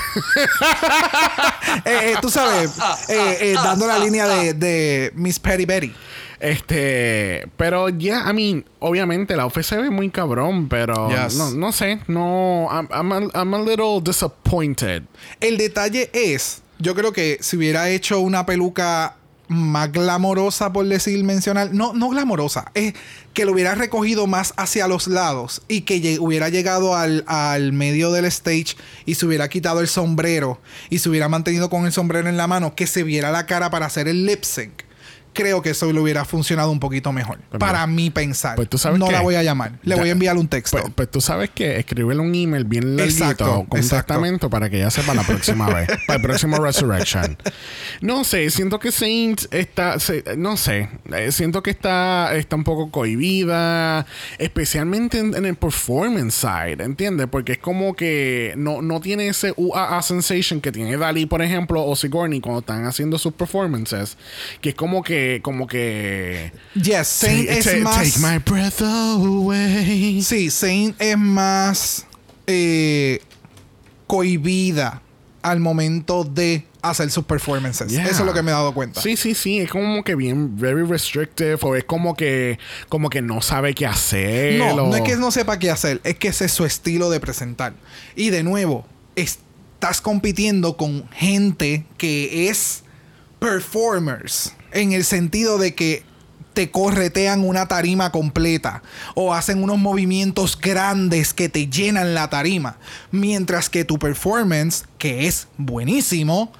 Eh, 1.86 2.12
eh, 2.12 2.16
tú 2.22 2.30
sabes, 2.30 2.72
eh, 3.10 3.38
eh, 3.42 3.54
dando 3.54 3.86
la 3.88 3.98
línea 4.00 4.28
de, 4.28 4.54
de 4.54 5.12
Miss 5.16 5.40
Petty 5.40 5.66
Betty. 5.66 5.94
Este, 6.40 7.48
pero 7.58 7.90
ya, 7.90 8.26
I 8.30 8.34
mean, 8.34 8.66
obviamente 8.80 9.36
la 9.36 9.44
outfit 9.44 9.64
se 9.64 9.78
ve 9.78 9.90
muy 9.90 10.10
cabrón, 10.10 10.68
pero 10.70 11.10
Yes. 11.10 11.36
no, 11.36 11.52
no 11.52 11.72
sé, 11.72 12.00
no, 12.08 12.68
I'm, 12.72 12.88
I'm, 12.92 13.12
a, 13.12 13.40
I'm 13.42 13.54
a 13.54 13.60
little 13.62 14.00
disappointed. 14.02 15.04
El 15.40 15.58
detalle 15.58 16.10
es, 16.14 16.62
yo 16.80 16.96
creo 16.96 17.14
que 17.14 17.38
si 17.42 17.58
hubiera 17.58 17.90
hecho 17.90 18.20
una 18.20 18.46
peluca 18.46 19.16
más 19.48 19.92
glamorosa, 19.92 20.74
por 20.74 20.88
decir, 20.88 21.24
mencionar, 21.24 21.74
no, 21.74 21.94
no 21.94 22.10
glamorosa, 22.10 22.72
es 22.74 22.94
que 23.34 23.46
lo 23.46 23.52
hubiera 23.52 23.76
recogido 23.76 24.28
más 24.28 24.54
hacia 24.58 24.88
los 24.88 25.08
lados 25.08 25.62
y 25.68 25.82
que 25.82 26.18
hubiera 26.20 26.50
llegado 26.50 26.96
al, 26.96 27.24
al 27.28 27.74
medio 27.74 28.12
del 28.12 28.26
stage 28.26 28.76
y 29.06 29.16
se 29.16 29.26
hubiera 29.26 29.48
quitado 29.50 29.82
el 29.82 29.88
sombrero 29.88 30.60
y 30.90 31.00
se 31.00 31.10
hubiera 31.10 31.30
mantenido 31.30 31.70
con 31.70 31.86
el 31.86 31.92
sombrero 31.92 32.30
en 32.30 32.38
la 32.38 32.48
mano, 32.48 32.76
que 32.76 32.88
se 32.88 33.04
viera 33.04 33.32
la 33.32 33.46
cara 33.46 33.70
para 33.70 33.86
hacer 33.86 34.08
el 34.08 34.26
lip 34.26 34.44
sync. 34.44 34.85
Creo 35.36 35.62
que 35.62 35.70
eso 35.70 35.92
le 35.94 36.00
hubiera 36.00 36.26
funcionado 36.26 36.72
un 36.72 36.80
poquito 36.80 37.12
mejor. 37.12 37.38
Pues 37.50 37.60
para 37.60 37.86
mira, 37.86 37.88
mi 37.88 38.10
pensar. 38.10 38.56
pues 38.56 38.68
tú 38.70 38.80
sabes 38.80 38.98
no 38.98 39.12
la 39.12 39.22
voy 39.22 39.36
a 39.36 39.44
llamar. 39.44 39.74
Le 39.84 39.96
Ya. 39.96 40.02
voy 40.02 40.10
a 40.10 40.14
enviar 40.14 40.36
un 40.38 40.48
texto. 40.48 40.78
Pues, 40.80 40.92
pues 40.96 41.12
tú 41.12 41.22
sabes 41.22 41.52
que 41.52 41.78
escribirle 41.78 42.22
un 42.22 42.34
email 42.34 42.64
bien 42.64 42.96
larguito 42.98 43.24
Exacto, 43.24 43.46
con 43.70 43.80
un 43.82 44.40
para 44.50 44.70
que 44.70 44.80
ya 44.80 44.90
sepa 44.90 45.14
la 45.14 45.24
próxima 45.24 45.70
vez, 45.70 45.88
para 46.08 46.18
el 46.18 46.22
próximo 46.22 46.58
Resurrection. 46.58 47.38
No 48.02 48.24
sé, 48.24 48.50
siento 48.50 48.80
que 48.80 48.92
Saint 48.92 49.42
está, 49.52 50.00
se- 50.00 50.24
no 50.38 50.58
sé, 50.58 50.90
eh, 51.14 51.32
siento 51.32 51.62
que 51.62 51.70
está, 51.70 52.34
está 52.36 52.56
un 52.56 52.64
poco 52.64 52.90
cohibida, 52.92 54.06
especialmente 54.38 55.20
en, 55.20 55.36
en 55.36 55.46
el 55.46 55.56
performance 55.56 56.34
side, 56.36 56.84
¿entiendes? 56.84 57.28
Porque 57.30 57.54
es 57.54 57.58
como 57.58 57.96
que 57.96 58.54
no, 58.58 58.82
no 58.82 59.02
tiene 59.02 59.28
ese 59.28 59.54
UAA 59.58 60.02
sensation 60.02 60.62
que 60.62 60.72
tiene 60.72 60.96
Dali, 60.98 61.26
por 61.26 61.42
ejemplo, 61.42 61.86
o 61.86 61.96
Sigourney 61.96 62.40
cuando 62.40 62.60
están 62.60 62.86
haciendo 62.86 63.18
sus 63.18 63.34
performances, 63.34 64.18
que 64.62 64.70
es 64.70 64.76
como 64.76 65.04
que, 65.04 65.25
como 65.44 65.68
que... 65.68 66.52
yes, 66.74 67.08
Saint 67.08 67.50
Take- 67.50 67.58
es 67.60 67.66
take- 67.66 67.82
más. 67.84 68.14
take 68.14 68.20
my 68.20 68.38
breath 68.40 68.82
away. 68.82 70.22
Sí, 70.22 70.50
Saint 70.50 70.96
es 71.02 71.18
más 71.18 72.06
eh, 72.48 73.22
cohibida 74.08 75.02
al 75.42 75.60
momento 75.60 76.24
de 76.24 76.66
hacer 76.82 77.10
sus 77.12 77.24
performances. 77.26 77.92
Yeah. 77.92 78.04
Eso 78.06 78.20
es 78.22 78.26
lo 78.26 78.34
que 78.34 78.42
me 78.44 78.52
he 78.52 78.54
dado 78.54 78.74
cuenta. 78.74 79.02
Sí, 79.02 79.16
sí, 79.18 79.34
sí, 79.36 79.60
es 79.60 79.70
como 79.70 80.04
que 80.04 80.16
bien 80.16 80.58
very 80.58 80.84
restrictive 80.84 81.58
o 81.62 81.76
es 81.76 81.84
como 81.84 82.16
que 82.16 82.58
como 82.90 83.10
que 83.10 83.22
no 83.22 83.42
sabe 83.42 83.74
qué 83.74 83.86
hacer. 83.88 84.60
No, 84.60 84.68
o- 84.76 84.90
no 84.90 84.96
es 84.96 85.02
que 85.04 85.16
no 85.16 85.32
sepa 85.32 85.58
qué 85.60 85.70
hacer, 85.72 86.02
es 86.04 86.16
que 86.18 86.28
ese 86.30 86.46
es 86.46 86.52
su 86.52 86.66
estilo 86.66 87.10
de 87.10 87.20
presentar. 87.20 87.74
Y 88.16 88.30
de 88.30 88.44
nuevo, 88.44 88.86
estás 89.16 90.02
compitiendo 90.02 90.78
con 90.78 91.08
gente 91.12 91.86
que 91.98 92.50
es 92.50 92.84
performers, 93.40 94.54
en 94.76 94.92
el 94.92 95.04
sentido 95.04 95.58
de 95.58 95.74
que 95.74 96.04
te 96.54 96.72
corretean 96.72 97.44
una 97.44 97.68
tarima 97.68 98.12
completa 98.12 98.82
o 99.14 99.34
hacen 99.34 99.62
unos 99.62 99.78
movimientos 99.78 100.58
grandes 100.60 101.34
que 101.34 101.50
te 101.50 101.68
llenan 101.68 102.14
la 102.14 102.30
tarima, 102.30 102.78
mientras 103.12 103.70
que 103.70 103.84
tu 103.84 104.00
performance, 104.00 104.86
que 104.98 105.28
es 105.28 105.48
buenísimo, 105.58 106.52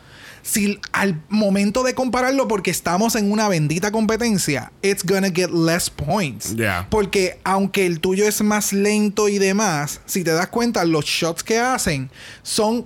si 0.42 0.80
al 0.92 1.24
momento 1.28 1.82
de 1.82 1.96
compararlo, 1.96 2.48
porque 2.48 2.70
estamos 2.70 3.16
en 3.16 3.32
una 3.32 3.48
bendita 3.48 3.92
competencia, 3.92 4.72
it's 4.84 5.04
gonna 5.04 5.32
get 5.34 5.50
less 5.50 5.90
points. 5.90 6.56
Yeah. 6.56 6.88
Porque 6.92 7.40
aunque 7.44 7.86
el 7.86 8.00
tuyo 8.00 8.28
es 8.28 8.44
más 8.44 8.72
lento 8.72 9.28
y 9.28 9.40
demás, 9.40 10.02
si 10.06 10.24
te 10.24 10.32
das 10.32 10.48
cuenta, 10.50 10.86
los 10.86 11.06
shots 11.06 11.44
que 11.44 11.58
hacen 11.58 12.12
son. 12.44 12.86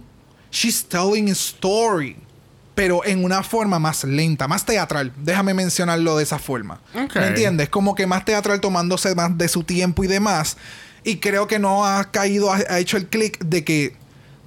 She's 0.51 0.83
telling 0.83 1.29
a 1.29 1.33
story. 1.33 2.15
Pero 2.79 3.03
en 3.03 3.25
una 3.25 3.43
forma 3.43 3.77
más 3.77 4.05
lenta, 4.05 4.47
más 4.47 4.65
teatral. 4.65 5.11
Déjame 5.17 5.53
mencionarlo 5.53 6.15
de 6.15 6.23
esa 6.23 6.39
forma. 6.39 6.79
¿Me 7.13 7.27
entiendes? 7.27 7.67
Como 7.67 7.93
que 7.93 8.07
más 8.07 8.23
teatral 8.23 8.61
tomándose 8.61 9.13
más 9.15 9.37
de 9.37 9.49
su 9.49 9.63
tiempo 9.63 10.01
y 10.05 10.07
demás. 10.07 10.55
Y 11.03 11.17
creo 11.17 11.45
que 11.45 11.59
no 11.59 11.85
ha 11.85 12.09
caído, 12.09 12.53
ha, 12.53 12.55
ha 12.69 12.79
hecho 12.79 12.95
el 12.95 13.07
clic 13.07 13.37
de 13.43 13.65
que 13.65 13.97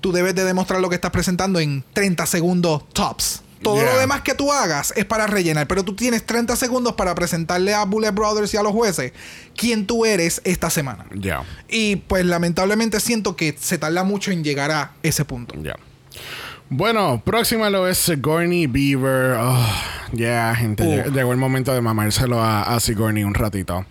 tú 0.01 0.13
debes 0.13 0.35
de 0.35 0.45
demostrar 0.45 0.81
lo 0.81 0.89
que 0.89 0.95
estás 0.95 1.11
presentando 1.11 1.61
en 1.61 1.85
30 1.93 2.25
segundos 2.25 2.89
tops. 2.95 3.43
Todo 3.63 3.77
Yeah. 3.83 3.93
lo 3.93 3.99
demás 3.99 4.23
que 4.23 4.35
tú 4.35 4.51
hagas 4.51 4.95
es 4.97 5.05
para 5.05 5.27
rellenar, 5.27 5.69
pero 5.69 5.85
tú 5.85 5.95
tienes 5.95 6.25
30 6.25 6.57
segundos 6.57 6.95
para 6.95 7.15
presentarle 7.15 7.75
a 7.75 7.85
Bullet 7.85 8.13
Brothers 8.13 8.55
y 8.55 8.57
a 8.57 8.63
los 8.63 8.73
jueces 8.73 9.13
quién 9.55 9.87
tú 9.87 10.07
eres 10.07 10.41
esta 10.45 10.71
semana. 10.71 11.05
Ya. 11.15 11.45
Y 11.69 11.97
pues 11.97 12.25
lamentablemente 12.25 12.99
siento 12.99 13.37
que 13.37 13.55
se 13.61 13.77
tarda 13.77 14.05
mucho 14.05 14.31
en 14.31 14.43
llegar 14.43 14.71
a 14.71 14.93
ese 15.03 15.25
punto. 15.27 15.55
Ya. 15.63 15.77
Bueno, 16.75 17.21
próxima 17.25 17.69
lo 17.69 17.87
es 17.87 17.99
Sigourney 17.99 18.67
Beaver. 18.67 19.37
Oh, 19.39 19.67
ya, 20.13 20.55
gente. 20.55 20.85
Lleg- 20.85 21.13
Llegó 21.13 21.33
el 21.33 21.39
momento 21.39 21.75
de 21.75 21.83
mamárselo 21.83 22.41
a, 22.43 22.63
a 22.63 22.81
Sigourney 22.81 23.25
un 23.25 23.35
ratito. 23.35 23.85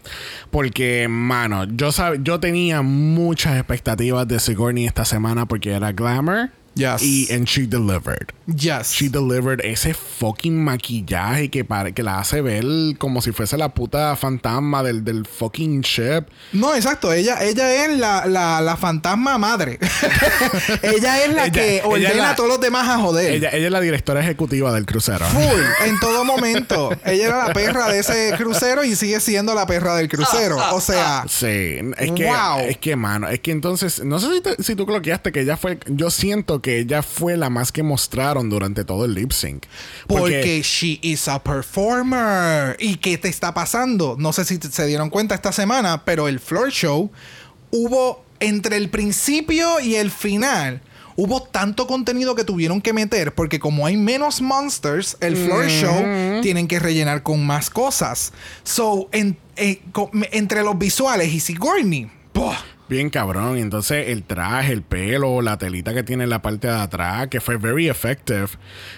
Porque, 0.50 1.08
mano, 1.08 1.66
yo, 1.66 1.90
sab- 1.90 2.24
yo 2.24 2.40
tenía 2.40 2.82
muchas 2.82 3.56
expectativas 3.58 4.28
de 4.28 4.40
Sigourney 4.40 4.88
esta 4.88 5.06
semana 5.06 5.46
porque 5.46 5.72
era 5.74 5.92
Glamour. 5.92 6.50
Yes. 6.74 7.02
Y 7.04 7.28
and 7.34 7.48
she 7.48 7.68
delivered. 7.68 8.32
Yes. 8.48 8.92
She 8.94 9.10
delivered 9.10 9.60
ese 9.64 9.94
fucking 9.94 10.64
maquillaje 10.64 11.50
que, 11.50 11.64
pare- 11.66 11.94
que 11.94 12.02
la 12.04 12.20
hace 12.20 12.42
ver 12.42 12.64
como 12.98 13.22
si 13.22 13.32
fuese 13.32 13.58
la 13.58 13.70
puta 13.74 14.16
fantasma 14.16 14.82
del, 14.84 15.04
del 15.04 15.26
fucking 15.26 15.82
ship. 15.82 16.28
No, 16.54 16.74
exacto. 16.74 17.12
Ella, 17.12 17.44
ella 17.44 17.86
es 17.86 17.98
la, 17.98 18.26
la, 18.26 18.62
la 18.62 18.78
fantasma 18.78 19.38
madre. 19.38 19.80
ella 20.82 21.24
es 21.24 21.34
la 21.34 21.46
Ella- 21.46 21.52
que 21.52 21.82
ordena 21.84 22.14
la- 22.16 22.30
a 22.32 22.36
todos 22.36 22.50
los 22.50 22.60
demás 22.62 22.88
a 22.90 23.00
joder. 23.00 23.32
Ella, 23.34 23.50
ella 23.52 23.66
es 23.68 23.72
la 23.72 23.82
directora 23.82 24.22
ejecutiva 24.22 24.74
del 24.74 24.86
crucero. 24.86 25.26
Full, 25.26 25.62
en 25.88 26.00
todo 26.00 26.24
momento. 26.26 26.92
Ella 27.06 27.28
era 27.28 27.48
la 27.48 27.54
perra 27.54 27.88
de 27.90 28.00
ese 28.00 28.34
crucero 28.38 28.84
y 28.84 28.96
sigue 28.96 29.20
siendo 29.20 29.54
la 29.54 29.66
perra 29.66 29.96
del 29.96 30.08
crucero. 30.10 30.58
O 30.74 30.82
sea, 30.82 31.26
Sí, 31.28 31.80
es 31.98 32.12
que, 32.12 32.26
Wow. 32.26 32.60
es 32.68 32.78
que, 32.78 32.96
mano, 32.96 33.28
es 33.28 33.40
que 33.40 33.52
entonces, 33.52 34.04
no 34.04 34.20
sé 34.20 34.28
si, 34.36 34.42
te- 34.42 34.64
si 34.64 34.76
tú 34.76 34.86
cloqueaste 34.86 35.32
que 35.32 35.42
ella 35.42 35.58
fue, 35.58 35.78
yo 35.88 36.10
siento 36.10 36.61
que 36.62 36.80
ella 36.80 37.02
fue 37.04 37.36
la 37.38 37.50
más 37.50 37.72
que 37.72 37.84
mostraron 37.84 38.50
durante 38.50 38.84
todo 38.86 39.06
el 39.06 39.14
lip 39.14 39.32
sync. 39.32 39.66
porque 40.08 40.62
she 40.64 41.00
is 41.02 41.28
a 41.28 41.42
performer. 41.44 42.76
¿Y 42.80 42.96
qué 42.98 43.18
te 43.18 43.28
está 43.30 43.54
pasando? 43.54 44.16
No 44.20 44.34
sé 44.34 44.46
si 44.46 44.58
se 44.58 44.86
dieron 44.86 45.10
cuenta 45.10 45.36
esta 45.36 45.52
semana, 45.52 46.04
pero 46.06 46.28
el 46.28 46.40
floor 46.40 46.70
show 46.72 47.12
hubo 47.72 48.24
entre 48.40 48.78
el 48.78 48.90
principio 48.90 49.80
y 49.80 49.96
el 49.96 50.12
final. 50.12 50.82
Hubo 51.18 51.44
tanto 51.44 51.88
contenido 51.88 52.36
que 52.36 52.44
tuvieron 52.46 52.82
que 52.82 52.94
meter 52.94 53.36
porque 53.36 53.60
como 53.60 53.86
hay 53.86 53.98
menos 53.98 54.42
monsters, 54.42 55.18
el 55.20 55.36
floor 55.36 55.68
show 55.68 56.42
tienen 56.42 56.68
que 56.68 56.80
rellenar 56.80 57.22
con 57.22 57.46
más 57.46 57.70
cosas. 57.70 58.32
So, 58.64 59.10
en- 59.12 59.38
eh, 59.58 59.82
entre 60.32 60.64
los 60.64 60.80
visuales 60.80 61.32
y 61.34 61.40
Sigourney, 61.42 62.10
¡buah! 62.34 62.58
Bien 62.92 63.10
cabrón. 63.10 63.58
Entonces 63.58 64.10
el 64.10 64.24
traje, 64.24 64.74
el 64.74 64.82
pelo, 64.82 65.42
la 65.42 65.58
telita 65.58 65.94
que 65.94 66.04
tiene 66.04 66.26
en 66.26 66.30
la 66.30 66.42
parte 66.42 66.68
de 66.68 66.74
atrás, 66.74 67.30
que 67.30 67.40
fue 67.40 67.56
very 67.56 67.88
effective. 67.88 68.48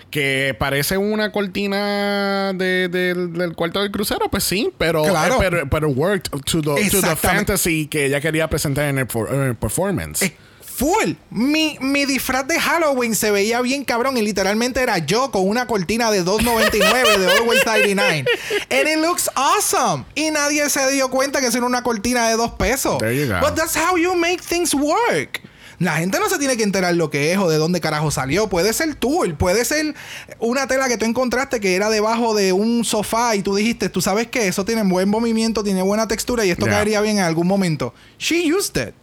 Que 0.09 0.55
parece 0.57 0.97
una 0.97 1.31
cortina 1.31 2.53
de- 2.53 2.87
del- 2.89 3.33
del 3.33 3.53
cuarto 3.53 3.83
del 3.83 3.91
crucero, 3.91 4.29
pues 4.31 4.43
sí, 4.45 4.71
pero, 4.79 5.03
Claro. 5.03 5.35
eh, 5.35 5.37
pero, 5.39 5.69
pero 5.69 5.89
worked 5.89 6.31
to 6.45 6.61
the, 6.63 6.89
to 6.89 7.01
the 7.01 7.15
fantasy 7.15 7.85
que 7.85 8.07
ella 8.07 8.19
quería 8.19 8.49
presentar 8.49 8.85
en 8.85 8.97
el, 8.97 9.05
for- 9.07 9.31
en 9.31 9.41
el 9.41 9.55
performance. 9.55 10.23
Eh, 10.25 10.35
Full. 10.76 11.13
Mi, 11.30 11.78
mi 11.82 12.05
disfraz 12.05 12.47
de 12.47 12.59
Halloween 12.59 13.15
se 13.15 13.32
veía 13.32 13.61
bien 13.61 13.84
cabrón 13.86 14.17
y 14.17 14.21
literalmente 14.21 14.82
era 14.82 14.97
yo 14.97 15.30
con 15.32 15.47
una 15.47 15.67
cortina 15.67 16.09
de 16.11 16.24
2.99 16.24 17.17
de 17.17 17.32
Always 17.38 17.65
99. 17.65 18.26
And 18.69 18.88
it 18.89 18.97
looks 18.97 19.30
awesome. 19.36 20.05
Y 20.15 20.32
nadie 20.32 20.67
se 20.69 20.91
dio 20.91 21.09
cuenta 21.09 21.41
que 21.41 21.47
eso 21.47 21.57
era 21.57 21.67
una 21.67 21.84
cortina 21.84 22.28
de 22.30 22.36
2 22.36 22.51
pesos. 22.53 22.97
There 22.99 23.15
you 23.15 23.32
go. 23.32 23.39
But 23.39 23.55
that's 23.55 23.76
how 23.76 23.97
you 23.97 24.15
make 24.15 24.41
things 24.41 24.74
work. 24.74 25.41
La 25.80 25.97
gente 25.97 26.17
no 26.19 26.30
se 26.30 26.38
tiene 26.39 26.55
que 26.55 26.63
enterar 26.63 26.95
lo 26.95 27.09
que 27.09 27.34
es 27.34 27.38
o 27.39 27.49
de 27.49 27.57
dónde 27.57 27.82
carajo 27.82 28.09
salió. 28.09 28.47
Puede 28.47 28.71
ser 28.74 28.95
tú, 28.95 29.24
puede 29.38 29.65
ser 29.65 29.93
una 30.39 30.65
tela 30.67 30.88
que 30.88 30.97
tú 30.97 31.05
encontraste 31.05 31.59
que 31.59 31.76
era 31.76 31.89
debajo 31.89 32.34
de 32.36 32.53
un 32.53 32.86
sofá 32.86 33.36
y 33.36 33.41
tú 33.41 33.53
dijiste, 33.55 33.89
tú 33.89 33.99
sabes 34.01 34.28
que 34.28 34.47
eso 34.47 34.63
tiene 34.65 34.84
buen 34.84 35.09
movimiento, 35.09 35.63
tiene 35.63 35.82
buena 35.82 36.07
textura 36.07 36.45
y 36.45 36.51
esto 36.51 36.65
Yeah. 36.65 36.76
caería 36.76 37.01
bien 37.01 37.17
en 37.17 37.24
algún 37.26 37.47
momento. 37.47 37.93
She 38.17 38.53
used 38.53 38.78
it. 38.88 38.93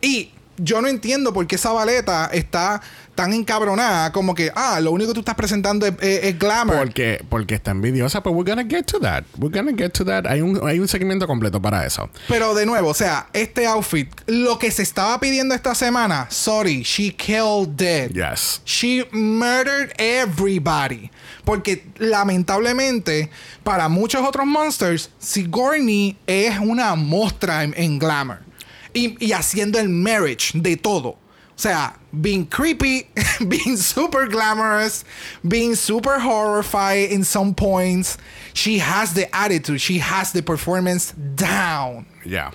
Y 0.00 0.30
yo 0.58 0.80
no 0.82 0.88
entiendo 0.88 1.32
por 1.32 1.46
qué 1.46 1.56
esa 1.56 1.72
baleta 1.72 2.26
está 2.32 2.80
tan 3.14 3.32
encabronada 3.32 4.12
como 4.12 4.32
que, 4.32 4.52
ah, 4.54 4.78
lo 4.80 4.92
único 4.92 5.08
que 5.10 5.14
tú 5.14 5.20
estás 5.20 5.34
presentando 5.34 5.86
es, 5.86 5.94
es- 6.00 6.24
es 6.24 6.38
glamour. 6.38 6.76
Porque, 6.78 7.24
porque 7.28 7.56
está 7.56 7.72
envidiosa, 7.72 8.22
pero 8.22 8.36
we're 8.36 8.48
gonna 8.48 8.68
get 8.68 8.84
to 8.84 9.00
that. 9.00 9.24
We're 9.38 9.52
gonna 9.56 9.76
get 9.76 9.90
to 9.94 10.04
that. 10.04 10.26
Hay 10.26 10.40
un, 10.40 10.60
hay 10.68 10.78
un 10.78 10.86
segmento 10.86 11.26
completo 11.26 11.60
para 11.60 11.84
eso. 11.84 12.08
Pero 12.28 12.54
de 12.54 12.64
nuevo, 12.64 12.90
o 12.90 12.94
sea, 12.94 13.26
este 13.32 13.66
outfit, 13.66 14.08
lo 14.26 14.58
que 14.60 14.70
se 14.70 14.82
estaba 14.82 15.18
pidiendo 15.18 15.52
esta 15.54 15.74
semana, 15.74 16.28
sorry, 16.30 16.82
she 16.84 17.12
killed 17.12 17.80
it. 17.80 18.12
Yes. 18.14 18.60
She 18.64 19.04
murdered 19.10 19.92
everybody. 19.98 21.10
Porque 21.44 21.86
lamentablemente, 22.42 23.30
para 23.64 23.88
muchos 23.88 24.22
otros 24.26 24.46
monsters, 24.46 25.10
Sigourney 25.18 26.16
es 26.26 26.58
una 26.60 26.94
mostra 26.94 27.64
en, 27.64 27.74
en 27.76 27.98
glamour. 27.98 28.38
Y, 28.94 29.16
y 29.20 29.32
haciendo 29.32 29.78
el 29.78 29.88
marriage 29.88 30.52
de 30.54 30.76
todo. 30.76 31.08
O 31.10 31.60
sea, 31.60 31.94
being 32.12 32.46
creepy, 32.46 33.08
being 33.48 33.76
super 33.76 34.28
glamorous, 34.28 35.04
being 35.46 35.74
super 35.74 36.20
horrified 36.20 37.10
in 37.10 37.24
some 37.24 37.52
points. 37.52 38.16
She 38.54 38.78
has 38.78 39.12
the 39.14 39.26
attitude, 39.34 39.80
she 39.80 39.98
has 39.98 40.32
the 40.32 40.42
performance 40.42 41.12
down. 41.12 42.06
Yeah. 42.24 42.52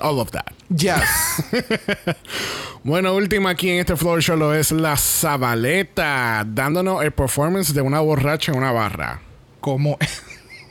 All 0.00 0.20
of 0.20 0.30
that. 0.30 0.52
Yes. 0.70 1.42
Bueno, 2.84 3.14
última 3.14 3.50
aquí 3.50 3.70
en 3.70 3.80
este 3.80 3.96
floor 3.96 4.22
show 4.22 4.36
lo 4.36 4.52
es 4.52 4.70
la 4.70 4.96
Zabaleta, 4.96 6.44
dándonos 6.46 7.02
el 7.02 7.10
performance 7.10 7.74
de 7.74 7.82
una 7.82 8.00
borracha 8.00 8.52
en 8.52 8.58
una 8.58 8.72
barra. 8.72 9.20
Como. 9.60 9.98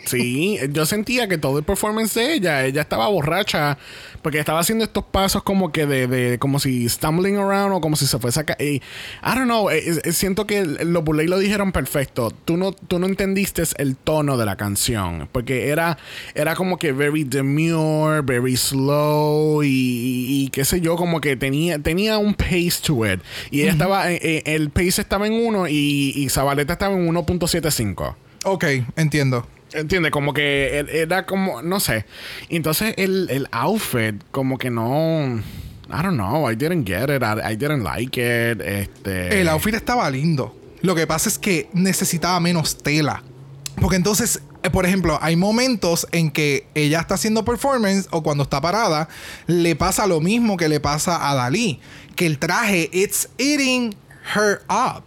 Sí, 0.07 0.57
yo 0.71 0.85
sentía 0.85 1.27
que 1.27 1.37
todo 1.37 1.57
el 1.59 1.63
performance 1.63 2.13
de 2.15 2.33
ella, 2.33 2.65
ella 2.65 2.81
estaba 2.81 3.07
borracha 3.09 3.77
porque 4.21 4.39
estaba 4.39 4.59
haciendo 4.59 4.83
estos 4.83 5.03
pasos 5.05 5.43
como 5.43 5.71
que 5.71 5.85
de, 5.85 6.07
de 6.07 6.39
como 6.39 6.59
si 6.59 6.89
stumbling 6.89 7.37
around 7.37 7.73
o 7.73 7.81
como 7.81 7.95
si 7.95 8.07
se 8.07 8.17
fuese 8.19 8.39
a 8.39 8.43
caer. 8.45 8.75
I 8.75 8.81
don't 9.35 9.43
know, 9.45 9.69
eh, 9.69 9.83
eh, 10.03 10.11
siento 10.11 10.47
que 10.47 10.65
los 10.65 11.03
Buley 11.03 11.27
lo 11.27 11.37
dijeron 11.39 11.71
perfecto. 11.71 12.31
Tú 12.45 12.57
no, 12.57 12.71
tú 12.71 12.99
no 12.99 13.05
entendiste 13.07 13.63
el 13.77 13.95
tono 13.95 14.37
de 14.37 14.45
la 14.45 14.55
canción 14.55 15.29
porque 15.31 15.69
era, 15.69 15.97
era 16.35 16.55
como 16.55 16.77
que 16.77 16.91
very 16.91 17.23
demure, 17.23 18.21
very 18.21 18.55
slow 18.57 19.63
y, 19.63 19.67
y- 19.67 20.43
y 20.45 20.49
qué 20.49 20.65
sé 20.65 20.81
yo, 20.81 20.95
como 20.95 21.21
que 21.21 21.35
tenía, 21.35 21.79
tenía 21.79 22.17
un 22.17 22.33
pace 22.33 22.73
to 22.85 23.05
it. 23.05 23.19
Y 23.51 23.61
ella 23.61 23.71
estaba, 23.71 24.11
eh, 24.11 24.43
el 24.45 24.69
pace 24.69 25.01
estaba 25.01 25.27
en 25.27 25.33
1 25.33 25.67
y, 25.67 26.13
y 26.15 26.29
Zabaleta 26.29 26.73
estaba 26.73 26.95
en 26.95 27.07
1.75. 27.07 28.15
ok, 28.45 28.65
entiendo. 28.95 29.47
¿Entiendes? 29.77 30.11
Como 30.11 30.33
que 30.33 30.85
era 30.91 31.25
como, 31.25 31.61
no 31.61 31.79
sé. 31.79 32.05
Entonces 32.49 32.95
el, 32.97 33.29
el 33.29 33.47
outfit, 33.51 34.23
como 34.31 34.57
que 34.57 34.71
no. 34.71 35.41
I 35.89 36.01
don't 36.01 36.15
know, 36.17 36.49
I 36.49 36.55
didn't 36.55 36.85
get 36.85 37.09
it, 37.09 37.23
I, 37.23 37.53
I 37.53 37.55
didn't 37.55 37.83
like 37.83 38.19
it. 38.19 38.61
Este. 38.61 39.39
El 39.39 39.47
outfit 39.47 39.75
estaba 39.75 40.09
lindo. 40.09 40.55
Lo 40.81 40.95
que 40.95 41.07
pasa 41.07 41.29
es 41.29 41.37
que 41.37 41.69
necesitaba 41.73 42.39
menos 42.39 42.77
tela. 42.77 43.23
Porque 43.79 43.95
entonces, 43.95 44.41
eh, 44.63 44.69
por 44.69 44.85
ejemplo, 44.85 45.19
hay 45.21 45.35
momentos 45.35 46.07
en 46.11 46.31
que 46.31 46.67
ella 46.73 46.99
está 46.99 47.13
haciendo 47.13 47.45
performance 47.45 48.07
o 48.09 48.23
cuando 48.23 48.43
está 48.43 48.59
parada, 48.59 49.07
le 49.45 49.75
pasa 49.75 50.07
lo 50.07 50.19
mismo 50.19 50.57
que 50.57 50.67
le 50.67 50.79
pasa 50.79 51.29
a 51.29 51.35
Dalí. 51.35 51.79
Que 52.15 52.25
el 52.25 52.39
traje, 52.39 52.89
it's 52.91 53.29
eating 53.37 53.95
her 54.35 54.61
up. 54.69 55.03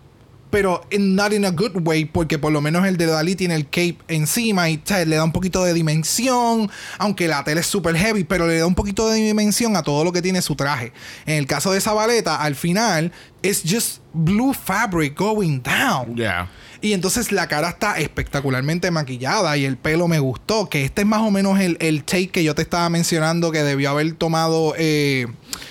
Pero 0.51 0.85
not 0.99 1.33
in 1.33 1.45
a 1.45 1.51
good 1.51 1.77
way, 1.85 2.05
porque 2.05 2.39
por 2.39 2.53
lo 2.53 2.61
menos 2.61 2.87
el 2.87 2.97
de 2.97 3.07
Dalí 3.07 3.37
tiene 3.37 3.55
el 3.55 3.65
cape 3.65 3.99
encima 4.09 4.69
y 4.69 4.81
sea, 4.85 5.05
le 5.05 5.17
da 5.17 5.25
un 5.25 5.33
poquito 5.33 5.65
de 5.65 5.73
dimensión. 5.73 6.71
Aunque 6.99 7.29
la 7.29 7.45
tela 7.45 7.61
es 7.61 7.67
super 7.67 7.97
heavy, 7.97 8.25
pero 8.25 8.47
le 8.47 8.59
da 8.59 8.67
un 8.67 8.75
poquito 8.75 9.09
de 9.09 9.17
dimensión 9.17 9.77
a 9.77 9.83
todo 9.83 10.05
lo 10.05 10.13
que 10.13 10.23
tiene 10.23 10.43
su 10.43 10.57
traje. 10.57 10.93
En 11.27 11.37
el 11.37 11.47
caso 11.47 11.73
de 11.73 11.79
esa 11.79 11.93
baleta, 11.93 12.37
al 12.37 12.57
final, 12.57 13.13
it's 13.43 13.63
just 13.65 14.01
blue 14.13 14.53
fabric 14.53 15.17
going 15.17 15.61
down. 15.63 16.17
Yeah. 16.17 16.51
Y 16.83 16.95
entonces 16.95 17.31
la 17.31 17.47
cara 17.47 17.69
está 17.69 17.99
espectacularmente 17.99 18.91
maquillada 18.91 19.57
y 19.57 19.65
el 19.65 19.77
pelo 19.77 20.09
me 20.09 20.19
gustó. 20.19 20.69
Que 20.69 20.85
este 20.85 21.03
es 21.03 21.07
más 21.07 21.21
o 21.21 21.31
menos 21.31 21.61
el, 21.61 21.77
el 21.81 22.05
take 22.05 22.29
que 22.29 22.43
yo 22.43 22.55
te 22.55 22.63
estaba 22.63 22.89
mencionando 22.89 23.53
que 23.53 23.63
debió 23.63 23.91
haber 23.91 24.13
tomado 24.15 24.75
eh, 24.79 25.27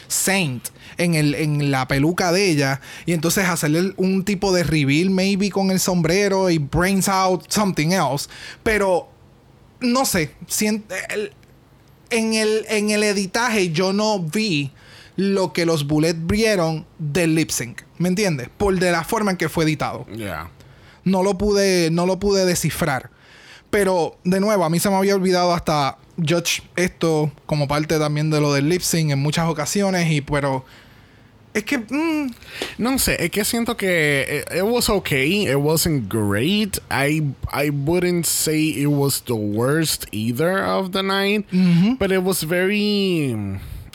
Saint 0.08 0.70
en, 1.00 1.16
el, 1.16 1.34
en 1.34 1.72
la 1.72 1.88
peluca 1.88 2.32
de 2.32 2.52
ella. 2.52 2.82
Y 3.08 3.14
entonces 3.14 3.46
hacerle 3.46 3.94
un 3.98 4.24
tipo 4.24 4.54
de 4.54 4.64
reveal, 4.64 5.10
maybe 5.10 5.50
con 5.50 5.72
el 5.72 5.80
sombrero 5.80 6.52
y 6.52 6.60
brains 6.60 7.10
out 7.10 7.50
something 7.50 7.92
else. 7.92 8.30
Pero 8.62 9.10
no 9.80 10.06
sé. 10.06 10.36
en, 10.60 12.34
el, 12.34 12.66
en 12.70 12.90
el 12.92 13.04
editaje 13.04 13.72
yo 13.72 13.94
no 13.94 14.20
vi 14.20 14.72
lo 15.16 15.52
que 15.52 15.66
los 15.66 15.88
Bullet 15.88 16.16
vieron 16.16 16.86
del 16.98 17.36
lip 17.36 17.50
sync. 17.50 17.82
¿Me 17.98 18.10
entiendes? 18.10 18.50
Por 18.58 18.78
de 18.78 18.92
la 18.92 19.04
forma 19.04 19.32
en 19.32 19.38
que 19.38 19.50
fue 19.50 19.64
editado. 19.64 20.06
Yeah. 20.08 20.50
No 21.04 21.24
lo 21.24 21.38
pude, 21.38 21.90
no 21.92 22.06
lo 22.06 22.20
pude 22.20 22.46
descifrar. 22.46 23.10
Pero, 23.70 24.18
de 24.24 24.40
nuevo, 24.40 24.64
a 24.64 24.70
mí 24.70 24.80
se 24.80 24.90
me 24.90 24.96
había 24.96 25.16
olvidado 25.16 25.54
hasta 25.54 25.98
judge 26.18 26.64
esto 26.76 27.32
como 27.46 27.68
parte 27.68 28.00
también 28.00 28.30
de 28.30 28.42
lo 28.42 28.52
del 28.52 28.68
lip 28.68 28.82
sync 28.82 29.12
en 29.12 29.20
muchas 29.20 29.48
ocasiones. 29.48 30.12
Y 30.12 30.22
pero. 30.22 30.66
Es 31.54 31.64
que. 31.64 31.78
Mm, 31.78 32.34
no 32.78 32.98
sé, 32.98 33.18
es 33.20 33.32
que 33.32 33.44
siento 33.44 33.76
que 33.76 34.46
it, 34.52 34.64
was 34.64 34.90
okay. 34.90 35.48
It 35.48 35.60
wasn't 35.60 36.08
great. 36.08 36.78
I, 36.92 37.34
I 37.52 37.70
wouldn't 37.70 38.26
say 38.26 38.70
it 38.70 38.88
was 38.88 39.22
the 39.22 39.36
worst 39.36 40.06
either 40.12 40.64
of 40.64 40.92
the 40.92 41.02
night. 41.02 41.46
But 41.98 42.12
it 42.12 42.24
was 42.24 42.44
very. 42.44 43.34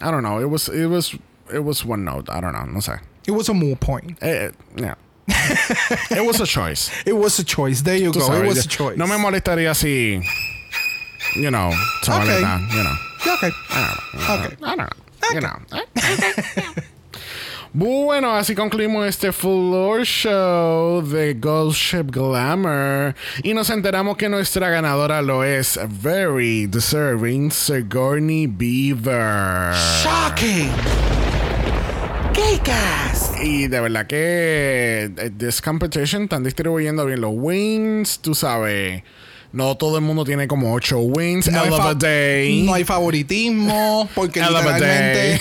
I 0.03 0.11
don't 0.11 0.23
know. 0.23 0.41
It 0.41 0.51
was 0.51 0.69
it 0.69 0.87
was 0.87 1.17
it 1.53 1.65
was 1.65 1.85
one 1.85 2.05
note. 2.05 2.29
I 2.29 2.41
don't 2.41 2.53
know. 2.53 2.65
No 2.65 2.81
sé. 2.81 3.01
It 3.27 3.31
was 3.31 3.49
a 3.49 3.55
more 3.55 3.77
point. 3.77 4.19
Eh, 4.21 4.51
yeah. 4.77 4.95
it 5.29 6.27
was 6.27 6.41
a 6.41 6.47
choice. 6.47 6.91
It 7.07 7.15
was 7.15 7.39
a 7.39 7.45
choice. 7.45 7.83
There 7.83 7.97
you 7.97 8.13
go. 8.13 8.33
it 8.33 8.47
was 8.47 8.67
a 8.67 8.69
choice. 8.69 8.99
No 8.99 9.07
me 9.07 9.15
molestaría 9.15 9.75
si, 9.75 10.23
you 11.37 11.51
know, 11.51 11.73
okay. 12.03 12.41
that. 12.43 12.61
You 12.75 12.83
know. 12.83 12.97
Okay. 13.35 13.51
I 13.71 13.97
don't 14.13 14.29
know. 14.29 14.35
Okay. 14.35 14.57
I 14.63 14.77
don't 14.77 14.79
know. 14.79 15.81
Okay. 15.81 16.55
You 16.57 16.75
know. 16.75 16.83
Bueno, 17.77 18.37
así 18.37 18.55
concluimos 18.55 19.05
este 19.05 19.33
floor 19.33 20.05
show 20.05 21.03
de 21.03 21.35
Ghost 21.35 21.77
Ship 21.77 22.05
Glamour 22.05 23.17
y 23.43 23.53
nos 23.53 23.69
enteramos 23.69 24.17
que 24.17 24.29
nuestra 24.29 24.71
ganadora 24.71 25.21
lo 25.23 25.43
es 25.43 25.81
very 26.01 26.69
deserving 26.69 27.51
Sigourney 27.51 28.47
Beaver. 28.47 29.75
Shocking. 30.05 30.71
¡Qué 32.33 32.61
Y 33.43 33.67
de 33.67 33.81
verdad 33.81 34.07
que 34.07 35.11
eh, 35.17 35.31
this 35.37 35.61
competition 35.61 36.23
están 36.23 36.45
distribuyendo 36.45 37.05
bien 37.05 37.23
los 37.23 37.33
wins, 37.35 38.21
tú 38.21 38.37
sabes. 38.37 39.03
No 39.55 39.77
todo 39.77 39.99
el 39.99 40.03
mundo 40.03 40.25
tiene 40.25 40.49
como 40.49 40.75
ocho 40.75 40.99
wins. 40.99 41.49
No, 41.49 41.63
hay, 41.63 41.95
day. 41.97 42.63
no 42.63 42.75
hay 42.75 42.83
favoritismo. 42.83 44.09
Porque 44.13 44.41
literalmente. 44.43 45.41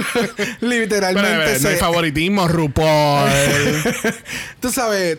literalmente. 0.60 1.60
no 1.60 1.68
hay 1.70 1.76
favoritismo, 1.76 2.46
RuPaul. 2.46 3.30
Tú 4.60 4.70
sabes. 4.70 5.18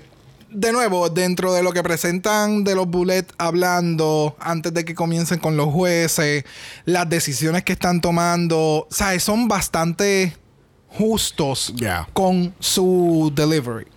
De 0.51 0.71
nuevo, 0.71 1.09
dentro 1.09 1.53
de 1.53 1.63
lo 1.63 1.73
que 1.73 1.81
presentan 1.81 2.63
de 2.63 2.75
los 2.75 2.87
bullets 2.87 3.33
hablando 3.37 4.37
antes 4.39 4.73
de 4.73 4.85
que 4.85 4.93
comiencen 4.93 5.39
con 5.39 5.57
los 5.57 5.73
jueces, 5.73 6.45
las 6.85 7.09
decisiones 7.09 7.63
que 7.63 7.73
están 7.73 7.99
tomando, 7.99 8.87
¿sabes? 8.89 9.23
Son 9.23 9.49
bastante 9.49 10.37
justos 10.87 11.73
con 12.13 12.53
su 12.59 13.33
delivery. 13.35 13.87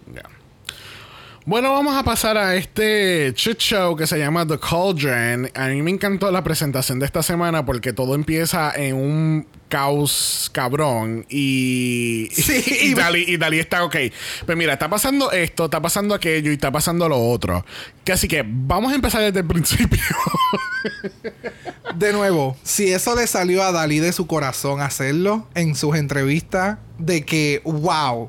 Bueno, 1.48 1.72
vamos 1.72 1.96
a 1.96 2.02
pasar 2.02 2.36
a 2.36 2.56
este 2.56 3.32
chit 3.32 3.56
show 3.56 3.96
que 3.96 4.06
se 4.06 4.18
llama 4.18 4.46
The 4.46 4.58
Cauldron. 4.58 5.50
A 5.54 5.68
mí 5.68 5.80
me 5.80 5.90
encantó 5.90 6.30
la 6.30 6.44
presentación 6.44 6.98
de 6.98 7.06
esta 7.06 7.22
semana 7.22 7.64
porque 7.64 7.94
todo 7.94 8.14
empieza 8.14 8.70
en 8.76 8.94
un 8.94 9.46
caos 9.70 10.50
cabrón 10.52 11.24
y, 11.30 12.28
sí, 12.32 12.62
y, 12.82 12.92
Dali, 12.92 13.24
y 13.26 13.38
Dali 13.38 13.60
está 13.60 13.82
ok. 13.82 13.96
Pues 14.44 14.58
mira, 14.58 14.74
está 14.74 14.90
pasando 14.90 15.32
esto, 15.32 15.64
está 15.64 15.80
pasando 15.80 16.14
aquello 16.14 16.50
y 16.50 16.54
está 16.54 16.70
pasando 16.70 17.08
lo 17.08 17.18
otro. 17.18 17.64
Que 18.04 18.12
así 18.12 18.28
que 18.28 18.44
vamos 18.46 18.92
a 18.92 18.96
empezar 18.96 19.22
desde 19.22 19.40
el 19.40 19.46
principio. 19.46 20.02
de 21.94 22.12
nuevo, 22.12 22.58
si 22.62 22.92
eso 22.92 23.16
le 23.16 23.26
salió 23.26 23.62
a 23.62 23.72
Dali 23.72 24.00
de 24.00 24.12
su 24.12 24.26
corazón 24.26 24.82
hacerlo 24.82 25.48
en 25.54 25.74
sus 25.76 25.96
entrevistas, 25.96 26.76
de 26.98 27.24
que, 27.24 27.62
wow, 27.64 28.28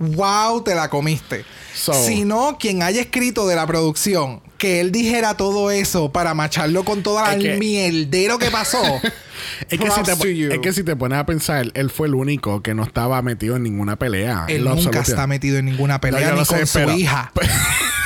wow, 0.00 0.62
te 0.62 0.74
la 0.74 0.88
comiste. 0.88 1.44
Si 1.74 2.24
no, 2.24 2.56
quien 2.58 2.82
haya 2.82 3.00
escrito 3.00 3.46
de 3.46 3.54
la 3.54 3.66
producción 3.66 4.42
que 4.58 4.80
él 4.80 4.92
dijera 4.92 5.34
todo 5.34 5.70
eso 5.70 6.12
para 6.12 6.34
macharlo 6.34 6.84
con 6.84 7.02
todo 7.02 7.24
el 7.30 7.58
mierdero 7.58 8.38
que 8.38 8.50
pasó. 8.50 8.82
es, 9.70 9.78
que 9.80 9.90
si 9.90 10.02
te, 10.02 10.54
es 10.54 10.58
que 10.60 10.72
si 10.72 10.84
te 10.84 10.96
pones 10.96 11.18
a 11.18 11.24
pensar, 11.24 11.70
él 11.72 11.90
fue 11.90 12.08
el 12.08 12.14
único 12.14 12.62
que 12.62 12.74
no 12.74 12.82
estaba 12.82 13.22
metido 13.22 13.56
en 13.56 13.62
ninguna 13.62 13.96
pelea. 13.96 14.44
Él 14.48 14.64
nunca 14.64 15.00
está 15.00 15.26
metido 15.26 15.58
en 15.58 15.64
ninguna 15.64 16.00
pelea 16.00 16.32
ni 16.32 16.44
con 16.44 16.66
su 16.66 16.90
hija. 16.90 17.32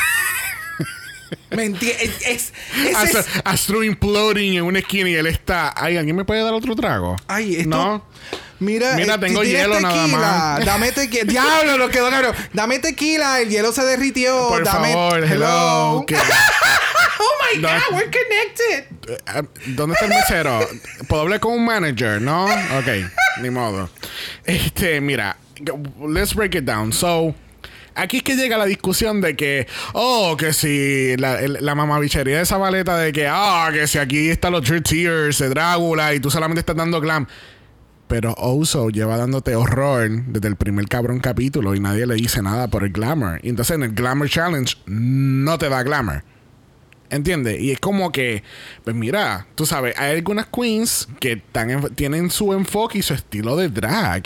¿Me 1.51 1.65
entiendes? 1.65 2.23
Es, 2.27 2.53
es, 3.47 3.69
imploding 3.71 4.55
en 4.55 4.65
una 4.65 4.79
esquina 4.81 5.09
y 5.09 5.15
él 5.15 5.27
está. 5.27 5.73
Ay, 5.77 5.97
¿alguien 5.97 6.17
me 6.17 6.25
puede 6.25 6.43
dar 6.43 6.55
otro 6.55 6.75
trago? 6.75 7.17
Ay, 7.27 7.57
esto. 7.57 7.69
No. 7.69 8.05
Mira, 8.61 8.95
Mira, 8.95 9.15
eh, 9.15 9.19
tengo 9.19 9.43
hielo 9.43 9.81
nada 9.81 10.07
más. 10.07 10.65
Dame 10.65 10.93
tequila. 10.93 11.25
Diablo, 11.25 11.77
lo 11.77 11.89
quedó 11.89 12.09
claro. 12.09 12.33
Dame 12.53 12.79
tequila, 12.79 13.41
el 13.41 13.51
hielo 13.51 13.73
se 13.73 13.83
derritió. 13.85 14.49
Por 14.49 14.65
Dame... 14.65 14.93
favor, 14.93 15.25
hello. 15.25 15.97
oh 16.05 16.05
my 17.53 17.61
God, 17.61 17.81
we're 17.93 18.11
connected. 18.11 18.85
Eh, 19.09 19.43
¿Dónde 19.75 19.95
está 19.95 20.07
el 20.07 20.13
mesero? 20.13 20.69
¿Puedo 21.09 21.23
hablar 21.23 21.41
con 21.41 21.53
un 21.53 21.65
manager? 21.65 22.23
No? 22.23 22.45
Ok, 22.45 23.11
ni 23.43 23.51
modo. 23.51 23.91
Este, 24.45 25.01
mira, 25.01 25.37
let's 26.07 26.35
break 26.35 26.55
it 26.55 26.65
down. 26.65 26.93
So. 26.93 27.35
Aquí 27.95 28.19
es 28.19 28.23
que 28.23 28.37
llega 28.37 28.57
la 28.57 28.67
discusión 28.67 29.21
de 29.21 29.37
que, 29.37 29.67
oh, 29.93 30.37
que 30.37 30.53
si 30.53 31.17
la, 31.17 31.41
la 31.43 31.75
mamabichería 31.75 32.37
de 32.37 32.43
esa 32.43 32.59
maleta 32.59 32.97
de 32.99 33.13
que, 33.13 33.29
ah, 33.29 33.71
que 33.73 33.87
si 33.87 33.99
aquí 33.99 34.31
están 34.31 34.53
los 34.53 34.65
Three 34.65 34.81
Tears 34.81 35.39
de 35.39 35.49
Drácula 35.49 36.15
y 36.15 36.21
tú 36.21 36.31
solamente 36.31 36.61
estás 36.61 36.77
dando 36.77 37.01
glam. 37.01 37.27
Pero 38.09 38.35
Oso 38.37 38.91
lleva 38.91 39.17
dándote 39.17 39.57
horror 39.57 40.11
desde 40.27 40.49
el 40.49 40.57
primer 40.57 40.87
cabrón 40.89 41.21
capítulo 41.21 41.75
y 41.75 41.81
nadie 41.81 42.07
le 42.07 42.15
dice 42.17 42.43
nada 42.43 42.69
por 42.69 42.85
el 42.85 42.91
glamour. 42.91 43.41
Y 43.43 43.49
entonces 43.49 43.77
en 43.77 43.83
el 43.83 43.93
Glamour 43.93 44.29
Challenge 44.29 44.77
no 44.87 45.57
te 45.59 45.69
da 45.69 45.83
glamour. 45.83 46.23
¿Entiendes? 47.11 47.61
Y 47.61 47.71
es 47.71 47.79
como 47.79 48.13
que, 48.13 48.43
pues 48.83 48.97
mira, 48.97 49.47
tú 49.55 49.67
sabes, 49.67 49.97
hay 49.99 50.17
algunas 50.17 50.47
queens 50.47 51.09
que 51.21 51.43
tienen 51.95 52.31
su 52.31 52.53
enfoque 52.53 52.99
y 52.99 53.03
su 53.03 53.15
estilo 53.15 53.57
de 53.57 53.69
drag. 53.69 54.25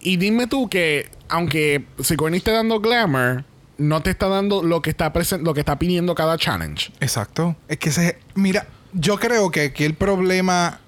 Y 0.00 0.16
dime 0.16 0.46
tú 0.46 0.68
que, 0.68 1.08
aunque 1.28 1.84
Sigourney 2.00 2.38
esté 2.38 2.52
dando 2.52 2.80
glamour, 2.80 3.44
no 3.78 4.02
te 4.02 4.10
está 4.10 4.28
dando 4.28 4.62
lo 4.62 4.82
que 4.82 4.90
está, 4.90 5.12
lo 5.40 5.54
que 5.54 5.60
está 5.60 5.78
pidiendo 5.78 6.14
cada 6.14 6.38
challenge. 6.38 6.92
Exacto. 7.00 7.56
Es 7.68 7.78
que 7.78 7.90
se. 7.90 8.18
Mira, 8.34 8.66
yo 8.92 9.18
creo 9.18 9.50
que 9.50 9.62
aquí 9.62 9.84
el 9.84 9.94
problema 9.94 10.80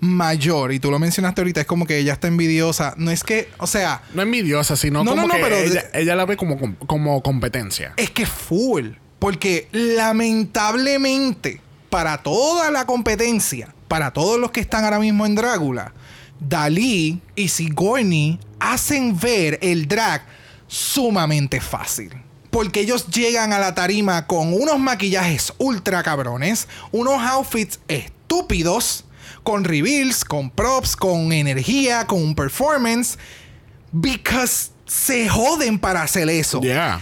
mayor, 0.00 0.72
y 0.72 0.80
tú 0.80 0.90
lo 0.90 0.98
mencionaste 0.98 1.40
ahorita, 1.40 1.60
es 1.62 1.66
como 1.66 1.86
que 1.86 1.98
ella 1.98 2.12
está 2.12 2.28
envidiosa. 2.28 2.94
No 2.96 3.10
es 3.10 3.24
que, 3.24 3.48
o 3.58 3.66
sea. 3.66 4.02
No 4.14 4.22
envidiosa, 4.22 4.76
sino 4.76 5.04
como 5.04 5.28
que 5.28 5.82
ella, 5.94 6.16
la 6.16 6.24
ve 6.26 6.36
como, 6.36 6.76
como 6.86 7.22
competencia. 7.22 7.94
Es 7.96 8.10
que 8.10 8.26
full. 8.26 8.90
Porque 9.18 9.68
lamentablemente, 9.72 11.60
para 11.88 12.18
toda 12.18 12.70
la 12.70 12.84
competencia, 12.84 13.74
para 13.88 14.12
todos 14.12 14.38
los 14.38 14.50
que 14.50 14.60
están 14.60 14.84
ahora 14.84 14.98
mismo 14.98 15.24
en 15.24 15.34
Drácula, 15.34 15.92
Dalí 16.40 17.20
y 17.36 17.48
Sigourney 17.48 18.38
hacen 18.72 19.18
ver 19.18 19.58
el 19.62 19.86
drag 19.86 20.24
sumamente 20.66 21.60
fácil. 21.60 22.10
Porque 22.50 22.80
ellos 22.80 23.08
llegan 23.08 23.52
a 23.52 23.58
la 23.58 23.74
tarima 23.74 24.26
con 24.26 24.52
unos 24.52 24.78
maquillajes 24.78 25.52
ultra 25.58 26.02
cabrones, 26.02 26.68
unos 26.92 27.20
outfits 27.20 27.80
estúpidos 27.88 29.04
con 29.42 29.64
reveals, 29.64 30.24
con 30.24 30.50
props, 30.50 30.96
con 30.96 31.32
energía, 31.32 32.06
con 32.06 32.22
un 32.22 32.34
performance. 32.34 33.18
Because 33.92 34.70
se 34.86 35.28
joden 35.28 35.78
para 35.78 36.02
hacer 36.02 36.28
eso. 36.28 36.60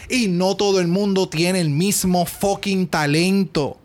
Y 0.08 0.28
no 0.28 0.56
todo 0.56 0.80
el 0.80 0.88
mundo 0.88 1.28
tiene 1.28 1.60
el 1.60 1.70
mismo 1.70 2.26
fucking 2.26 2.86
talento. 2.86 3.78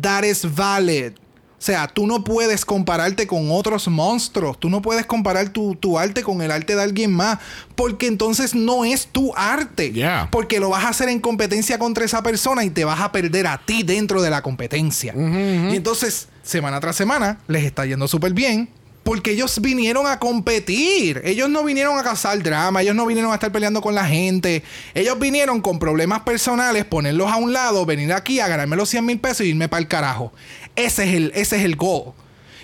That 0.00 0.24
is 0.24 0.44
valid. 0.44 1.14
O 1.58 1.62
sea, 1.66 1.88
tú 1.88 2.06
no 2.06 2.22
puedes 2.22 2.66
compararte 2.66 3.26
con 3.26 3.50
otros 3.50 3.88
monstruos. 3.88 4.60
Tú 4.60 4.68
no 4.68 4.82
puedes 4.82 5.06
comparar 5.06 5.48
tu, 5.48 5.98
arte 5.98 6.22
con 6.22 6.42
el 6.42 6.50
arte 6.50 6.76
de 6.76 6.82
alguien 6.82 7.12
más. 7.12 7.38
Porque 7.74 8.06
entonces 8.06 8.54
no 8.54 8.84
es 8.84 9.06
tu 9.06 9.32
arte. 9.34 9.92
Porque 10.30 10.60
lo 10.60 10.68
vas 10.68 10.84
a 10.84 10.90
hacer 10.90 11.08
en 11.08 11.18
competencia 11.18 11.78
contra 11.78 12.04
esa 12.04 12.22
persona 12.22 12.62
y 12.62 12.70
te 12.70 12.84
vas 12.84 13.00
a 13.00 13.10
perder 13.10 13.46
a 13.46 13.58
ti 13.58 13.82
dentro 13.82 14.20
de 14.20 14.28
la 14.28 14.42
competencia. 14.42 15.14
Y 15.16 15.76
entonces, 15.76 16.28
semana 16.42 16.78
tras 16.80 16.96
semana, 16.96 17.38
les 17.48 17.64
está 17.64 17.86
yendo 17.86 18.06
súper 18.06 18.34
bien. 18.34 18.68
Porque 19.02 19.30
ellos 19.30 19.60
vinieron 19.60 20.04
a 20.08 20.18
competir. 20.18 21.22
Ellos 21.24 21.48
no 21.48 21.62
vinieron 21.62 21.96
a 21.96 22.02
causar 22.02 22.42
drama. 22.42 22.82
Ellos 22.82 22.96
no 22.96 23.06
vinieron 23.06 23.30
a 23.30 23.34
estar 23.34 23.52
peleando 23.52 23.80
con 23.80 23.94
la 23.94 24.04
gente. 24.04 24.64
Ellos 24.94 25.16
vinieron 25.18 25.60
con 25.60 25.78
problemas 25.78 26.22
personales, 26.22 26.84
ponerlos 26.84 27.30
a 27.30 27.36
un 27.36 27.52
lado, 27.52 27.86
venir 27.86 28.12
aquí 28.12 28.40
a 28.40 28.48
ganarme 28.48 28.74
los 28.74 28.88
100 28.88 29.06
mil 29.06 29.20
pesos 29.20 29.46
y 29.46 29.50
irme 29.50 29.68
para 29.68 29.80
el 29.80 29.86
carajo. 29.86 30.32
Ese 30.76 31.04
es 31.04 31.14
el, 31.14 31.32
ese 31.34 31.56
es 31.56 31.64
el 31.64 31.76
goal. 31.76 32.12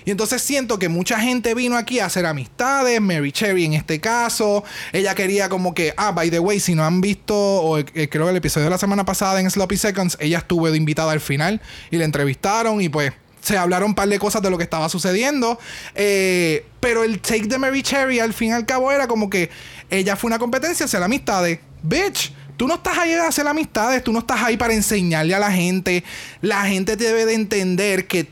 Y 0.05 0.11
entonces 0.11 0.41
siento 0.41 0.79
que 0.79 0.89
mucha 0.89 1.19
gente 1.19 1.53
vino 1.53 1.77
aquí 1.77 1.99
a 1.99 2.05
hacer 2.05 2.25
amistades, 2.25 2.99
Mary 2.99 3.31
Cherry 3.31 3.65
en 3.65 3.73
este 3.73 3.99
caso. 3.99 4.63
Ella 4.91 5.15
quería 5.15 5.49
como 5.49 5.73
que, 5.73 5.93
ah, 5.97 6.11
by 6.11 6.29
the 6.29 6.39
way, 6.39 6.59
si 6.59 6.75
no 6.75 6.83
han 6.83 7.01
visto, 7.01 7.35
o 7.35 7.77
eh, 7.77 7.85
creo 7.85 8.25
que 8.25 8.31
el 8.31 8.37
episodio 8.37 8.65
de 8.65 8.71
la 8.71 8.77
semana 8.77 9.05
pasada 9.05 9.39
en 9.39 9.49
Sloppy 9.49 9.77
Seconds, 9.77 10.17
ella 10.19 10.39
estuvo 10.39 10.69
de 10.69 10.77
invitada 10.77 11.11
al 11.11 11.21
final 11.21 11.61
y 11.89 11.97
la 11.97 12.05
entrevistaron 12.05 12.81
y 12.81 12.89
pues 12.89 13.13
se 13.41 13.57
hablaron 13.57 13.89
un 13.89 13.95
par 13.95 14.07
de 14.07 14.19
cosas 14.19 14.41
de 14.41 14.49
lo 14.49 14.57
que 14.57 14.63
estaba 14.63 14.89
sucediendo. 14.89 15.57
Eh, 15.95 16.65
pero 16.79 17.03
el 17.03 17.19
take 17.19 17.47
de 17.47 17.57
Mary 17.57 17.81
Cherry 17.81 18.19
al 18.19 18.33
fin 18.33 18.49
y 18.49 18.53
al 18.53 18.65
cabo 18.65 18.91
era 18.91 19.07
como 19.07 19.29
que 19.29 19.49
ella 19.89 20.15
fue 20.15 20.27
una 20.29 20.39
competencia 20.39 20.85
hacia 20.85 20.99
la 20.99 21.05
amistad 21.05 21.45
bitch. 21.81 22.33
Tú 22.57 22.67
no 22.67 22.75
estás 22.75 22.97
ahí 22.97 23.13
a 23.13 23.27
hacer 23.27 23.47
amistades, 23.47 24.03
tú 24.03 24.11
no 24.11 24.19
estás 24.19 24.41
ahí 24.41 24.57
para 24.57 24.73
enseñarle 24.73 25.35
a 25.35 25.39
la 25.39 25.51
gente. 25.51 26.03
La 26.41 26.65
gente 26.65 26.95
debe 26.95 27.25
de 27.25 27.33
entender 27.33 28.07
que 28.07 28.31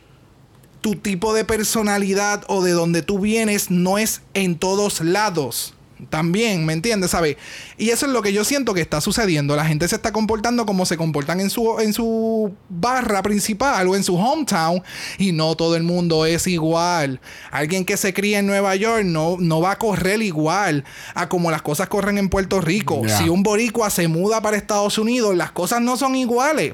tu 0.81 0.95
tipo 0.95 1.33
de 1.33 1.45
personalidad 1.45 2.43
o 2.47 2.63
de 2.63 2.71
donde 2.71 3.01
tú 3.01 3.19
vienes 3.19 3.69
no 3.69 3.97
es 3.97 4.21
en 4.33 4.55
todos 4.55 5.01
lados 5.01 5.75
también, 6.09 6.65
¿me 6.65 6.73
entiendes? 6.73 7.11
¿Sabes? 7.11 7.37
Y 7.77 7.89
eso 7.89 8.05
es 8.05 8.11
lo 8.11 8.21
que 8.21 8.33
yo 8.33 8.43
siento 8.43 8.73
que 8.73 8.81
está 8.81 9.01
sucediendo. 9.01 9.55
La 9.55 9.65
gente 9.65 9.87
se 9.87 9.95
está 9.95 10.11
comportando 10.11 10.65
como 10.65 10.85
se 10.85 10.97
comportan 10.97 11.39
en 11.39 11.49
su, 11.49 11.79
en 11.79 11.93
su 11.93 12.53
barra 12.69 13.21
principal 13.21 13.87
o 13.87 13.95
en 13.95 14.03
su 14.03 14.15
hometown 14.15 14.83
y 15.17 15.31
no 15.31 15.55
todo 15.55 15.75
el 15.75 15.83
mundo 15.83 16.25
es 16.25 16.47
igual. 16.47 17.19
Alguien 17.51 17.85
que 17.85 17.97
se 17.97 18.13
cría 18.13 18.39
en 18.39 18.47
Nueva 18.47 18.75
York 18.75 19.03
no, 19.03 19.37
no 19.39 19.61
va 19.61 19.71
a 19.71 19.79
correr 19.79 20.21
igual 20.21 20.83
a 21.13 21.29
como 21.29 21.51
las 21.51 21.61
cosas 21.61 21.87
corren 21.87 22.17
en 22.17 22.29
Puerto 22.29 22.61
Rico. 22.61 23.01
Si 23.07 23.29
un 23.29 23.43
boricua 23.43 23.89
se 23.89 24.07
muda 24.07 24.41
para 24.41 24.57
Estados 24.57 24.97
Unidos, 24.97 25.35
las 25.35 25.51
cosas 25.51 25.81
no 25.81 25.97
son 25.97 26.15
iguales. 26.15 26.73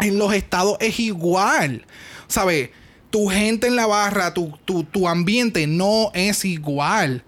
En 0.00 0.18
los 0.18 0.32
estados 0.34 0.76
es 0.80 0.98
igual. 1.00 1.86
¿Sabes? 2.28 2.70
Tu 3.10 3.28
gente 3.28 3.66
en 3.66 3.76
la 3.76 3.86
barra, 3.86 4.32
tu, 4.32 4.58
tu, 4.64 4.84
tu 4.84 5.06
ambiente 5.06 5.66
no 5.66 6.10
es 6.14 6.44
igual. 6.44 7.24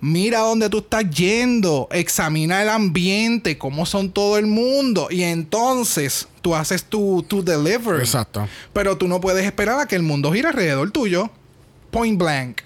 Mira 0.00 0.40
dónde 0.40 0.68
tú 0.68 0.78
estás 0.78 1.10
yendo, 1.10 1.88
examina 1.90 2.62
el 2.62 2.68
ambiente, 2.68 3.58
cómo 3.58 3.84
son 3.84 4.12
todo 4.12 4.38
el 4.38 4.46
mundo 4.46 5.08
y 5.10 5.24
entonces 5.24 6.28
tú 6.40 6.54
haces 6.54 6.84
tu, 6.84 7.24
tu 7.26 7.42
delivery. 7.42 7.98
Exacto. 8.00 8.48
Pero 8.72 8.96
tú 8.96 9.08
no 9.08 9.20
puedes 9.20 9.44
esperar 9.44 9.80
a 9.80 9.86
que 9.86 9.96
el 9.96 10.02
mundo 10.02 10.32
gire 10.32 10.48
alrededor 10.48 10.90
tuyo. 10.92 11.30
Point 11.90 12.18
blank. 12.18 12.60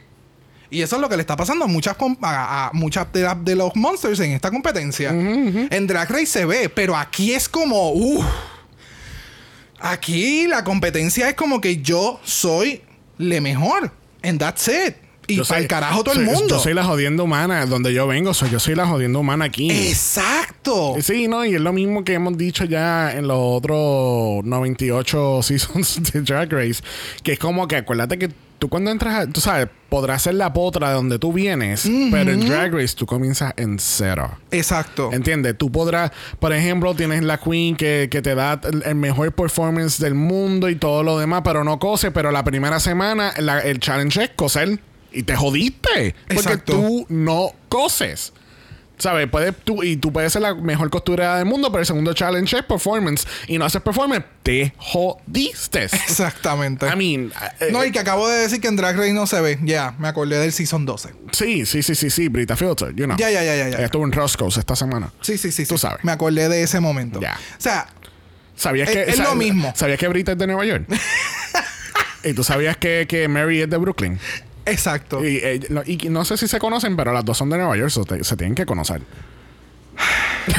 Y 0.69 0.81
eso 0.81 0.97
es 0.97 1.03
lo 1.03 1.09
que 1.09 1.17
le 1.17 1.21
está 1.21 1.37
pasando 1.37 1.67
a 1.67 1.69
muchas, 1.69 1.97
a, 2.23 2.71
muchas 2.73 3.07
de, 3.13 3.55
los 3.55 3.77
monsters 3.77 4.21
en 4.21 4.33
esta 4.33 4.51
competencia. 4.51 5.11
En 5.11 5.87
Drag 5.87 6.11
Race 6.11 6.27
se 6.27 6.47
ve, 6.47 6.71
pero 6.71 6.97
aquí 6.97 7.35
es 7.35 7.47
como, 7.47 7.93
uh, 7.93 8.25
aquí 9.79 10.47
la 10.47 10.65
competencia 10.65 11.29
es 11.29 11.35
como 11.35 11.61
que 11.61 11.83
yo 11.83 12.21
soy 12.25 12.83
le 13.19 13.43
mejor. 13.43 13.93
And 14.23 14.39
that's 14.39 14.67
it. 14.69 15.02
Y 15.27 15.41
para 15.41 15.61
el 15.61 15.69
carajo 15.69 16.05
todo 16.05 16.15
el 16.15 16.25
mundo. 16.25 16.57
Yo 16.57 16.59
soy 16.59 16.75
la 16.75 16.85
jodienda 16.85 17.23
humana. 17.23 17.67
Donde 17.67 17.93
yo 17.93 18.07
vengo, 18.07 18.35
soy, 18.35 18.51
yo 18.51 18.59
soy 18.59 18.75
la 18.75 18.87
jodienda 18.87 19.19
humana 19.19 19.47
aquí. 19.47 19.71
Exacto. 19.71 20.97
Sí, 21.01 21.29
no, 21.29 21.45
y 21.45 21.55
es 21.55 21.61
lo 21.61 21.73
mismo 21.73 22.05
que 22.05 22.15
hemos 22.15 22.37
dicho 22.37 22.65
ya 22.65 23.13
en 23.13 23.29
los 23.29 23.39
otros 23.39 24.45
98 24.45 25.41
seasons 25.43 26.13
de 26.13 26.23
Drag 26.23 26.53
Race. 26.53 26.83
Que 27.23 27.33
es 27.33 27.39
como 27.39 27.69
que 27.69 27.77
acuérdate 27.77 28.19
que 28.19 28.31
tú 28.59 28.69
cuando 28.69 28.93
entras, 28.93 29.29
tú 29.33 29.41
sabes, 29.41 29.69
podrás 29.89 30.23
ser 30.23 30.35
la 30.35 30.53
potra 30.53 30.91
de 30.91 30.95
donde 30.95 31.19
tú 31.19 31.33
vienes, 31.33 31.89
pero 32.13 32.31
en 32.31 32.47
Drag 32.47 32.73
Race 32.73 32.95
tú 32.95 33.07
comienzas 33.07 33.53
en 33.57 33.81
cero. 33.81 34.39
Exacto. 34.53 35.11
¿Entiendes? 35.13 35.59
Tú 35.59 35.73
podrás, 35.73 36.13
por 36.39 36.53
ejemplo, 36.53 36.95
tienes 36.95 37.25
la 37.25 37.39
Queen 37.39 37.75
que, 37.75 38.07
que, 38.09 38.23
te 38.23 38.37
da 38.37 38.61
el 38.85 38.95
mejor 38.95 39.33
performance 39.33 39.99
del 39.99 40.15
mundo 40.15 40.69
y 40.69 40.77
todo 40.77 41.03
lo 41.03 41.19
demás, 41.19 41.43
pero 41.45 41.65
no 41.65 41.81
cose, 41.81 42.13
pero 42.13 42.31
la 42.31 42.45
primera 42.45 42.79
semana 42.79 43.31
el 43.31 43.81
challenge 43.81 44.23
es 44.23 44.31
coser 44.31 44.79
y 45.13 45.23
te 45.23 45.37
jodiste. 45.37 46.15
Porque 46.35 46.57
tú 46.59 47.07
no 47.09 47.53
coses. 47.69 48.33
¿Sabes? 49.03 49.29
Puedes, 49.29 49.57
tú, 49.57 49.83
y 49.83 49.97
tú 49.97 50.13
puedes 50.13 50.33
ser 50.33 50.43
la 50.43 50.55
mejor 50.55 50.89
costurera 50.89 51.39
del 51.39 51.45
mundo, 51.45 51.73
pero 51.73 51.81
el 51.81 51.87
segundo 51.87 52.15
challenge 52.15 52.57
es 52.57 52.63
performance. 52.63 53.27
Y 53.49 53.59
no 53.59 53.65
haces 53.65 53.83
performance, 53.83 54.25
te 54.45 54.75
jodiste. 54.77 55.85
Exactamente. 55.87 56.87
I 56.87 56.95
mean, 56.95 57.33
eh, 57.59 57.71
no, 57.73 57.85
y 57.85 57.91
que 57.91 57.99
acabo 57.99 58.29
de 58.29 58.43
decir 58.43 58.61
que 58.61 58.69
en 58.69 58.77
Drag 58.77 58.97
Race 58.97 59.13
no 59.13 59.27
se 59.27 59.41
ve. 59.41 59.59
Ya, 59.65 59.97
me 59.99 60.07
acordé 60.07 60.39
del 60.39 60.53
Season 60.53 60.87
12. 60.87 61.09
Sí, 61.33 61.67
sí, 61.67 61.83
sí, 61.83 61.97
sí, 61.97 62.11
sí. 62.11 62.29
Brita 62.29 62.55
Filter, 62.55 62.95
you 62.95 63.07
know. 63.07 63.17
Ya, 63.17 63.29
ya, 63.29 63.43
ya, 63.43 63.57
ya. 63.57 63.71
ya. 63.71 63.85
Estuvo 63.85 64.05
en 64.05 64.13
Roscoe's 64.13 64.57
esta 64.57 64.77
semana. 64.77 65.13
Sí, 65.21 65.37
sí, 65.37 65.51
sí. 65.51 65.67
Tú 65.67 65.79
sabes. 65.79 66.05
Me 66.05 66.13
acordé 66.13 66.49
de 66.49 66.63
ese 66.63 66.79
momento. 66.79 67.21
Ya. 67.21 67.37
O 67.59 67.61
sea, 67.61 67.89
¿sabías 68.55 68.89
que. 68.89 69.03
Es, 69.03 69.19
lo 69.19 69.35
mismo. 69.35 69.73
¿Sabías 69.75 69.99
que 69.99 70.07
Brita 70.07 70.31
es 70.31 70.39
de 70.39 70.47
Nueva 70.47 70.65
York? 70.65 70.85
¿Y 72.23 72.35
tú 72.35 72.45
sabías 72.45 72.77
que, 72.77 73.07
que 73.09 73.27
Mary 73.27 73.63
es 73.63 73.69
de 73.69 73.79
Brooklyn? 73.79 74.21
Exacto. 74.67 75.25
Y, 75.25 75.39
eh, 75.43 75.61
no 76.11 76.25
sé 76.25 76.37
si 76.37 76.49
se 76.49 76.59
conocen, 76.59 76.97
pero 76.97 77.13
las 77.13 77.25
dos 77.25 77.39
son 77.39 77.51
de 77.51 77.59
Nueva 77.59 77.77
York, 77.77 77.91
se 78.23 78.37
tienen 78.37 78.55
que 78.55 78.67
conocer. 78.67 79.03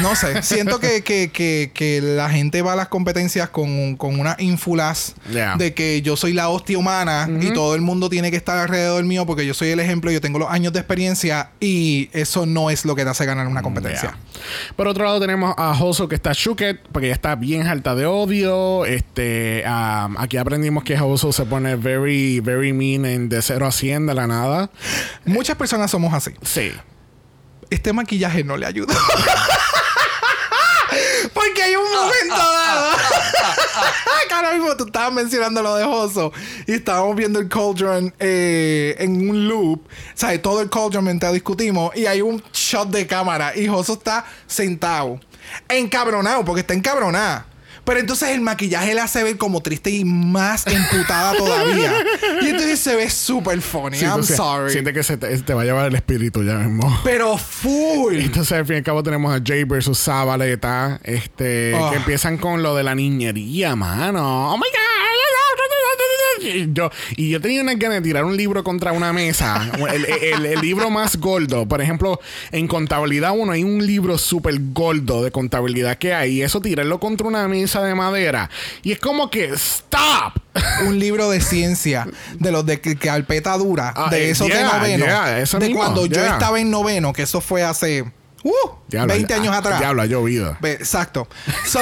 No 0.02 0.16
sé, 0.16 0.42
siento 0.44 0.80
que, 0.80 1.04
que, 1.04 1.30
que, 1.74 2.02
la 2.02 2.30
gente 2.30 2.62
va 2.62 2.74
a 2.74 2.76
las 2.76 2.88
competencias 2.88 3.50
con, 3.50 3.96
con 3.98 4.20
una 4.20 4.36
ínfulas 4.40 5.16
de 5.58 5.74
que 5.74 6.02
yo 6.02 6.16
soy 6.16 6.34
la 6.34 6.50
hostia 6.50 6.78
humana 6.78 7.30
y 7.42 7.52
todo 7.52 7.76
el 7.76 7.82
mundo 7.82 8.10
tiene 8.10 8.32
que 8.32 8.38
estar 8.38 8.58
alrededor 8.58 9.04
mío 9.04 9.26
porque 9.26 9.46
yo 9.46 9.54
soy 9.54 9.70
el 9.70 9.80
ejemplo, 9.80 10.12
yo 10.12 10.22
tengo 10.22 10.40
los 10.40 10.50
años 10.50 10.74
de 10.74 10.80
experiencia 10.80 11.52
y 11.60 12.10
eso 12.14 12.46
no 12.46 12.70
es 12.70 12.86
lo 12.86 12.96
que 12.96 13.04
te 13.04 13.10
hace 13.10 13.26
ganar 13.26 13.48
una 13.48 13.62
competencia. 13.62 14.18
Por 14.76 14.88
otro 14.88 15.04
lado 15.04 15.20
tenemos 15.20 15.54
a 15.58 15.72
Hoso 15.72 16.08
que 16.08 16.16
está 16.16 16.32
Shuket 16.34 16.82
porque 16.92 17.08
ya 17.08 17.14
está 17.14 17.36
bien 17.36 17.68
alta 17.68 17.96
de 17.96 18.06
odio. 18.06 18.86
Este, 18.86 19.64
aquí 19.66 20.38
aprendimos 20.38 20.84
que 20.84 21.00
Hoso 21.00 21.32
se 21.34 21.46
pone 21.46 21.76
very, 21.76 22.40
very 22.40 22.74
mean 22.74 23.06
en 23.06 23.30
de 23.30 23.42
0 23.42 23.66
a 23.66 23.72
100 23.72 24.08
de 24.08 24.14
la 24.14 24.28
nada. 24.28 24.70
Muchas 25.26 25.58
personas 25.58 25.92
somos 25.92 26.14
así. 26.14 26.32
Sí 26.42 26.72
este 27.74 27.94
maquillaje 27.94 28.44
no 28.44 28.58
le 28.58 28.66
ayuda. 28.66 28.96
Porque 31.34 31.64
hay 31.64 31.76
un 31.76 31.92
momento 31.92 32.36
dado. 32.36 32.92
Ahora 34.34 34.54
mismo 34.54 34.76
tú 34.76 34.86
estabas 34.86 35.14
mencionando 35.14 35.62
lo 35.62 35.76
de 35.76 35.86
Joso 35.86 36.34
y 36.66 36.74
estábamos 36.74 37.16
viendo 37.16 37.40
el 37.40 37.48
Cauldron 37.48 38.14
eh, 38.20 38.96
en 38.98 39.30
un 39.30 39.48
loop. 39.48 39.80
O 39.88 39.90
sea, 40.16 40.42
todo 40.42 40.62
el 40.62 40.70
Cauldron 40.70 41.06
mientras 41.06 41.32
discutimos 41.34 41.96
y 41.96 42.08
hay 42.08 42.22
un 42.22 42.44
shot 42.52 42.90
de 42.90 43.08
cámara 43.08 43.56
y 43.56 43.68
Joso 43.68 43.94
está 43.94 44.26
sentado, 44.48 45.20
encabronado, 45.70 46.44
porque 46.44 46.62
está 46.62 46.74
encabronado. 46.74 47.46
Pero 47.84 48.00
entonces 48.00 48.30
el 48.30 48.42
maquillaje 48.42 48.94
la 48.94 49.04
hace 49.04 49.24
ver 49.24 49.38
como 49.38 49.62
triste 49.62 49.90
y 49.90 50.06
más 50.06 50.66
emputada 50.68 51.34
todavía. 51.38 51.94
y 52.42 52.48
entonces 52.48 52.80
se 52.80 52.96
ve 52.96 53.10
súper 53.10 53.62
funny. 53.62 54.00
I'm 54.00 54.24
sorry. 54.24 54.72
Siente 54.72 54.94
que 54.94 55.04
se 55.04 55.18
te, 55.18 55.54
va 55.54 55.62
a 55.64 55.66
llevar 55.66 55.88
el 55.88 55.96
espíritu 55.96 56.44
ya 56.44 56.56
mismo. 56.56 57.00
Pero 57.04 57.38
full. 57.38 58.16
entonces 58.16 58.54
al 58.58 58.66
fin 58.66 58.76
y 58.76 58.78
al 58.78 58.84
cabo 58.84 59.04
tenemos 59.04 59.36
a 59.36 59.42
Jay 59.44 59.64
versus 59.64 60.00
Zabaleta. 60.00 61.00
Este, 61.04 61.72
que 61.72 61.78
ah. 61.80 61.92
empiezan 61.96 62.38
con 62.38 62.64
lo 62.64 62.76
de 62.76 62.84
la 62.84 62.96
niñería, 62.96 63.76
mano. 63.76 64.54
Oh 64.54 64.58
my 64.58 64.64
god 64.64 64.94
y 66.44 66.74
yo, 66.74 66.92
y 67.16 67.30
yo 67.30 67.42
tenía 67.42 67.62
una 67.62 67.74
ganas 67.76 67.98
de 67.98 68.02
tirar 68.02 68.26
un 68.26 68.38
libro 68.38 68.64
contra 68.64 68.92
una 68.92 69.14
mesa. 69.14 69.72
el, 69.92 70.62
libro 70.62 70.90
más 70.90 71.18
gordo. 71.18 71.68
Por 71.68 71.82
ejemplo, 71.82 72.20
en 72.52 72.68
contabilidad 72.68 73.34
uno 73.36 73.52
hay 73.52 73.64
un 73.64 73.86
libro 73.86 74.18
súper 74.18 74.56
gordo 74.74 75.24
de 75.24 75.32
contabilidad 75.32 75.98
que 75.98 76.14
hay. 76.14 76.34
Y 76.34 76.42
eso 76.42 76.62
tirarlo 76.62 77.00
contra 77.00 77.28
una 77.28 77.48
mesa 77.48 77.82
de 77.82 77.96
madera. 77.96 78.50
Y 78.84 78.92
es 78.92 79.00
como 79.00 79.30
que, 79.30 79.46
¡stop! 79.54 80.42
un 80.88 81.00
libro 81.00 81.30
de 81.30 81.42
ciencia 81.42 82.08
de 82.40 82.52
los 82.52 82.66
de 82.66 82.80
carpeta 82.80 83.58
dura. 83.58 83.94
Ah, 83.96 84.10
de 84.10 84.28
eh, 84.28 84.30
esos 84.32 84.48
de 84.48 84.64
noveno. 84.64 85.06
de 85.60 85.74
cuando 85.74 86.06
yo 86.06 86.24
estaba 86.24 86.60
en 86.60 86.70
noveno, 86.70 87.14
que 87.14 87.24
eso 87.24 87.42
fue 87.42 87.64
hace 87.64 88.06
Uh, 88.44 88.52
20 88.90 89.34
años 89.34 89.56
atrás. 89.56 89.80
Diablo, 89.80 90.02
ha 90.02 90.06
llovido. 90.06 90.58
Exacto. 90.64 91.28
So, 91.66 91.80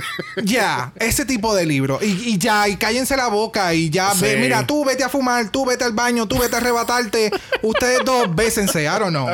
ya, 0.44 0.92
ese 0.96 1.24
tipo 1.24 1.54
de 1.54 1.66
libro. 1.66 1.98
Y, 2.00 2.38
ya, 2.38 2.68
y 2.68 2.76
cállense 2.76 3.16
la 3.16 3.28
boca 3.28 3.74
y 3.74 3.90
ya, 3.90 4.12
ve, 4.14 4.36
mira, 4.36 4.64
tú 4.66 4.84
vete 4.84 5.02
a 5.02 5.08
fumar, 5.08 5.50
tú 5.50 5.66
vete 5.66 5.84
al 5.84 5.92
baño, 5.92 6.26
tú 6.26 6.38
vete 6.38 6.54
a 6.54 6.58
arrebatarte. 6.58 7.32
Ustedes 7.62 8.04
dos 8.04 8.34
bésense, 8.34 8.84
I 8.84 8.98
don't 8.98 9.10
know. 9.10 9.28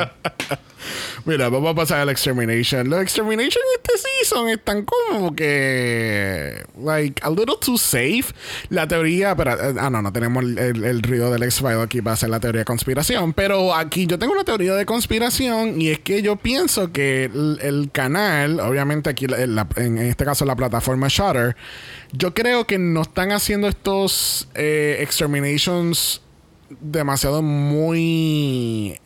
Mira, 1.25 1.49
vamos 1.49 1.71
a 1.71 1.75
pasar 1.75 1.99
al 1.99 2.09
Extermination. 2.09 2.89
Los 2.89 3.01
Extermination 3.01 3.63
este 3.77 3.97
season 3.97 4.49
están 4.49 4.85
como 4.85 5.35
que. 5.35 6.63
Like, 6.81 7.21
a 7.23 7.29
little 7.29 7.55
too 7.59 7.77
safe. 7.77 8.25
La 8.69 8.87
teoría. 8.87 9.35
Pero, 9.35 9.51
ah, 9.79 9.89
no, 9.89 10.01
no 10.01 10.11
tenemos 10.13 10.43
el, 10.43 11.01
ruido 11.01 11.31
del 11.31 11.43
x 11.43 11.63
aquí 11.81 12.01
para 12.01 12.13
hacer 12.13 12.29
la 12.29 12.39
teoría 12.39 12.59
de 12.59 12.65
conspiración. 12.65 13.33
Pero 13.33 13.75
aquí 13.75 14.07
yo 14.07 14.17
tengo 14.17 14.33
una 14.33 14.43
teoría 14.43 14.73
de 14.75 14.85
conspiración 14.85 15.81
y 15.81 15.89
es 15.89 15.99
que 15.99 16.21
yo 16.21 16.35
pienso 16.35 16.91
que 16.91 17.25
el, 17.25 17.89
canal, 17.91 18.59
obviamente 18.59 19.09
aquí 19.09 19.25
en, 19.25 19.97
este 19.97 20.25
caso 20.25 20.45
la 20.45 20.55
plataforma 20.55 21.07
Shutter, 21.09 21.55
yo 22.11 22.33
creo 22.33 22.65
que 22.65 22.77
no 22.77 23.01
están 23.01 23.31
haciendo 23.31 23.67
estos 23.67 24.47
eh, 24.55 24.97
Exterminations 25.01 26.21
demasiado 26.79 27.41
muy 27.41 29.00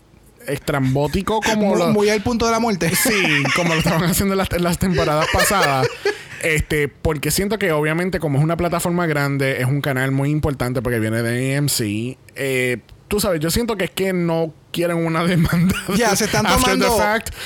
estrambótico 0.48 1.40
como 1.42 1.76
muy, 1.92 2.10
al 2.10 2.22
punto 2.22 2.46
de 2.46 2.52
la 2.52 2.60
muerte. 2.60 2.92
Sí, 2.96 3.44
como 3.56 3.74
lo 3.74 3.80
estaban 3.80 4.04
haciendo 4.04 4.34
en 4.34 4.64
las, 4.64 4.78
temporadas 4.78 5.28
pasadas. 5.32 5.88
Este, 6.42 6.88
porque 6.88 7.32
siento 7.32 7.58
que 7.58 7.72
obviamente 7.72 8.20
como 8.20 8.38
es 8.38 8.44
una 8.44 8.58
plataforma 8.58 9.08
grande, 9.08 9.62
es 9.62 9.66
un 9.66 9.82
canal 9.82 10.12
muy 10.12 10.30
importante 10.30 10.82
porque 10.82 11.00
viene 11.00 11.24
de 11.24 11.58
AMC. 11.58 12.18
Eh, 12.36 12.78
tú 13.08 13.20
sabes, 13.20 13.40
yo 13.40 13.50
siento 13.50 13.78
que 13.78 13.86
es 13.86 13.92
que 13.92 14.14
no 14.14 14.54
quieren 14.72 14.98
una 14.98 15.24
demanda. 15.24 15.76
Ya, 15.96 16.16
se 16.16 16.26
están 16.26 16.46
tomando. 16.46 16.98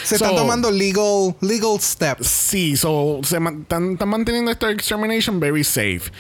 Se 0.04 0.16
están 0.16 0.36
tomando 0.36 0.72
legal, 0.72 1.36
legal 1.42 1.80
steps. 1.80 2.28
Sí, 2.28 2.76
so, 2.76 3.20
se 3.24 3.38
están, 3.38 3.94
están 3.94 4.10
manteniendo 4.10 4.52
esta 4.52 4.72
extermination 4.72 5.40
very 5.40 5.64
safe. 5.64 6.12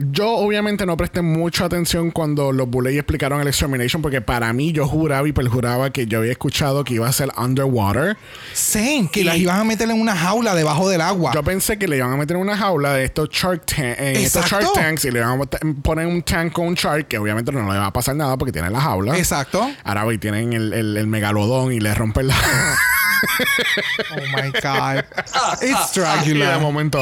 Yo 0.00 0.28
obviamente 0.36 0.86
no 0.86 0.96
presté 0.96 1.22
mucha 1.22 1.64
atención 1.64 2.12
cuando 2.12 2.52
los 2.52 2.68
Bullet 2.70 2.94
explicaron 2.96 3.40
el 3.40 3.48
extermination 3.48 4.00
porque 4.00 4.20
para 4.20 4.52
mí 4.52 4.70
yo 4.72 4.86
juraba 4.86 5.26
y 5.26 5.32
perjuraba 5.32 5.90
que 5.90 6.06
yo 6.06 6.18
había 6.20 6.30
escuchado 6.30 6.84
que 6.84 6.94
iba 6.94 7.08
a 7.08 7.12
ser 7.12 7.30
underwater. 7.36 8.16
Same, 8.54 9.08
que 9.12 9.20
Y- 9.22 9.24
las 9.24 9.36
iban 9.38 9.58
a 9.58 9.64
meter 9.64 9.90
en 9.90 10.00
una 10.00 10.14
jaula 10.16 10.54
debajo 10.54 10.88
del 10.88 11.00
agua. 11.00 11.32
Yo 11.34 11.42
pensé 11.42 11.78
que 11.78 11.88
le 11.88 11.96
iban 11.96 12.12
a 12.12 12.16
meter 12.16 12.36
en 12.36 12.42
una 12.42 12.56
jaula 12.56 12.92
de 12.94 13.04
estos 13.06 13.28
Shark, 13.30 13.66
Tan- 13.66 13.84
en 13.98 14.16
estos 14.18 14.44
Exacto. 14.44 14.66
shark 14.66 14.74
Tanks 14.74 15.04
y 15.06 15.10
le 15.10 15.18
iban 15.18 15.40
a 15.40 15.44
poner 15.82 16.06
un 16.06 16.22
tank 16.22 16.52
con 16.52 16.68
un 16.68 16.74
Shark 16.74 17.08
que 17.08 17.18
obviamente 17.18 17.50
no 17.50 17.60
le 17.60 17.78
va 17.78 17.86
a 17.86 17.92
pasar 17.92 18.14
nada 18.14 18.36
porque 18.38 18.52
tiene 18.52 18.70
la 18.70 18.80
jaula. 18.80 19.18
Exacto. 19.18 19.68
Ahora 19.82 20.04
voy, 20.04 20.18
tienen 20.18 20.52
el, 20.52 20.72
el, 20.74 20.96
el 20.96 21.06
megalodón 21.08 21.72
y 21.72 21.80
le 21.80 21.92
rompen 21.94 22.28
la... 22.28 22.36
Oh 24.12 24.20
my 24.36 24.50
God. 24.62 25.04
It's 25.60 25.92
de 25.94 26.00
Dracula. 26.02 26.58
momento... 26.60 27.00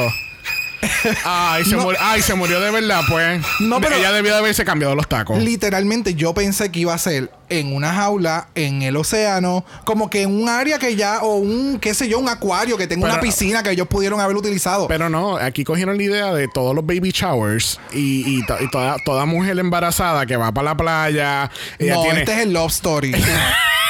Ay 1.25 1.65
se, 1.65 1.75
murió, 1.75 1.99
ay, 2.01 2.21
se 2.21 2.33
murió 2.35 2.59
de 2.59 2.71
verdad, 2.71 3.01
pues. 3.09 3.41
No, 3.59 3.79
pero- 3.81 3.95
Ella 3.95 4.11
debió 4.11 4.31
de 4.33 4.39
haberse 4.39 4.63
cambiado 4.65 4.95
los 4.95 5.07
tacos. 5.07 5.41
Literalmente 5.41 6.13
yo 6.15 6.33
pensé 6.33 6.71
que 6.71 6.79
iba 6.81 6.93
a 6.93 6.97
ser 6.97 7.31
en 7.49 7.73
una 7.73 7.93
jaula, 7.93 8.49
en 8.55 8.81
el 8.81 8.95
océano, 8.97 9.63
como 9.85 10.09
que 10.09 10.23
en 10.23 10.41
un 10.41 10.49
área 10.49 10.77
que 10.79 10.95
ya, 10.95 11.19
o 11.23 11.35
un, 11.35 11.79
qué 11.79 11.93
sé 11.93 12.09
yo, 12.09 12.19
un 12.19 12.27
acuario, 12.29 12.77
que 12.77 12.87
tenga 12.87 13.05
una 13.05 13.15
piscina 13.21 13.63
que 13.63 13.71
ellos 13.71 13.87
pudieron 13.87 14.19
haber 14.19 14.35
utilizado. 14.35 14.87
Pero 14.87 15.09
no, 15.09 15.37
aquí 15.37 15.63
cogieron 15.63 15.97
la 15.97 16.03
idea 16.03 16.33
de 16.33 16.47
todos 16.47 16.75
los 16.75 16.85
baby 16.85 17.11
showers 17.11 17.79
y, 17.93 18.37
y 18.39 18.45
to- 18.45 18.57
y 18.61 18.69
toda, 18.69 18.97
toda 19.05 19.25
mujer 19.25 19.57
embarazada 19.59 20.25
que 20.25 20.35
va 20.35 20.51
para 20.51 20.65
la 20.71 20.77
playa. 20.77 21.49
Ella 21.79 21.95
no, 21.95 22.01
tiene, 22.03 22.19
este 22.19 22.33
es 22.33 22.39
el 22.39 22.53
love 22.53 22.71
story. 22.71 23.15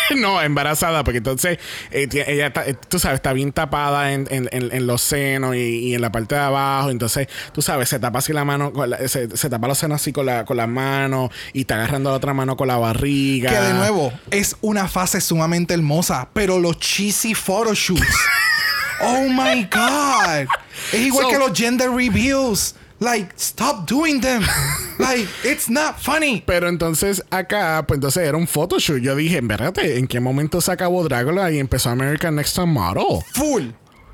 no, 0.17 0.41
embarazada, 0.41 1.03
porque 1.03 1.17
entonces 1.19 1.59
eh, 1.91 2.07
ella 2.27 2.47
está, 2.47 2.65
eh, 2.67 2.75
tú 2.87 2.99
sabes, 2.99 3.15
está 3.17 3.33
bien 3.33 3.51
tapada 3.51 4.13
en, 4.13 4.27
en- 4.31 4.49
en- 4.51 4.71
en 4.73 4.87
los 4.87 5.01
senos 5.01 5.55
y, 5.55 5.59
y 5.59 5.95
en 5.95 6.01
la 6.01 6.11
parte 6.11 6.35
de 6.35 6.41
abajo. 6.41 6.89
Entonces, 6.89 7.27
tú 7.53 7.61
sabes, 7.61 7.89
se 7.89 7.99
tapa 7.99 8.19
así 8.19 8.33
la 8.33 8.45
mano, 8.45 8.71
con 8.73 8.89
la- 8.89 9.07
se, 9.07 9.35
se 9.35 9.49
tapa 9.49 9.67
los 9.67 9.77
senos 9.77 10.01
así 10.01 10.11
con 10.13 10.25
la, 10.25 10.45
con 10.45 10.57
la 10.57 10.67
mano 10.67 11.29
y 11.53 11.61
está 11.61 11.75
agarrando 11.75 12.09
la 12.09 12.15
otra 12.17 12.33
mano 12.33 12.55
con 12.57 12.67
la 12.67 12.77
barriga. 12.77 13.49
que 13.49 13.59
de 13.59 13.73
nuevo, 13.73 14.13
es 14.31 14.55
una 14.61 14.87
fase 14.87 15.21
sumamente 15.21 15.73
hermosa, 15.73 16.29
pero 16.33 16.59
los 16.59 16.79
cheesy 16.79 17.33
photoshoots. 17.33 18.01
oh 19.01 19.23
my 19.29 19.63
God. 19.71 20.47
Es 20.93 20.99
igual 21.01 21.25
So- 21.25 21.31
que 21.31 21.37
los 21.39 21.53
gender 21.57 21.89
reviews. 21.91 22.75
Like, 22.99 23.29
stop 23.37 23.87
doing 23.87 24.21
them. 24.21 24.43
like, 24.99 25.27
it's 25.43 25.69
not 25.69 25.99
funny. 25.99 26.41
Pero 26.47 26.67
entonces 26.67 27.21
acá, 27.29 27.85
pues 27.87 27.97
entonces 27.97 28.23
era 28.27 28.35
un 28.37 28.47
photoshoot. 28.47 29.01
Yo 29.01 29.15
dije, 29.15 29.37
espérate, 29.37 29.99
¿en 29.99 30.07
qué 30.07 30.19
momento 30.19 30.61
se 30.61 30.71
acabó 30.71 31.03
Dracula 31.03 31.51
y 31.51 31.59
empezó 31.59 31.89
American 31.91 32.35
Next 32.35 32.55
Top 32.55 32.65
Model? 32.67 33.21
Full. 33.33 33.65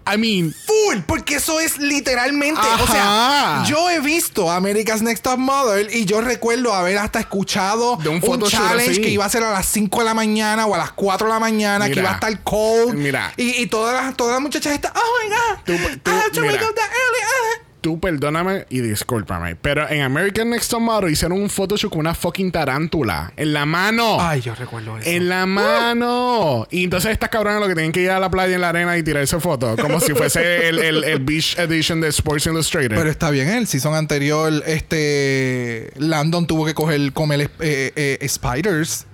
I 0.06 0.18
mean, 0.18 0.54
Full, 0.54 1.04
porque 1.08 1.36
eso 1.36 1.62
es 1.62 1.78
literalmente, 1.78 2.60
o 2.82 2.88
sea, 2.88 3.64
yo 3.66 3.90
he 3.90 4.02
visto 4.02 4.52
America's 4.52 5.02
Next 5.02 5.24
Top 5.24 5.38
Model 5.38 5.88
y 5.96 6.04
yo 6.04 6.20
recuerdo 6.20 6.74
haber 6.74 6.98
hasta 6.98 7.22
escuchado 7.22 7.96
De 8.04 8.10
un 8.10 8.20
challenge 8.20 8.92
así. 8.92 9.02
que 9.02 9.08
iba 9.08 9.24
a 9.24 9.30
ser 9.30 9.44
a 9.44 9.54
las 9.54 9.66
5 9.66 10.00
de 10.00 10.04
la 10.06 10.14
mañana 10.14 10.66
o 10.66 10.76
a 10.76 10.78
las 10.78 10.92
4 10.92 11.28
de 11.28 11.34
la 11.34 11.40
mañana, 11.40 11.90
que 11.90 12.02
iba 12.02 12.10
a 12.12 12.14
estar 12.16 12.44
cold. 12.44 12.96
Mira. 12.96 13.32
Y, 13.38 13.62
y 13.62 13.68
todas, 13.68 13.94
las, 14.04 14.14
todas 14.18 14.34
las 14.34 14.42
muchachas 14.42 14.74
están, 14.74 14.92
oh 14.94 15.00
my 15.24 15.30
God, 15.30 15.64
Tú- 15.64 16.00
tú- 16.04 16.12
I 16.12 16.16
have 16.16 16.32
to 16.32 16.42
mira. 16.42 16.52
wake 16.54 16.64
up 16.70 16.76
that 16.76 16.90
early. 16.90 17.63
Ah". 17.84 17.84
tú 17.84 18.00
perdóname 18.00 18.66
y 18.70 18.80
discúlpame, 18.80 19.56
pero 19.56 19.88
en 19.90 20.02
American 20.02 20.50
Next 20.50 20.72
Top 20.72 20.82
Model 20.82 21.12
hicieron 21.12 21.40
un 21.40 21.50
photoshoot 21.50 21.92
con 21.92 22.00
una 22.00 22.16
fucking 22.16 22.52
tarántula 22.52 23.34
en 23.36 23.54
la 23.54 23.66
mano. 23.66 24.18
Ay, 24.20 24.42
yo 24.42 24.56
recuerdo 24.56 24.98
eso. 24.98 25.10
En 25.10 25.30
la 25.30 25.46
mano. 25.46 26.68
Y 26.72 26.86
entonces 26.86 27.12
estas 27.12 27.30
cabronas 27.30 27.60
lo 27.60 27.68
que 27.68 27.76
tienen 27.76 27.92
que 27.92 28.02
ir 28.02 28.10
a 28.10 28.20
la 28.20 28.32
playa 28.32 28.56
en 28.56 28.62
la 28.62 28.70
arena 28.70 28.98
y 28.98 29.04
tirarse 29.04 29.40
fotos. 29.40 29.80
Como 29.80 30.00
si 30.00 30.14
fuese 30.14 30.70
el, 30.70 30.80
el, 30.80 31.04
el 31.04 31.20
Beach 31.20 31.58
Edition 31.60 32.02
de 32.02 32.08
Sports 32.08 32.46
Illustrated. 32.48 32.96
Pero 32.96 33.10
está 33.10 33.30
bien, 33.30 33.50
en 33.50 33.56
el 33.56 33.68
season 33.68 33.94
anterior, 33.94 34.64
este 34.66 35.92
Landon 35.98 36.48
tuvo 36.48 36.66
que 36.66 36.74
coger 36.74 37.12
comer 37.14 37.52
eh, 37.60 37.92
eh, 37.96 38.28
spiders. 38.28 39.06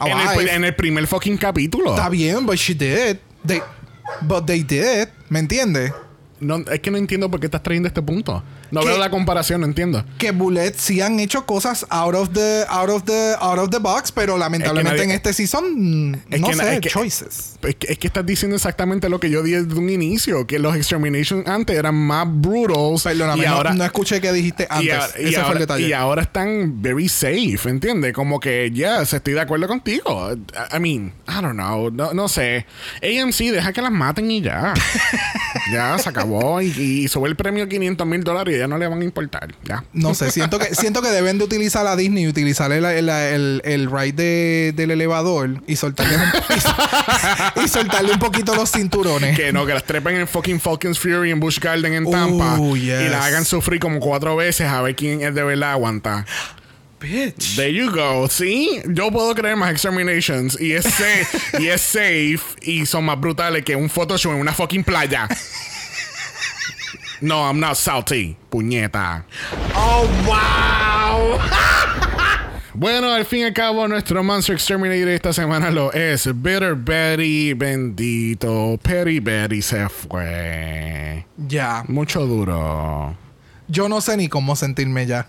en, 0.00 0.06
el, 0.08 0.28
alive. 0.28 0.54
en 0.54 0.64
el 0.64 0.74
primer 0.74 1.06
fucking 1.06 1.36
capítulo. 1.36 1.90
Está 1.90 2.08
bien, 2.08 2.46
but 2.46 2.56
she 2.56 2.74
did. 2.74 3.18
They, 3.46 3.60
but 4.22 4.46
they 4.46 4.62
did. 4.62 5.08
¿Me 5.28 5.38
entiendes? 5.38 5.92
No, 6.44 6.58
es 6.70 6.80
que 6.80 6.90
no 6.90 6.98
entiendo 6.98 7.30
por 7.30 7.40
qué 7.40 7.46
estás 7.46 7.62
trayendo 7.62 7.88
este 7.88 8.02
punto. 8.02 8.42
No 8.74 8.84
veo 8.84 8.98
la 8.98 9.10
comparación, 9.10 9.60
no 9.60 9.66
entiendo. 9.66 10.04
Que 10.18 10.30
Bullet 10.32 10.74
sí 10.76 11.00
han 11.00 11.18
hecho 11.20 11.46
cosas 11.46 11.86
out 11.90 12.14
of 12.14 12.30
the, 12.32 12.64
out 12.68 12.90
of 12.90 13.04
the, 13.04 13.34
out 13.40 13.58
of 13.58 13.70
the 13.70 13.78
box, 13.78 14.12
pero 14.12 14.36
lamentablemente 14.38 14.98
nadie- 14.98 15.04
en 15.04 15.10
este 15.12 15.32
season, 15.32 16.22
Es 16.30 16.40
no 16.40 16.48
que 16.48 16.54
sé, 16.54 16.74
es 16.74 16.80
que- 16.80 16.88
choices. 16.88 17.54
Es 17.62 17.74
que, 17.76 17.92
es 17.92 17.98
que 17.98 18.06
estás 18.06 18.26
diciendo 18.26 18.56
exactamente 18.56 19.08
lo 19.08 19.18
que 19.20 19.30
yo 19.30 19.42
dije 19.42 19.62
desde 19.62 19.78
un 19.80 19.88
inicio, 19.88 20.46
que 20.46 20.58
los 20.58 20.74
Extermination 20.76 21.44
antes 21.46 21.76
eran 21.78 21.94
más 21.94 22.26
brutals. 22.28 23.02
Perdóname, 23.04 23.42
y 23.42 23.46
no- 23.46 23.52
ahora, 23.54 23.72
no, 23.74 23.84
escuché 23.84 24.20
que 24.20 24.32
dijiste 24.32 24.64
y 24.70 24.90
antes. 24.90 25.14
y 25.18 25.22
Ese 25.24 25.32
fue 25.34 25.42
ahora- 25.42 25.52
el 25.52 25.58
detalle. 25.60 25.88
y 25.88 25.92
ahora 25.92 26.22
están 26.22 26.82
very 26.82 27.08
safe, 27.08 27.58
¿entiendes? 27.68 28.12
Como 28.12 28.40
que, 28.40 28.70
yes, 28.72 29.12
estoy 29.12 29.34
de 29.34 29.40
acuerdo 29.40 29.66
contigo. 29.68 30.32
I 30.32 30.76
I 30.76 30.80
mean, 30.80 31.12
I 31.28 31.40
don't 31.40 31.54
know, 31.54 31.90
no, 31.90 32.12
no 32.12 32.28
sé. 32.28 32.66
AMC, 33.02 33.50
deja 33.52 33.72
que 33.72 33.80
las 33.82 33.92
maten 33.92 34.30
y 34.30 34.40
ya. 34.42 34.74
ya, 35.72 35.98
se 35.98 36.08
acabó. 36.08 36.60
Y, 36.60 36.66
y 36.68 37.08
sube 37.08 37.28
el 37.28 37.36
premio 37.36 37.68
500 37.68 38.06
mil 38.06 38.22
dólares 38.24 38.62
ya 38.64 38.68
no 38.68 38.78
le 38.78 38.88
van 38.88 39.00
a 39.00 39.04
importar. 39.04 39.54
Ya. 39.64 39.84
No 39.92 40.14
sé, 40.14 40.30
siento 40.30 40.58
que, 40.58 40.74
siento 40.74 41.02
que 41.02 41.08
deben 41.08 41.36
de 41.38 41.44
utilizar 41.44 41.86
a 41.86 41.96
Disney 41.96 42.24
y 42.24 42.28
utilizar 42.28 42.72
el, 42.72 42.84
el, 42.84 43.08
el, 43.10 43.62
el 43.64 43.90
ride 43.90 44.12
de- 44.12 44.72
del 44.74 44.90
elevador 44.90 45.62
y 45.66 45.76
soltarle, 45.76 46.16
un, 46.16 46.22
y, 47.60 47.60
y 47.64 47.68
soltarle 47.68 48.12
un 48.12 48.18
poquito 48.18 48.54
los 48.54 48.70
cinturones. 48.70 49.36
Que 49.36 49.52
no, 49.52 49.66
que 49.66 49.74
las 49.74 49.84
trepen 49.84 50.16
en 50.16 50.26
fucking 50.26 50.60
Falcons 50.60 50.98
Fury 50.98 51.30
en 51.30 51.40
Busch 51.40 51.60
Garden 51.60 51.92
en 51.92 52.10
Tampa 52.10 52.58
y 52.58 52.86
las 52.86 53.24
hagan 53.24 53.44
sufrir 53.44 53.80
como 53.80 54.00
cuatro 54.00 54.34
veces 54.36 54.66
a 54.68 54.80
ver 54.82 54.96
quién 54.96 55.22
es 55.22 55.34
de 55.34 55.42
verdad 55.42 55.72
aguanta. 55.72 56.24
Bitch. 57.00 57.56
There 57.56 57.70
you 57.74 57.90
go. 57.90 58.28
Sí, 58.30 58.80
yo 58.86 59.10
puedo 59.10 59.34
creer 59.34 59.56
más 59.56 59.70
exterminations 59.70 60.58
y 60.58 60.72
es, 60.72 60.84
safe, 60.84 61.26
y 61.58 61.66
es 61.66 61.82
safe 61.82 62.40
y 62.62 62.86
son 62.86 63.04
más 63.04 63.20
brutales 63.20 63.62
que 63.62 63.76
un 63.76 63.90
Photoshop 63.90 64.32
en 64.32 64.38
una 64.40 64.54
fucking 64.54 64.84
playa. 64.84 65.28
No, 67.24 67.42
I'm 67.42 67.58
not 67.58 67.78
salty. 67.78 68.36
Puñeta. 68.50 69.24
Oh, 69.74 70.06
wow. 70.26 71.38
Bueno, 72.76 73.12
al 73.12 73.24
fin 73.24 73.38
y 73.38 73.42
al 73.44 73.52
cabo, 73.52 73.86
nuestro 73.86 74.24
Monster 74.24 74.56
Exterminator 74.56 75.08
esta 75.08 75.32
semana 75.32 75.70
lo 75.70 75.92
es. 75.92 76.26
Bitter 76.42 76.74
Betty, 76.74 77.54
bendito. 77.54 78.76
Perry 78.82 79.20
Betty 79.20 79.62
se 79.62 79.88
fue. 79.88 81.24
Ya. 81.36 81.84
Mucho 81.86 82.26
duro. 82.26 83.16
Yo 83.68 83.88
no 83.88 84.00
sé 84.00 84.16
ni 84.16 84.28
cómo 84.28 84.56
sentirme 84.56 85.06
ya. 85.06 85.28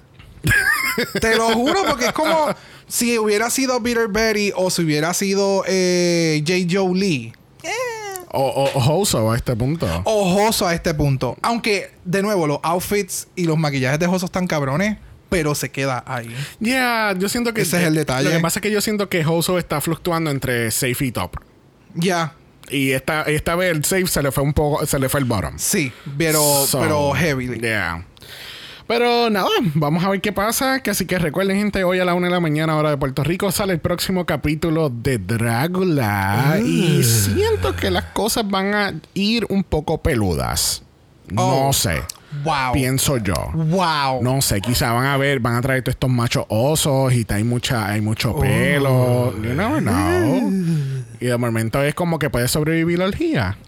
Te 1.22 1.38
lo 1.38 1.50
juro, 1.52 1.84
porque 1.88 2.08
es 2.08 2.14
como 2.14 2.48
si 2.88 3.20
hubiera 3.20 3.52
sido 3.52 3.82
Peter 3.84 4.08
Betty 4.08 4.52
o 4.56 4.72
si 4.72 4.82
hubiera 4.82 5.14
sido 5.14 5.64
eh, 5.68 6.44
J. 6.48 6.66
Joe 6.68 6.96
Lee. 6.96 7.34
O, 8.36 8.42
o, 8.48 8.70
o 8.74 9.00
Hoso 9.00 9.32
a 9.32 9.36
este 9.36 9.56
punto. 9.56 9.88
Ojoso 10.04 10.68
a 10.68 10.74
este 10.74 10.94
punto. 10.94 11.38
Aunque, 11.42 11.92
de 12.04 12.22
nuevo, 12.22 12.48
los 12.48 12.60
outfits 12.64 13.28
y 13.36 13.46
los 13.46 13.58
maquillajes 13.58 14.00
de 14.00 14.08
Joso 14.08 14.26
están 14.26 14.46
cabrones, 14.48 14.98
pero 15.30 15.56
se 15.56 15.72
queda 15.72 16.04
ahí. 16.06 16.34
Yeah, 16.60 17.16
yo 17.18 17.30
siento 17.30 17.54
que. 17.54 17.62
Ese 17.62 17.82
es 17.82 17.88
el 17.88 17.96
detalle. 17.96 18.30
Lo 18.30 18.36
que 18.36 18.40
pasa 18.42 18.60
es 18.60 18.62
que 18.64 18.72
yo 18.72 18.82
siento 18.82 19.10
que 19.10 19.26
Hoso 19.26 19.58
está 19.58 19.82
fluctuando 19.82 20.30
entre 20.32 20.70
safe 20.72 21.06
y 21.06 21.12
top. 21.12 21.38
Ya, 21.96 22.34
Y 22.70 22.92
esta, 22.92 23.22
esta 23.24 23.56
vez 23.56 23.72
el 23.76 23.86
safe 23.86 24.08
se 24.08 24.22
le 24.22 24.32
fue 24.32 24.44
un 24.44 24.54
poco, 24.54 24.86
se 24.86 25.00
le 25.00 25.08
fue 25.08 25.20
el 25.22 25.26
bottom. 25.26 25.54
sí, 25.58 25.92
pero, 26.18 26.66
So, 26.68 26.80
pero 26.80 27.14
heavily. 27.14 27.60
Yeah. 27.60 28.06
Pero 28.88 29.30
nada, 29.32 29.50
vamos 29.74 30.04
a 30.04 30.10
ver 30.10 30.22
qué 30.22 30.32
pasa. 30.32 30.82
Que 30.82 30.92
así 30.92 31.06
que 31.06 31.18
recuerden, 31.18 31.58
gente, 31.58 31.84
hoy 31.84 32.00
a 32.00 32.06
la 32.06 32.14
una 32.14 32.28
de 32.28 32.34
la 32.34 32.40
mañana, 32.40 32.76
hora 32.76 32.92
de 32.92 32.98
Puerto 32.98 33.24
Rico, 33.24 33.52
sale 33.52 33.74
el 33.74 33.80
próximo 33.80 34.26
capítulo 34.26 34.90
de 34.90 35.18
Drácula. 35.18 36.58
Y 36.64 37.04
siento 37.04 37.76
que 37.76 37.90
las 37.90 38.06
cosas 38.06 38.48
van 38.48 38.74
a 38.76 38.94
ir 39.16 39.46
un 39.50 39.64
poco 39.64 40.02
peludas. 40.02 40.84
No 41.30 41.70
Oh. 41.70 41.74
sé. 41.74 42.04
Wow. 42.44 42.74
Pienso 42.74 43.18
yo. 43.18 43.34
Wow. 43.54 44.22
No 44.22 44.42
sé, 44.42 44.60
quizá 44.62 44.92
van 44.92 45.06
a 45.06 45.16
ver, 45.18 45.40
van 45.40 45.56
a 45.56 45.62
traer 45.62 45.82
todos 45.84 45.96
estos 45.96 46.10
machos 46.10 46.46
osos 46.50 47.14
y 47.14 47.26
hay 47.30 47.44
mucha, 47.46 47.88
hay 47.88 48.02
mucho 48.02 48.36
pelo. 48.38 49.34
You 49.42 49.54
never 49.54 49.82
know. 49.82 50.52
Y 51.22 51.28
de 51.28 51.38
momento 51.38 51.82
es 51.82 51.96
como 51.96 52.20
que 52.20 52.30
puede 52.30 52.48
sobrevivir 52.50 53.00
la 53.00 53.06
orgía. 53.06 53.58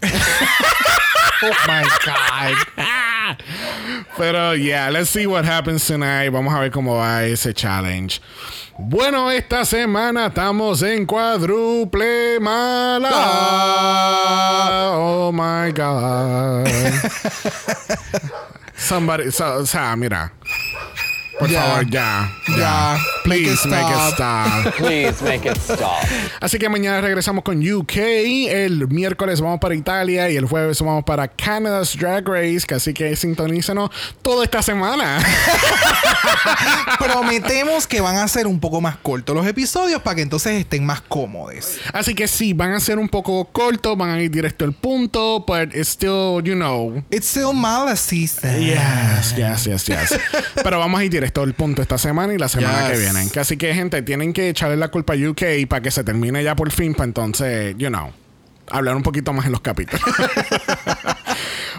Oh 1.40 1.50
my 1.68 1.84
God. 2.04 2.58
Pero 4.18 4.52
yeah, 4.52 4.90
let's 4.90 5.10
see 5.10 5.26
what 5.26 5.44
happens 5.44 5.86
tonight. 5.86 6.30
Vamos 6.30 6.52
a 6.52 6.60
ver 6.60 6.70
cómo 6.70 6.96
va 6.96 7.24
ese 7.24 7.52
challenge. 7.54 8.20
Bueno, 8.78 9.30
esta 9.30 9.64
semana 9.64 10.26
estamos 10.28 10.82
en 10.82 11.06
cuádruple 11.06 12.38
mala. 12.40 13.10
Oh 14.94 15.32
my 15.32 15.70
god. 15.72 16.68
Somebody, 18.76 19.30
so- 19.30 19.58
o 19.60 19.66
sea, 19.66 19.94
mira. 19.96 20.32
Por 21.38 21.48
favor, 21.50 21.86
ya. 21.88 22.28
Ya. 22.56 22.98
Please 23.22 23.68
Make 23.68 23.78
it 23.78 23.86
make 23.86 23.90
it 23.90 24.14
stop. 24.14 24.74
Please 24.76 25.22
make 25.22 25.48
it 25.48 25.56
stop. 25.58 26.04
Así 26.40 26.58
que 26.58 26.68
mañana 26.68 27.00
regresamos 27.00 27.44
con 27.44 27.58
UK. 27.58 27.96
El 28.48 28.88
miércoles 28.88 29.40
vamos 29.40 29.60
para 29.60 29.74
Italia 29.74 30.30
y 30.30 30.36
el 30.36 30.46
jueves 30.46 30.80
vamos 30.80 31.04
para 31.04 31.28
Canada's 31.28 31.96
Drag 31.96 32.26
Race. 32.26 32.66
Así 32.74 32.92
que 32.92 33.14
sintonícenos 33.14 33.90
toda 34.22 34.44
esta 34.44 34.62
semana. 34.62 35.18
Prometemos 36.98 37.86
que 37.86 38.00
van 38.00 38.16
a 38.16 38.26
ser 38.26 38.46
un 38.46 38.58
poco 38.58 38.80
más 38.80 38.96
cortos 38.96 39.36
los 39.36 39.46
episodios 39.46 40.02
para 40.02 40.16
que 40.16 40.22
entonces 40.22 40.54
estén 40.54 40.84
más 40.84 41.02
cómodos. 41.02 41.78
Así 41.92 42.14
que 42.14 42.26
sí, 42.26 42.52
van 42.52 42.72
a 42.72 42.80
ser 42.80 42.98
un 42.98 43.08
poco 43.08 43.44
cortos, 43.44 43.96
van 43.96 44.10
a 44.10 44.20
ir 44.20 44.30
directo 44.30 44.64
al 44.64 44.72
punto, 44.72 45.44
but 45.46 45.74
it's 45.74 45.88
still, 45.90 46.42
you 46.42 46.54
know. 46.54 47.02
It's 47.10 47.28
still 47.28 47.52
mala 47.52 47.94
season. 47.94 48.60
Yes, 48.60 49.36
yes, 49.36 49.64
yes, 49.66 49.86
yes. 49.86 50.18
Pero 50.64 50.78
vamos 50.78 50.98
a 50.98 51.04
ir 51.04 51.10
directo 51.10 51.27
al 51.36 51.54
punto 51.54 51.82
esta 51.82 51.98
semana 51.98 52.34
y 52.34 52.38
la 52.38 52.48
semana 52.48 52.88
Yes. 52.88 52.90
que 52.90 52.98
viene. 52.98 53.40
Así 53.40 53.56
que, 53.56 53.74
gente, 53.74 54.02
tienen 54.02 54.32
que 54.32 54.48
echarle 54.48 54.76
la 54.76 54.88
culpa 54.88 55.14
a 55.14 55.16
UK 55.16 55.66
para 55.68 55.82
que 55.82 55.90
se 55.90 56.04
termine 56.04 56.42
ya 56.42 56.56
por 56.56 56.70
fin, 56.70 56.94
para 56.94 57.04
entonces, 57.04 57.74
you 57.78 57.88
know, 57.88 58.10
hablar 58.70 58.96
un 58.96 59.02
poquito 59.02 59.32
más 59.32 59.46
en 59.46 59.52
los 59.52 59.60
capítulos. 59.60 60.00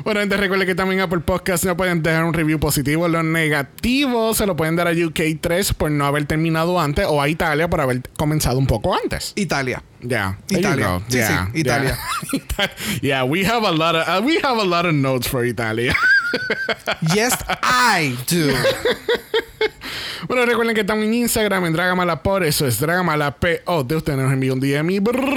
Bueno, 0.03 0.21
gente, 0.21 0.37
recuerden 0.37 0.65
que 0.65 0.75
también 0.75 1.01
Apple 1.01 1.19
Podcast 1.19 1.65
no 1.65 1.75
pueden 1.75 2.01
dejar 2.01 2.23
un 2.23 2.33
review 2.33 2.57
positivo. 2.59 3.07
Lo 3.09 3.21
negativo 3.21 4.33
se 4.33 4.45
lo 4.45 4.55
pueden 4.55 4.77
dar 4.77 4.87
a 4.87 4.93
UK3 4.93 5.73
por 5.73 5.91
no 5.91 6.05
haber 6.05 6.25
terminado 6.25 6.79
antes 6.79 7.05
o 7.07 7.21
a 7.21 7.27
Italia 7.27 7.69
por 7.69 7.81
haber 7.81 8.01
comenzado 8.17 8.57
un 8.57 8.65
poco 8.65 8.95
antes. 8.95 9.33
Italia. 9.35 9.83
Yeah. 10.01 10.37
Italia. 10.49 11.01
Sí, 11.09 11.17
yeah. 11.17 11.49
sí, 11.53 11.59
Italia. 11.59 11.97
Yeah. 12.31 12.71
yeah, 13.01 13.23
we 13.25 13.45
have 13.45 13.67
a 13.67 13.71
lot 13.71 13.95
of 13.95 14.07
uh, 14.07 14.25
we 14.25 14.39
have 14.41 14.57
a 14.57 14.65
lot 14.65 14.85
of 14.85 14.93
notes 14.93 15.27
for 15.27 15.43
Italia. 15.45 15.93
Yes, 17.13 17.33
I 17.63 18.15
do. 18.29 18.53
bueno, 20.27 20.45
recuerden 20.45 20.75
que 20.75 20.81
estamos 20.81 21.05
en 21.05 21.13
Instagram 21.13 21.65
en 21.65 21.73
Dragamala 21.73 22.21
por 22.21 22.43
eso 22.43 22.67
es 22.67 22.79
Dragamala 22.79 23.35
PO. 23.37 23.83
De 23.83 23.95
usted 23.95 24.15
nos 24.15 24.31
envía 24.31 24.53
un 24.53 24.59
DM 24.59 24.89
y 24.91 24.99
Brock. 24.99 25.29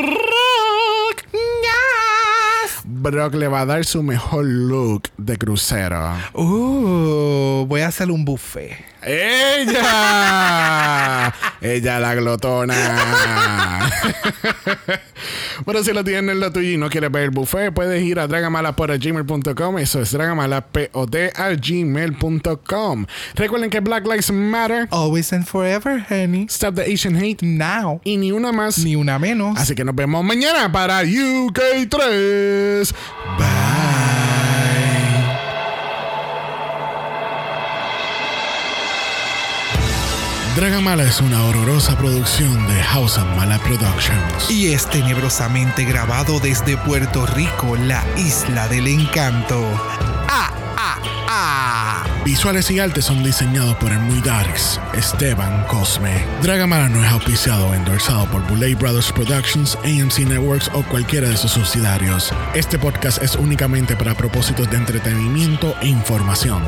Brock 2.84 3.34
le 3.34 3.48
va 3.48 3.60
a 3.60 3.66
dar 3.66 3.84
su 3.84 4.02
mejor 4.02 4.44
look 4.44 5.08
de 5.16 5.38
crucero. 5.38 6.14
Uh, 6.34 7.64
voy 7.66 7.80
a 7.80 7.88
hacer 7.88 8.10
un 8.10 8.24
buffet. 8.24 8.91
¡Ella! 9.04 10.52
Ella 11.60 12.00
la 12.00 12.14
glotona. 12.14 12.74
bueno, 15.64 15.82
si 15.82 15.92
lo 15.92 16.04
tienes 16.04 16.32
en 16.34 16.40
lo 16.40 16.52
tuyo 16.52 16.70
y 16.70 16.76
no 16.76 16.88
quieres 16.88 17.10
ver 17.10 17.24
el 17.24 17.30
buffet, 17.30 17.72
puedes 17.72 18.02
ir 18.02 18.18
a 18.20 18.26
dragamalapod.gmail.com. 18.26 19.78
Eso 19.78 20.00
es 20.00 20.12
dragamalapod 20.12 21.14
a 21.34 21.50
gmail.com. 21.54 23.06
Recuerden 23.34 23.70
que 23.70 23.80
Black 23.80 24.06
Lives 24.06 24.30
Matter, 24.30 24.86
Always 24.90 25.32
and 25.32 25.44
forever, 25.46 26.04
honey. 26.08 26.46
Stop 26.48 26.76
the 26.76 26.82
Asian 26.92 27.16
Hate 27.16 27.42
Now. 27.42 28.00
y 28.04 28.16
ni 28.16 28.32
una 28.32 28.52
más. 28.52 28.78
Ni 28.78 28.96
una 28.96 29.18
menos. 29.18 29.58
Así 29.58 29.74
que 29.74 29.84
nos 29.84 29.94
vemos 29.94 30.24
mañana 30.24 30.70
para 30.70 31.02
UK3. 31.02 32.92
Bye. 33.38 33.71
Dragamala 40.54 41.04
es 41.04 41.18
una 41.22 41.44
horrorosa 41.44 41.96
producción 41.96 42.68
de 42.68 42.82
House 42.82 43.16
of 43.16 43.24
Mala 43.36 43.58
Productions. 43.60 44.50
Y 44.50 44.74
es 44.74 44.86
tenebrosamente 44.90 45.84
grabado 45.84 46.40
desde 46.40 46.76
Puerto 46.76 47.24
Rico, 47.24 47.74
la 47.74 48.04
isla 48.18 48.68
del 48.68 48.86
encanto. 48.86 49.58
¡Ah, 50.28 50.52
ah, 50.76 50.98
ah! 51.26 52.04
Visuales 52.24 52.70
y 52.70 52.78
artes 52.78 53.06
son 53.06 53.24
diseñados 53.24 53.76
por 53.78 53.90
el 53.90 53.98
muy 53.98 54.20
darks, 54.20 54.78
Esteban 54.92 55.64
Cosme. 55.66 56.24
Dragamala 56.42 56.88
no 56.88 57.02
es 57.02 57.10
auspiciado 57.10 57.68
o 57.68 57.74
endorsado 57.74 58.26
por 58.26 58.46
Bullet 58.46 58.76
Brothers 58.76 59.10
Productions, 59.10 59.76
AMC 59.82 60.20
Networks 60.20 60.70
o 60.74 60.82
cualquiera 60.82 61.28
de 61.28 61.36
sus 61.36 61.52
subsidiarios. 61.52 62.32
Este 62.54 62.78
podcast 62.78 63.20
es 63.22 63.34
únicamente 63.34 63.96
para 63.96 64.14
propósitos 64.14 64.70
de 64.70 64.76
entretenimiento 64.76 65.74
e 65.80 65.88
información. 65.88 66.62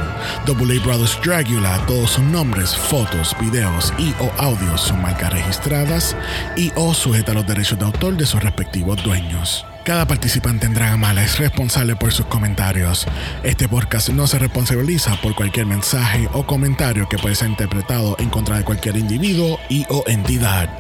The 0.47 0.53
Bullet 0.53 0.81
Brothers 0.81 1.19
Dragula, 1.23 1.85
todos 1.87 2.13
sus 2.13 2.25
nombres, 2.25 2.75
fotos, 2.75 3.37
videos 3.39 3.74
y 3.99 4.15
o 4.21 4.31
audios 4.39 4.81
son 4.81 5.03
marcas 5.03 5.33
registradas 5.33 6.17
y 6.57 6.73
o 6.77 6.95
sujeta 6.95 7.33
a 7.33 7.35
los 7.35 7.47
derechos 7.47 7.79
de 7.79 7.85
autor 7.85 8.17
de 8.17 8.27
sus 8.27 8.43
respectivos 8.43 9.03
dueños. 9.03 9.67
Cada 9.85 10.07
participante 10.07 10.65
en 10.65 10.75
Dragamala 10.75 11.23
es 11.23 11.39
responsable 11.39 11.95
por 11.97 12.13
sus 12.13 12.27
comentarios. 12.27 13.07
Este 13.43 13.69
podcast 13.69 14.09
no 14.11 14.27
se 14.27 14.39
responsabiliza 14.39 15.17
por 15.21 15.35
cualquier 15.35 15.67
mensaje 15.67 16.29
o 16.33 16.47
comentario 16.47 17.09
que 17.09 17.19
puede 17.19 17.35
ser 17.35 17.51
interpretado 17.51 18.17
en 18.19 18.31
contra 18.31 18.57
de 18.57 18.65
cualquier 18.65 18.97
individuo 18.97 19.59
y 19.69 19.85
o 19.91 20.05
entidad. 20.07 20.71